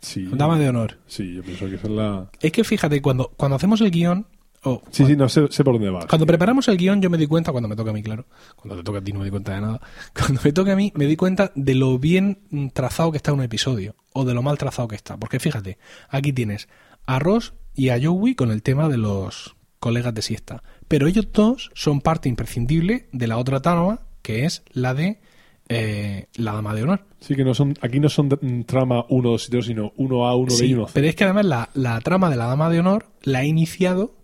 Sí. 0.01 0.27
dama 0.33 0.57
de 0.59 0.69
honor. 0.69 0.97
Sí, 1.07 1.33
yo 1.35 1.43
pienso 1.43 1.67
que 1.67 1.75
esa 1.75 1.87
es 1.87 1.93
la. 1.93 2.29
Es 2.39 2.51
que 2.51 2.63
fíjate, 2.63 3.01
cuando, 3.01 3.31
cuando 3.37 3.55
hacemos 3.55 3.81
el 3.81 3.91
guion, 3.91 4.25
o 4.63 4.79
Sí, 4.91 5.05
sí, 5.07 5.15
no 5.15 5.27
sé, 5.27 5.47
sé 5.49 5.63
por 5.63 5.73
dónde 5.73 5.89
vas. 5.89 6.05
Cuando 6.05 6.25
preparamos 6.27 6.67
el 6.67 6.77
guion, 6.77 7.01
yo 7.01 7.09
me 7.09 7.17
di 7.17 7.25
cuenta, 7.25 7.51
cuando 7.51 7.67
me 7.67 7.75
toca 7.75 7.89
a 7.89 7.93
mí, 7.93 8.03
claro. 8.03 8.25
Cuando 8.55 8.75
te 8.77 8.83
toca 8.83 8.99
a 8.99 9.03
ti, 9.03 9.11
no 9.11 9.19
me 9.19 9.25
di 9.25 9.31
cuenta 9.31 9.55
de 9.55 9.61
nada. 9.61 9.81
Cuando 10.13 10.39
me 10.43 10.51
toca 10.53 10.73
a 10.73 10.75
mí, 10.75 10.91
me 10.95 11.05
di 11.05 11.15
cuenta 11.15 11.51
de 11.55 11.73
lo 11.73 11.97
bien 11.97 12.39
trazado 12.73 13.09
que 13.11 13.17
está 13.17 13.33
un 13.33 13.41
episodio. 13.41 13.95
O 14.13 14.23
de 14.23 14.35
lo 14.35 14.43
mal 14.43 14.59
trazado 14.59 14.87
que 14.87 14.95
está. 14.95 15.17
Porque 15.17 15.39
fíjate, 15.39 15.79
aquí 16.09 16.31
tienes 16.31 16.67
a 17.07 17.17
Ross 17.17 17.53
y 17.73 17.89
a 17.89 17.99
Joey 17.99 18.35
con 18.35 18.51
el 18.51 18.61
tema 18.61 18.87
de 18.87 18.97
los 18.97 19.55
colegas 19.81 20.13
de 20.13 20.21
siesta. 20.21 20.63
Pero 20.87 21.07
ellos 21.07 21.27
dos 21.33 21.71
son 21.73 21.99
parte 21.99 22.29
imprescindible 22.29 23.07
de 23.11 23.27
la 23.27 23.37
otra 23.37 23.61
trama, 23.61 23.99
que 24.21 24.45
es 24.45 24.63
la 24.71 24.93
de 24.93 25.19
eh, 25.67 26.27
la 26.35 26.53
dama 26.53 26.73
de 26.73 26.83
honor. 26.83 27.05
Sí, 27.19 27.35
que 27.35 27.43
no 27.43 27.53
son, 27.53 27.73
aquí 27.81 27.99
no 27.99 28.07
son 28.09 28.27
mm, 28.41 28.61
trama 28.63 29.05
1, 29.09 29.29
2 29.29 29.47
y 29.49 29.51
2, 29.51 29.65
sino 29.65 29.91
1A, 29.93 30.35
1B 30.45 30.49
Sí, 30.51 30.65
y 30.67 30.73
1C. 30.75 30.89
pero 30.93 31.07
es 31.07 31.15
que 31.15 31.23
además 31.25 31.45
la, 31.45 31.69
la 31.73 31.99
trama 32.01 32.29
de 32.29 32.35
la 32.37 32.45
dama 32.45 32.69
de 32.69 32.79
honor 32.79 33.05
la 33.23 33.39
ha 33.39 33.45
iniciado 33.45 34.15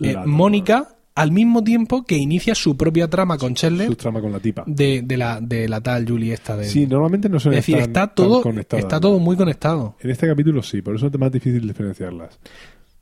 eh, 0.00 0.12
La- 0.14 0.26
Mónica 0.26 0.96
al 1.14 1.30
mismo 1.30 1.62
tiempo 1.62 2.04
que 2.04 2.16
inicia 2.16 2.54
su 2.54 2.76
propia 2.76 3.08
trama 3.08 3.36
con 3.36 3.54
Chandler 3.54 3.86
Su 3.88 3.96
trama 3.96 4.20
con 4.22 4.32
la 4.32 4.40
tipa. 4.40 4.64
de, 4.66 5.02
de 5.04 5.16
la, 5.18 5.40
de 5.42 5.68
la 5.68 5.80
tal 5.82 6.08
Julie 6.08 6.32
esta 6.32 6.56
de... 6.56 6.64
Sí, 6.64 6.86
normalmente 6.86 7.28
no 7.28 7.36
es 7.36 7.42
suelen 7.42 7.58
decir, 7.58 7.76
está 7.78 8.06
todo, 8.14 8.42
está 8.70 8.98
todo 8.98 9.18
muy 9.18 9.36
conectado. 9.36 9.96
En 10.00 10.10
este 10.10 10.26
capítulo 10.26 10.62
sí, 10.62 10.80
por 10.80 10.96
eso 10.96 11.06
es 11.08 11.18
más 11.18 11.30
difícil 11.30 11.66
diferenciarlas. 11.68 12.38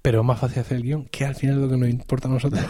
Pero 0.03 0.21
es 0.21 0.27
más 0.27 0.41
fácil 0.41 0.61
hacer 0.61 0.79
el 0.79 0.83
guion, 0.83 1.05
que 1.11 1.27
al 1.27 1.35
final 1.35 1.57
es 1.57 1.63
lo 1.63 1.69
que 1.69 1.77
nos 1.77 1.89
importa 1.91 2.27
a 2.27 2.31
nosotros. 2.31 2.63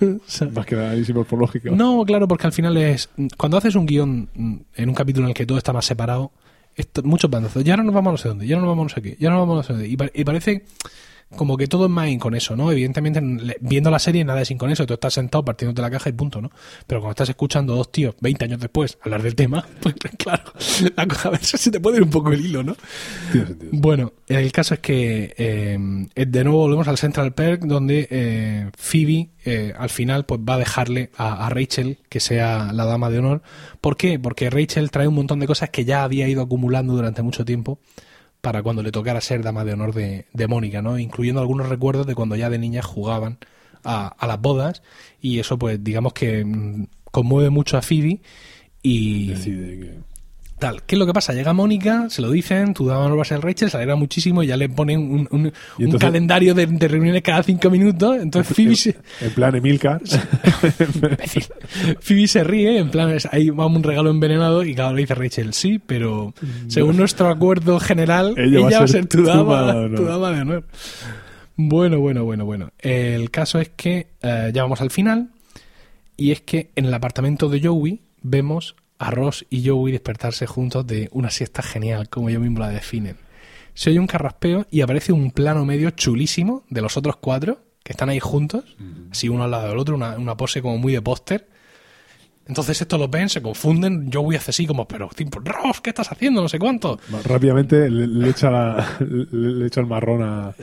Más 0.52 0.66
que 0.66 0.74
análisis 0.74 1.14
por 1.14 1.38
lógica. 1.38 1.70
no, 1.70 2.04
claro, 2.04 2.26
porque 2.26 2.46
al 2.48 2.52
final 2.52 2.76
es... 2.76 3.08
Cuando 3.36 3.56
haces 3.56 3.76
un 3.76 3.86
guion 3.86 4.28
mm, 4.34 4.56
en 4.74 4.88
un 4.88 4.94
capítulo 4.94 5.26
en 5.26 5.28
el 5.30 5.34
que 5.34 5.46
todo 5.46 5.58
está 5.58 5.72
más 5.72 5.84
separado, 5.86 6.32
esto, 6.74 7.02
muchos 7.04 7.30
bandazos. 7.30 7.62
Ya 7.62 7.76
no 7.76 7.84
nos 7.84 7.94
vamos 7.94 8.08
a 8.08 8.12
no 8.12 8.18
sé 8.18 8.28
dónde, 8.28 8.46
ya 8.48 8.56
no 8.56 8.62
nos 8.62 8.70
vamos 8.70 8.82
a 8.82 8.84
no 8.84 8.94
sé 8.94 9.02
qué, 9.02 9.16
ya 9.20 9.30
no 9.30 9.36
nos 9.36 9.46
vamos 9.46 9.54
a 9.54 9.58
no 9.58 9.62
sé 9.62 9.72
dónde. 9.74 9.88
Y, 9.88 9.96
pa- 9.96 10.10
y 10.12 10.24
parece 10.24 10.64
como 11.36 11.56
que 11.56 11.66
todo 11.66 11.86
es 11.86 11.90
más 11.90 12.08
con 12.18 12.34
eso, 12.34 12.56
¿no? 12.56 12.70
Evidentemente, 12.70 13.20
viendo 13.60 13.90
la 13.90 13.98
serie 13.98 14.24
nada 14.24 14.42
es 14.42 14.48
sin 14.48 14.58
con 14.58 14.70
eso. 14.70 14.86
Tú 14.86 14.94
estás 14.94 15.14
sentado 15.14 15.44
partiéndote 15.44 15.82
la 15.82 15.90
caja 15.90 16.08
y 16.08 16.12
punto, 16.12 16.40
¿no? 16.40 16.50
Pero 16.86 17.00
cuando 17.00 17.12
estás 17.12 17.28
escuchando 17.28 17.72
a 17.72 17.76
dos 17.76 17.90
tíos 17.90 18.14
20 18.20 18.44
años 18.44 18.60
después 18.60 18.98
hablar 19.02 19.22
del 19.22 19.34
tema, 19.34 19.64
pues 19.80 19.94
claro, 20.18 20.44
la 20.96 21.06
cosa 21.06 21.28
a 21.28 21.32
veces 21.32 21.60
se 21.60 21.70
te 21.70 21.80
puede 21.80 21.98
ir 21.98 22.02
un 22.02 22.10
poco 22.10 22.32
el 22.32 22.44
hilo, 22.44 22.62
¿no? 22.62 22.76
Bueno, 23.70 24.12
el 24.28 24.52
caso 24.52 24.74
es 24.74 24.80
que 24.80 25.34
eh, 25.36 25.78
de 26.14 26.44
nuevo 26.44 26.60
volvemos 26.60 26.88
al 26.88 26.98
Central 26.98 27.32
Perk 27.34 27.62
donde 27.62 28.08
eh, 28.10 28.70
Phoebe 28.76 29.30
eh, 29.44 29.72
al 29.76 29.90
final 29.90 30.24
pues 30.24 30.40
va 30.40 30.54
a 30.54 30.58
dejarle 30.58 31.10
a, 31.16 31.46
a 31.46 31.48
Rachel 31.50 31.98
que 32.08 32.20
sea 32.20 32.72
la 32.72 32.84
dama 32.84 33.10
de 33.10 33.18
honor. 33.18 33.42
¿Por 33.80 33.96
qué? 33.96 34.18
Porque 34.18 34.50
Rachel 34.50 34.90
trae 34.90 35.08
un 35.08 35.14
montón 35.14 35.40
de 35.40 35.46
cosas 35.46 35.70
que 35.70 35.84
ya 35.84 36.04
había 36.04 36.28
ido 36.28 36.42
acumulando 36.42 36.94
durante 36.94 37.22
mucho 37.22 37.44
tiempo 37.44 37.78
para 38.42 38.62
cuando 38.62 38.82
le 38.82 38.92
tocara 38.92 39.20
ser 39.20 39.42
dama 39.42 39.64
de 39.64 39.72
honor 39.72 39.94
de, 39.94 40.26
de 40.32 40.46
Mónica, 40.48 40.82
¿no? 40.82 40.98
Incluyendo 40.98 41.40
algunos 41.40 41.68
recuerdos 41.68 42.06
de 42.06 42.14
cuando 42.14 42.36
ya 42.36 42.50
de 42.50 42.58
niñas 42.58 42.84
jugaban 42.84 43.38
a, 43.84 44.08
a 44.08 44.26
las 44.26 44.40
bodas 44.40 44.82
y 45.20 45.38
eso 45.38 45.58
pues 45.58 45.82
digamos 45.82 46.12
que 46.12 46.44
mm, 46.44 46.88
conmueve 47.04 47.50
mucho 47.50 47.78
a 47.78 47.82
Phoebe 47.82 48.20
y 48.82 49.28
Decide 49.28 49.78
que. 49.78 50.11
Tal, 50.62 50.80
¿qué 50.84 50.94
es 50.94 50.98
lo 51.00 51.06
que 51.06 51.12
pasa? 51.12 51.32
Llega 51.32 51.52
Mónica, 51.52 52.08
se 52.08 52.22
lo 52.22 52.30
dicen, 52.30 52.72
tu 52.72 52.86
dama 52.86 53.08
no 53.08 53.16
va 53.16 53.22
a 53.22 53.24
ser 53.24 53.40
Rachel, 53.40 53.68
se 53.68 53.78
alegra 53.78 53.96
muchísimo 53.96 54.44
y 54.44 54.46
ya 54.46 54.56
le 54.56 54.68
ponen 54.68 55.26
un, 55.28 55.52
calendario 55.98 56.54
de, 56.54 56.66
de 56.66 56.86
reuniones 56.86 57.22
cada 57.22 57.42
cinco 57.42 57.68
minutos. 57.68 58.18
Entonces 58.22 58.56
Phoebe 58.56 58.76
se, 58.76 58.96
En 59.20 59.30
plan 59.32 59.56
Emilcar. 59.56 60.00
Phoebe 62.00 62.28
se 62.28 62.44
ríe, 62.44 62.78
en 62.78 62.92
plan, 62.92 63.10
es- 63.10 63.26
ahí 63.32 63.50
va 63.50 63.66
un 63.66 63.82
regalo 63.82 64.10
envenenado 64.10 64.62
y 64.62 64.76
claro, 64.76 64.94
le 64.94 65.00
dice 65.00 65.16
Rachel, 65.16 65.52
sí, 65.52 65.80
pero 65.84 66.32
según 66.68 66.96
nuestro 66.96 67.28
acuerdo 67.28 67.80
general, 67.80 68.34
ella, 68.36 68.78
va 68.78 68.84
a 68.84 68.86
ser, 68.86 69.08
dama, 69.08 69.88
tu 69.96 70.04
dama 70.04 70.30
de 70.30 70.42
honor. 70.42 70.64
Bueno, 71.56 71.98
bueno, 71.98 72.22
bueno, 72.22 72.44
bueno. 72.44 72.70
El 72.78 73.32
caso 73.32 73.58
es 73.58 73.68
que 73.70 74.06
eh, 74.22 74.52
ya 74.54 74.62
vamos 74.62 74.80
al 74.80 74.92
final 74.92 75.30
y 76.16 76.30
es 76.30 76.40
que 76.40 76.70
en 76.76 76.84
el 76.84 76.94
apartamento 76.94 77.48
de 77.48 77.66
Joey 77.66 77.98
vemos 78.22 78.76
a 79.04 79.10
Ross 79.10 79.44
y 79.50 79.66
Joey 79.68 79.92
despertarse 79.92 80.46
juntos 80.46 80.86
de 80.86 81.08
una 81.12 81.30
siesta 81.30 81.62
genial, 81.62 82.08
como 82.08 82.28
ellos 82.28 82.40
mismos 82.42 82.60
la 82.60 82.68
definen. 82.68 83.16
Se 83.74 83.90
oye 83.90 83.98
un 83.98 84.06
carraspeo 84.06 84.66
y 84.70 84.80
aparece 84.82 85.12
un 85.12 85.30
plano 85.30 85.64
medio 85.64 85.90
chulísimo 85.90 86.64
de 86.70 86.82
los 86.82 86.96
otros 86.96 87.16
cuatro 87.16 87.58
que 87.82 87.92
están 87.92 88.10
ahí 88.10 88.20
juntos, 88.20 88.76
así 89.10 89.28
uno 89.28 89.42
al 89.44 89.50
lado 89.50 89.68
del 89.70 89.78
otro, 89.78 89.96
una, 89.96 90.16
una 90.16 90.36
pose 90.36 90.62
como 90.62 90.78
muy 90.78 90.92
de 90.92 91.02
póster. 91.02 91.48
Entonces 92.46 92.80
estos 92.80 92.98
los 93.00 93.10
ven, 93.10 93.28
se 93.28 93.40
confunden, 93.40 94.10
Joey 94.12 94.36
hace 94.36 94.50
así 94.50 94.66
como, 94.66 94.86
pero 94.86 95.08
tipo, 95.14 95.40
Ross, 95.40 95.80
¿qué 95.80 95.90
estás 95.90 96.10
haciendo? 96.12 96.42
No 96.42 96.48
sé 96.48 96.58
cuánto. 96.58 96.98
Rápidamente 97.24 97.88
le, 97.88 98.06
le 98.06 98.28
echa 98.30 98.50
la- 98.50 98.86
le, 99.00 99.26
le 99.52 99.66
echa 99.66 99.80
el 99.80 99.86
marrón 99.86 100.22
a, 100.22 100.48
a, 100.48 100.54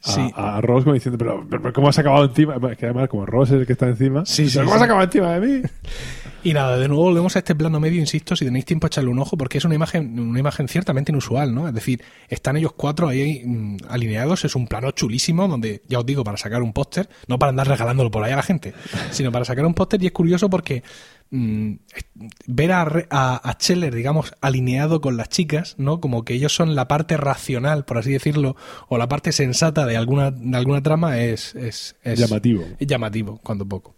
Sí. 0.00 0.28
a 0.34 0.60
Ross 0.60 0.84
como 0.84 0.94
diciendo, 0.94 1.18
pero, 1.18 1.46
pero 1.48 1.72
¿cómo 1.72 1.88
has 1.88 1.98
acabado 1.98 2.24
encima? 2.24 2.56
Es 2.70 2.78
que 2.78 2.86
además 2.86 3.08
como 3.08 3.26
Ross 3.26 3.50
es 3.50 3.60
el 3.60 3.66
que 3.66 3.72
está 3.74 3.86
encima, 3.88 4.24
Sí, 4.26 4.48
sí, 4.48 4.58
¿cómo 4.58 4.74
has 4.74 4.82
acabado 4.82 5.04
encima 5.04 5.38
de 5.38 5.46
mí? 5.46 5.62
Y 6.46 6.54
nada, 6.54 6.78
de 6.78 6.86
nuevo 6.86 7.02
volvemos 7.02 7.34
a 7.34 7.40
este 7.40 7.56
plano 7.56 7.80
medio, 7.80 7.98
insisto, 7.98 8.36
si 8.36 8.44
tenéis 8.44 8.64
tiempo 8.64 8.86
a 8.86 8.88
echarle 8.88 9.10
un 9.10 9.18
ojo, 9.18 9.36
porque 9.36 9.58
es 9.58 9.64
una 9.64 9.74
imagen, 9.74 10.16
una 10.20 10.38
imagen 10.38 10.68
ciertamente 10.68 11.10
inusual, 11.10 11.52
¿no? 11.52 11.66
Es 11.66 11.74
decir, 11.74 12.04
están 12.28 12.56
ellos 12.56 12.70
cuatro 12.72 13.08
ahí 13.08 13.42
mm, 13.44 13.78
alineados, 13.88 14.44
es 14.44 14.54
un 14.54 14.68
plano 14.68 14.92
chulísimo, 14.92 15.48
donde, 15.48 15.82
ya 15.88 15.98
os 15.98 16.06
digo, 16.06 16.22
para 16.22 16.36
sacar 16.36 16.62
un 16.62 16.72
póster, 16.72 17.08
no 17.26 17.36
para 17.40 17.50
andar 17.50 17.66
regalándolo 17.66 18.12
por 18.12 18.22
ahí 18.22 18.30
a 18.30 18.36
la 18.36 18.44
gente, 18.44 18.74
sino 19.10 19.32
para 19.32 19.44
sacar 19.44 19.66
un 19.66 19.74
póster, 19.74 20.00
y 20.04 20.06
es 20.06 20.12
curioso 20.12 20.48
porque 20.48 20.84
mm, 21.32 21.72
ver 22.46 22.70
a, 22.70 22.82
a, 23.10 23.36
a 23.38 23.52
Scheller, 23.54 23.92
digamos, 23.92 24.32
alineado 24.40 25.00
con 25.00 25.16
las 25.16 25.30
chicas, 25.30 25.74
¿no? 25.78 26.00
Como 26.00 26.24
que 26.24 26.34
ellos 26.34 26.54
son 26.54 26.76
la 26.76 26.86
parte 26.86 27.16
racional, 27.16 27.84
por 27.84 27.98
así 27.98 28.12
decirlo, 28.12 28.54
o 28.86 28.98
la 28.98 29.08
parte 29.08 29.32
sensata 29.32 29.84
de 29.84 29.96
alguna, 29.96 30.30
de 30.30 30.56
alguna 30.56 30.80
trama, 30.80 31.18
es, 31.18 31.56
es, 31.56 31.96
es 32.04 32.20
Llamativo. 32.20 32.62
llamativo, 32.78 33.40
cuando 33.42 33.66
poco. 33.66 33.96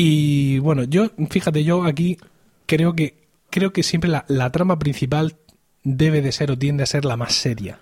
Y 0.00 0.60
bueno, 0.60 0.84
yo, 0.84 1.10
fíjate, 1.28 1.64
yo 1.64 1.82
aquí 1.82 2.18
creo 2.66 2.94
que 2.94 3.14
creo 3.50 3.72
que 3.72 3.82
siempre 3.82 4.08
la, 4.08 4.24
la 4.28 4.52
trama 4.52 4.78
principal 4.78 5.34
debe 5.82 6.22
de 6.22 6.30
ser 6.30 6.52
o 6.52 6.56
tiende 6.56 6.84
a 6.84 6.86
ser 6.86 7.04
la 7.04 7.16
más 7.16 7.34
seria. 7.34 7.80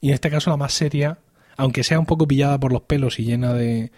Y 0.00 0.08
en 0.08 0.14
este 0.14 0.30
caso 0.30 0.48
la 0.48 0.56
más 0.56 0.72
seria, 0.72 1.18
aunque 1.58 1.84
sea 1.84 2.00
un 2.00 2.06
poco 2.06 2.26
pillada 2.26 2.58
por 2.58 2.72
los 2.72 2.80
pelos 2.80 3.20
y 3.20 3.24
llena 3.24 3.52
de, 3.52 3.92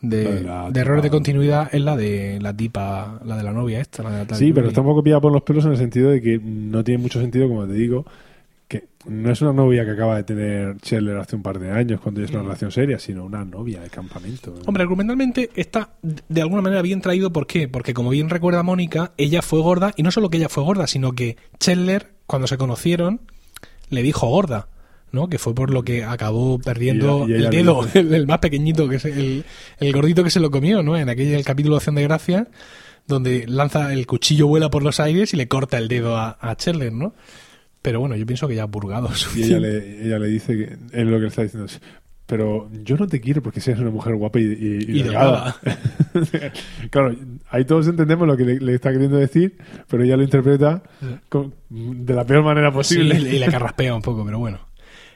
de, 0.00 0.46
errores 0.76 1.02
de 1.02 1.10
continuidad, 1.10 1.68
es 1.74 1.80
la 1.80 1.96
de 1.96 2.38
la 2.40 2.56
tipa, 2.56 3.18
la 3.24 3.36
de 3.36 3.42
la 3.42 3.52
novia 3.52 3.80
esta. 3.80 4.04
La 4.04 4.10
de 4.10 4.24
la 4.24 4.36
Sí, 4.36 4.52
pero 4.52 4.68
está 4.68 4.82
un 4.82 4.86
poco 4.86 5.02
pillada 5.02 5.20
por 5.20 5.32
los 5.32 5.42
pelos 5.42 5.64
en 5.64 5.72
el 5.72 5.76
sentido 5.76 6.10
de 6.10 6.22
que 6.22 6.38
no 6.38 6.84
tiene 6.84 7.02
mucho 7.02 7.20
sentido, 7.20 7.48
como 7.48 7.66
te 7.66 7.72
digo, 7.72 8.06
que 8.68 8.86
no 9.06 9.30
es 9.32 9.40
una 9.40 9.54
novia 9.54 9.84
que 9.86 9.92
acaba 9.92 10.16
de 10.16 10.24
tener 10.24 10.76
Scheller 10.84 11.16
hace 11.16 11.34
un 11.36 11.42
par 11.42 11.58
de 11.58 11.70
años 11.70 12.00
cuando 12.02 12.22
es 12.22 12.30
una 12.30 12.42
relación 12.42 12.70
seria, 12.70 12.98
sino 12.98 13.24
una 13.24 13.42
novia 13.44 13.80
de 13.80 13.88
campamento. 13.88 14.54
Hombre, 14.66 14.82
argumentalmente 14.82 15.48
está 15.56 15.90
de 16.02 16.42
alguna 16.42 16.60
manera 16.60 16.82
bien 16.82 17.00
traído. 17.00 17.32
¿Por 17.32 17.46
qué? 17.46 17.66
Porque 17.66 17.94
como 17.94 18.10
bien 18.10 18.28
recuerda 18.28 18.62
Mónica, 18.62 19.12
ella 19.16 19.40
fue 19.40 19.60
gorda, 19.62 19.94
y 19.96 20.02
no 20.02 20.10
solo 20.10 20.28
que 20.28 20.36
ella 20.36 20.50
fue 20.50 20.62
gorda, 20.64 20.86
sino 20.86 21.12
que 21.12 21.36
Chandler, 21.58 22.12
cuando 22.26 22.46
se 22.46 22.58
conocieron, 22.58 23.22
le 23.88 24.02
dijo 24.02 24.26
gorda, 24.28 24.68
¿no? 25.12 25.28
Que 25.30 25.38
fue 25.38 25.54
por 25.54 25.70
lo 25.70 25.82
que 25.82 26.04
acabó 26.04 26.58
perdiendo 26.58 27.26
Y 27.26 27.32
ella- 27.32 27.36
y 27.36 27.38
ella 27.38 27.48
el 27.48 27.56
dedo, 27.64 27.88
el, 27.94 28.12
el 28.14 28.26
más 28.26 28.40
pequeñito, 28.40 28.86
que 28.86 28.96
es 28.96 29.06
el, 29.06 29.46
el 29.80 29.92
gordito 29.94 30.22
que 30.24 30.30
se 30.30 30.40
lo 30.40 30.50
comió, 30.50 30.82
¿no? 30.82 30.94
En 30.98 31.08
aquel 31.08 31.28
el 31.32 31.44
capítulo 31.46 31.76
de 31.76 31.78
Acción 31.78 31.94
de 31.94 32.02
Gracias, 32.02 32.48
donde 33.06 33.46
lanza 33.46 33.94
el 33.94 34.06
cuchillo, 34.06 34.46
vuela 34.46 34.68
por 34.68 34.82
los 34.82 35.00
aires 35.00 35.32
y 35.32 35.38
le 35.38 35.48
corta 35.48 35.78
el 35.78 35.88
dedo 35.88 36.18
a, 36.18 36.36
a 36.38 36.54
Chandler, 36.56 36.92
¿no? 36.92 37.14
Pero 37.88 38.00
bueno, 38.00 38.16
yo 38.16 38.26
pienso 38.26 38.46
que 38.46 38.54
ya 38.54 38.64
ha 38.64 38.68
purgado 38.70 39.08
Y 39.34 39.44
ella 39.44 39.60
le, 39.60 40.04
ella 40.06 40.18
le 40.18 40.26
dice 40.28 40.54
que 40.58 40.64
es 40.92 41.06
lo 41.06 41.16
que 41.16 41.22
le 41.22 41.28
está 41.28 41.42
diciendo. 41.42 41.64
es, 41.64 41.80
Pero 42.26 42.68
yo 42.84 42.98
no 42.98 43.06
te 43.06 43.18
quiero 43.18 43.42
porque 43.42 43.62
seas 43.62 43.78
una 43.80 43.88
mujer 43.88 44.14
guapa 44.16 44.38
y, 44.38 44.42
y- 44.42 44.98
y 44.98 45.02
delgada. 45.04 45.56
claro, 46.90 47.16
ahí 47.48 47.64
todos 47.64 47.86
entendemos 47.88 48.26
lo 48.28 48.36
que 48.36 48.44
le, 48.44 48.60
le 48.60 48.74
está 48.74 48.92
queriendo 48.92 49.16
decir, 49.16 49.56
pero 49.88 50.04
ella 50.04 50.18
lo 50.18 50.22
interpreta 50.22 50.82
con- 51.30 51.54
de 51.70 52.12
la 52.14 52.24
peor 52.26 52.42
manera 52.44 52.68
Sí, 52.70 52.74
posible. 52.76 53.18
y 53.20 53.38
le 53.38 53.46
carraspea 53.46 53.94
un 53.94 54.02
poco, 54.02 54.22
pero 54.24 54.38
bueno. 54.38 54.60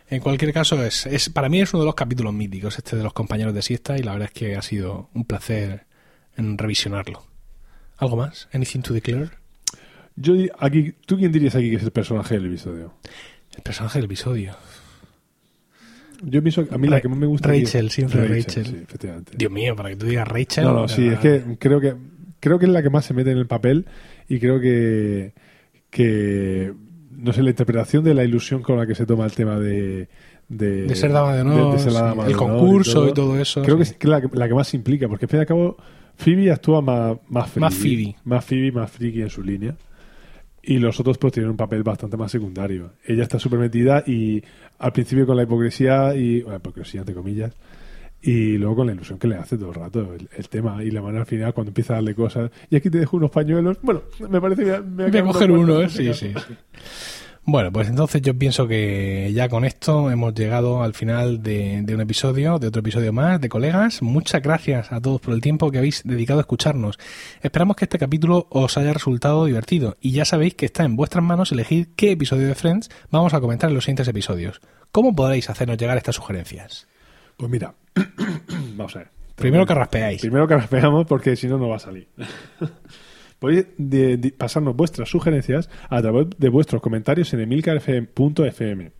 En 0.08 0.20
cualquier 0.20 0.52
caso, 0.54 0.82
es, 0.84 1.06
es 1.06 1.28
para 1.28 1.48
mí 1.50 1.60
es 1.60 1.72
uno 1.74 1.82
de 1.82 1.86
los 1.86 1.94
capítulos 1.94 2.32
míticos, 2.34 2.78
este 2.78 2.96
de 2.96 3.02
los 3.02 3.12
compañeros 3.12 3.52
de 3.54 3.60
siesta, 3.62 3.98
y 3.98 4.02
la 4.02 4.12
verdad 4.12 4.28
es 4.32 4.38
que 4.38 4.56
ha 4.56 4.62
sido 4.62 5.10
un 5.14 5.24
placer 5.24 5.84
en 6.36 6.56
revisionarlo. 6.58 7.22
¿Algo 7.98 8.16
más? 8.16 8.48
¿Anything 8.52 8.80
to 8.82 8.94
declare? 8.94 9.30
Yo 10.16 10.34
aquí, 10.58 10.94
¿Tú 11.06 11.16
quién 11.16 11.32
dirías 11.32 11.54
aquí 11.54 11.70
que 11.70 11.76
es 11.76 11.82
el 11.82 11.90
personaje 11.90 12.34
del 12.34 12.46
episodio? 12.46 12.94
El 13.56 13.62
personaje 13.62 13.98
del 13.98 14.06
episodio. 14.06 14.54
Yo 16.24 16.40
pienso 16.42 16.66
que 16.68 16.74
a 16.74 16.78
mí 16.78 16.86
la 16.86 16.96
Ra- 16.96 17.00
que 17.02 17.08
más 17.08 17.18
me 17.18 17.26
gusta 17.26 17.48
Rachel, 17.48 17.90
siempre 17.90 18.28
Rachel. 18.28 18.64
Sí, 18.66 18.76
efectivamente. 18.82 19.32
Dios 19.36 19.50
mío, 19.50 19.74
para 19.74 19.88
que 19.90 19.96
tú 19.96 20.06
digas 20.06 20.28
Rachel. 20.28 20.64
No, 20.64 20.72
no, 20.72 20.88
sí, 20.88 21.08
es 21.08 21.18
que 21.18 21.42
creo 21.58 21.80
que 21.80 21.94
creo 22.38 22.58
que 22.58 22.66
es 22.66 22.72
la 22.72 22.82
que 22.82 22.90
más 22.90 23.04
se 23.04 23.14
mete 23.14 23.32
en 23.32 23.38
el 23.38 23.46
papel 23.46 23.86
y 24.28 24.38
creo 24.38 24.60
que 24.60 25.32
que 25.90 26.72
no 27.10 27.32
sé 27.32 27.42
la 27.42 27.50
interpretación 27.50 28.04
de 28.04 28.14
la 28.14 28.24
ilusión 28.24 28.62
con 28.62 28.78
la 28.78 28.86
que 28.86 28.94
se 28.94 29.04
toma 29.04 29.24
el 29.24 29.32
tema 29.32 29.58
de 29.58 30.08
de, 30.48 30.82
De 30.84 30.94
ser 30.94 31.12
dama 31.12 31.34
de 31.34 31.40
honor, 31.42 31.78
sí, 31.80 31.88
el 31.88 31.94
de 31.94 32.00
honor 32.00 32.32
concurso 32.36 33.08
y 33.08 33.12
todo 33.14 33.40
eso, 33.40 33.62
Creo 33.62 33.78
que 33.78 33.84
sí. 33.86 33.94
es 33.98 34.04
la, 34.08 34.20
que- 34.20 34.28
la 34.36 34.46
que 34.48 34.54
más 34.54 34.68
se 34.68 34.76
implica, 34.76 35.08
porque 35.08 35.24
al 35.24 35.28
fin 35.30 35.38
y 35.38 35.40
al 35.40 35.46
cabo 35.46 35.76
Phoebe 36.16 36.52
actúa 36.52 36.80
más 36.82 37.16
más 37.28 37.48
friki, 37.50 37.60
Más 37.60 37.74
Phoebe. 37.74 38.16
más 38.24 38.44
Phoebe, 38.44 38.72
más 38.72 38.90
friki 38.90 39.22
en 39.22 39.30
su 39.30 39.42
línea. 39.42 39.74
Y 40.62 40.78
los 40.78 40.98
otros 41.00 41.18
pues 41.18 41.32
tienen 41.32 41.50
un 41.50 41.56
papel 41.56 41.82
bastante 41.82 42.16
más 42.16 42.30
secundario. 42.30 42.92
Ella 43.04 43.24
está 43.24 43.38
súper 43.38 43.58
metida 43.58 44.04
y 44.06 44.42
al 44.78 44.92
principio 44.92 45.26
con 45.26 45.36
la 45.36 45.42
hipocresía 45.42 46.14
y 46.14 46.42
bueno, 46.42 46.58
hipocresía 46.58 47.00
entre 47.00 47.14
comillas 47.14 47.52
y 48.22 48.56
luego 48.56 48.76
con 48.76 48.86
la 48.86 48.92
ilusión 48.92 49.18
que 49.18 49.26
le 49.26 49.34
hace 49.34 49.58
todo 49.58 49.70
el 49.70 49.74
rato 49.74 50.14
el, 50.14 50.28
el 50.36 50.48
tema 50.48 50.82
y 50.84 50.92
la 50.92 51.02
manera 51.02 51.22
al 51.22 51.26
final 51.26 51.52
cuando 51.52 51.70
empieza 51.70 51.94
a 51.94 51.96
darle 51.96 52.14
cosas 52.14 52.52
y 52.70 52.76
aquí 52.76 52.88
te 52.88 52.98
dejo 52.98 53.16
unos 53.16 53.32
pañuelos 53.32 53.78
bueno 53.82 54.02
me 54.30 54.40
parece 54.40 54.64
que 54.64 54.80
me 54.80 55.10
Voy 55.10 55.18
a 55.18 55.24
coger 55.24 55.50
uno, 55.50 55.80
¿eh? 55.80 55.88
Sí, 55.88 56.14
sí, 56.14 56.32
sí. 56.32 56.54
Bueno, 57.44 57.72
pues 57.72 57.88
entonces 57.88 58.22
yo 58.22 58.38
pienso 58.38 58.68
que 58.68 59.32
ya 59.34 59.48
con 59.48 59.64
esto 59.64 60.12
hemos 60.12 60.32
llegado 60.32 60.84
al 60.84 60.94
final 60.94 61.42
de, 61.42 61.82
de 61.82 61.94
un 61.94 62.00
episodio, 62.00 62.60
de 62.60 62.68
otro 62.68 62.80
episodio 62.80 63.12
más, 63.12 63.40
de 63.40 63.48
colegas. 63.48 64.00
Muchas 64.00 64.40
gracias 64.42 64.92
a 64.92 65.00
todos 65.00 65.20
por 65.20 65.34
el 65.34 65.40
tiempo 65.40 65.70
que 65.72 65.78
habéis 65.78 66.02
dedicado 66.04 66.38
a 66.38 66.42
escucharnos. 66.42 67.00
Esperamos 67.40 67.76
que 67.76 67.86
este 67.86 67.98
capítulo 67.98 68.46
os 68.48 68.78
haya 68.78 68.92
resultado 68.92 69.44
divertido 69.44 69.96
y 70.00 70.12
ya 70.12 70.24
sabéis 70.24 70.54
que 70.54 70.66
está 70.66 70.84
en 70.84 70.94
vuestras 70.94 71.24
manos 71.24 71.50
elegir 71.50 71.88
qué 71.96 72.12
episodio 72.12 72.46
de 72.46 72.54
Friends 72.54 72.90
vamos 73.10 73.34
a 73.34 73.40
comentar 73.40 73.70
en 73.70 73.74
los 73.74 73.84
siguientes 73.84 74.06
episodios. 74.06 74.60
¿Cómo 74.92 75.12
podréis 75.16 75.50
hacernos 75.50 75.78
llegar 75.78 75.96
estas 75.96 76.16
sugerencias? 76.16 76.86
pues 77.36 77.50
mira 77.50 77.74
vamos 78.76 78.94
a 78.94 79.00
ver 79.00 79.08
Primero 79.34 79.66
que 79.66 79.74
raspeáis. 79.74 80.20
primero 80.20 80.46
que 80.46 80.54
raspeamos 80.54 81.06
porque 81.06 81.34
si 81.34 81.48
no 81.48 81.58
no 81.58 81.68
va 81.68 81.76
a 81.76 81.80
salir 81.80 82.06
podéis 83.42 83.66
de- 83.76 84.16
de 84.16 84.30
pasarnos 84.30 84.74
vuestras 84.76 85.08
sugerencias 85.10 85.68
a 85.90 86.00
través 86.00 86.28
de 86.38 86.48
vuestros 86.48 86.80
comentarios 86.80 87.34
en 87.34 87.40
emilcarfm.fm 87.40 88.92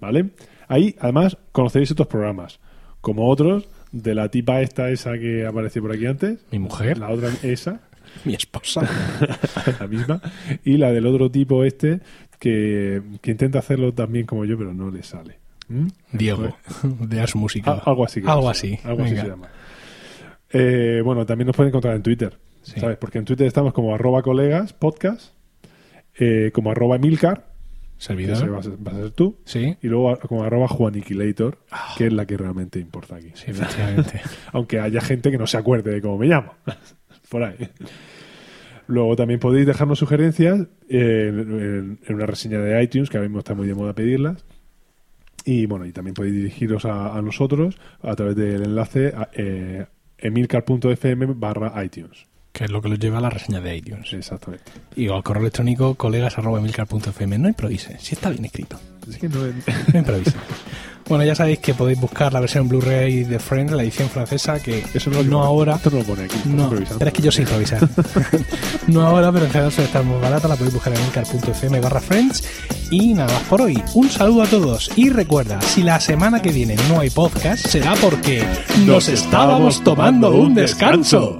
¿vale? 0.00 0.30
ahí 0.68 0.96
además 0.98 1.36
conoceréis 1.52 1.90
otros 1.92 2.08
programas 2.08 2.58
como 3.00 3.28
otros 3.28 3.68
de 3.92 4.14
la 4.14 4.30
tipa 4.30 4.60
esta 4.62 4.90
esa 4.90 5.12
que 5.18 5.46
apareció 5.46 5.82
por 5.82 5.92
aquí 5.92 6.06
antes 6.06 6.38
Mi 6.50 6.58
mujer, 6.58 6.98
la 6.98 7.10
otra 7.10 7.30
esa 7.42 7.80
mi 8.24 8.34
esposa. 8.34 8.88
la 9.80 9.86
misma 9.86 10.20
y 10.64 10.76
la 10.78 10.90
del 10.92 11.06
otro 11.06 11.30
tipo 11.30 11.62
este 11.64 12.00
que, 12.38 13.02
que 13.20 13.30
intenta 13.30 13.58
hacerlo 13.58 13.92
también 13.92 14.26
como 14.26 14.44
yo 14.46 14.56
pero 14.58 14.72
no 14.74 14.90
le 14.90 15.02
sale 15.02 15.38
¿Mm? 15.68 15.86
Diego, 16.12 16.56
de 16.82 17.20
As 17.20 17.36
Música. 17.36 17.72
Al- 17.72 17.82
algo 17.86 18.04
así 18.04 18.20
Algo 18.26 18.48
así. 18.50 18.78
algo 18.82 19.02
así 19.04 19.14
se 19.16 19.26
llama 19.28 19.48
Eh, 20.52 21.00
bueno 21.04 21.24
también 21.26 21.46
nos 21.46 21.54
pueden 21.56 21.68
encontrar 21.68 21.94
en 21.94 22.02
Twitter 22.02 22.36
Sí. 22.62 22.78
¿sabes? 22.80 22.96
porque 22.98 23.18
en 23.18 23.24
Twitter 23.24 23.46
estamos 23.46 23.72
como 23.72 23.94
arroba 23.94 24.22
colegas 24.22 24.72
podcast 24.74 25.32
eh, 26.18 26.50
como 26.52 26.70
arroba 26.70 26.96
emilcar 26.96 27.46
que 27.98 28.04
Servidor. 28.04 28.36
ese 28.36 28.48
va 28.48 28.58
a 28.58 28.62
ser, 28.62 28.72
va 28.86 28.92
a 28.92 28.94
ser 28.96 29.10
tú 29.12 29.38
Sí, 29.44 29.76
y 29.82 29.86
luego 29.88 30.18
como 30.20 30.42
arroba 30.44 30.68
juaniquilator 30.68 31.58
que 31.96 32.06
es 32.06 32.12
la 32.12 32.26
que 32.26 32.36
realmente 32.36 32.78
importa 32.78 33.16
aquí 33.16 33.30
sí, 33.34 33.50
efectivamente. 33.50 34.20
aunque 34.52 34.78
haya 34.80 35.00
gente 35.00 35.30
que 35.30 35.38
no 35.38 35.46
se 35.46 35.56
acuerde 35.58 35.90
de 35.92 36.00
cómo 36.02 36.18
me 36.18 36.26
llamo. 36.26 36.54
Por 37.28 37.44
ahí. 37.44 37.56
Luego 38.86 39.14
también 39.16 39.38
podéis 39.38 39.66
dejarnos 39.66 39.98
sugerencias 40.00 40.60
eh, 40.88 41.26
en, 41.28 41.38
en- 41.38 41.98
en 42.06 42.14
una 42.14 42.26
reseña 42.26 42.58
de 42.58 42.82
iTunes, 42.82 43.08
que 43.08 43.16
ahora 43.18 43.28
mismo 43.28 43.38
está 43.38 43.54
muy 43.54 43.68
de 43.68 43.74
moda 43.74 43.94
pedirlas. 43.94 44.44
Y 45.44 45.66
bueno, 45.66 45.86
y 45.86 45.92
también 45.92 46.14
podéis 46.14 46.34
dirigiros 46.34 46.84
a, 46.84 47.16
a 47.16 47.22
nosotros 47.22 47.78
a 48.02 48.14
través 48.16 48.34
del 48.36 48.62
enlace 48.64 49.08
a, 49.16 49.28
eh, 49.32 49.86
emilcar.fm 50.18 51.26
barra 51.36 51.84
iTunes. 51.84 52.26
Que 52.52 52.64
es 52.64 52.70
lo 52.70 52.82
que 52.82 52.88
los 52.88 52.98
lleva 52.98 53.18
a 53.18 53.20
la 53.20 53.30
reseña 53.30 53.60
de 53.60 53.76
iTunes. 53.76 54.12
Exactamente. 54.12 54.64
Y 54.96 55.08
al 55.08 55.22
correo 55.22 55.42
electrónico 55.42 55.94
colegas.emilcar.fm. 55.94 57.38
No 57.38 57.48
improvise, 57.48 57.96
si 58.00 58.14
está 58.14 58.30
bien 58.30 58.44
escrito. 58.44 58.78
Es 59.08 59.18
que 59.18 59.28
no, 59.28 59.40
No 59.92 59.98
improvise. 59.98 60.32
bueno, 61.08 61.24
ya 61.24 61.34
sabéis 61.34 61.60
que 61.60 61.74
podéis 61.74 61.98
buscar 62.00 62.32
la 62.32 62.40
versión 62.40 62.68
Blu-ray 62.68 63.24
de 63.24 63.38
Friends, 63.38 63.72
la 63.72 63.82
edición 63.82 64.08
francesa, 64.08 64.60
que 64.60 64.84
eso 64.92 65.10
no, 65.10 65.42
ahora. 65.42 65.76
Esto 65.76 65.90
no 65.90 65.98
lo 65.98 66.04
pone 66.04 66.24
aquí. 66.24 66.36
No, 66.46 66.70
pero 66.70 67.06
es 67.06 67.12
que 67.12 67.22
yo 67.22 67.32
sé 67.32 67.42
improvisar. 67.42 67.88
no 68.88 69.02
ahora, 69.02 69.32
pero 69.32 69.44
en 69.46 69.50
general 69.50 69.72
suele 69.72 69.86
estar 69.86 70.04
muy 70.04 70.20
barata. 70.20 70.48
La 70.48 70.56
podéis 70.56 70.74
buscar 70.74 70.92
en 70.92 71.00
emilcar.fm 71.00 71.80
barra 71.80 72.00
friends. 72.00 72.44
Y 72.90 73.14
nada 73.14 73.32
más 73.32 73.42
por 73.44 73.62
hoy. 73.62 73.82
Un 73.94 74.10
saludo 74.10 74.42
a 74.42 74.46
todos. 74.46 74.90
Y 74.96 75.10
recuerda, 75.10 75.62
si 75.62 75.82
la 75.82 76.00
semana 76.00 76.42
que 76.42 76.50
viene 76.52 76.74
no 76.88 77.00
hay 77.00 77.10
podcast, 77.10 77.64
será 77.66 77.94
porque 77.94 78.44
nos 78.84 79.08
estábamos 79.08 79.82
tomando 79.82 80.32
un 80.32 80.54
descanso. 80.54 81.38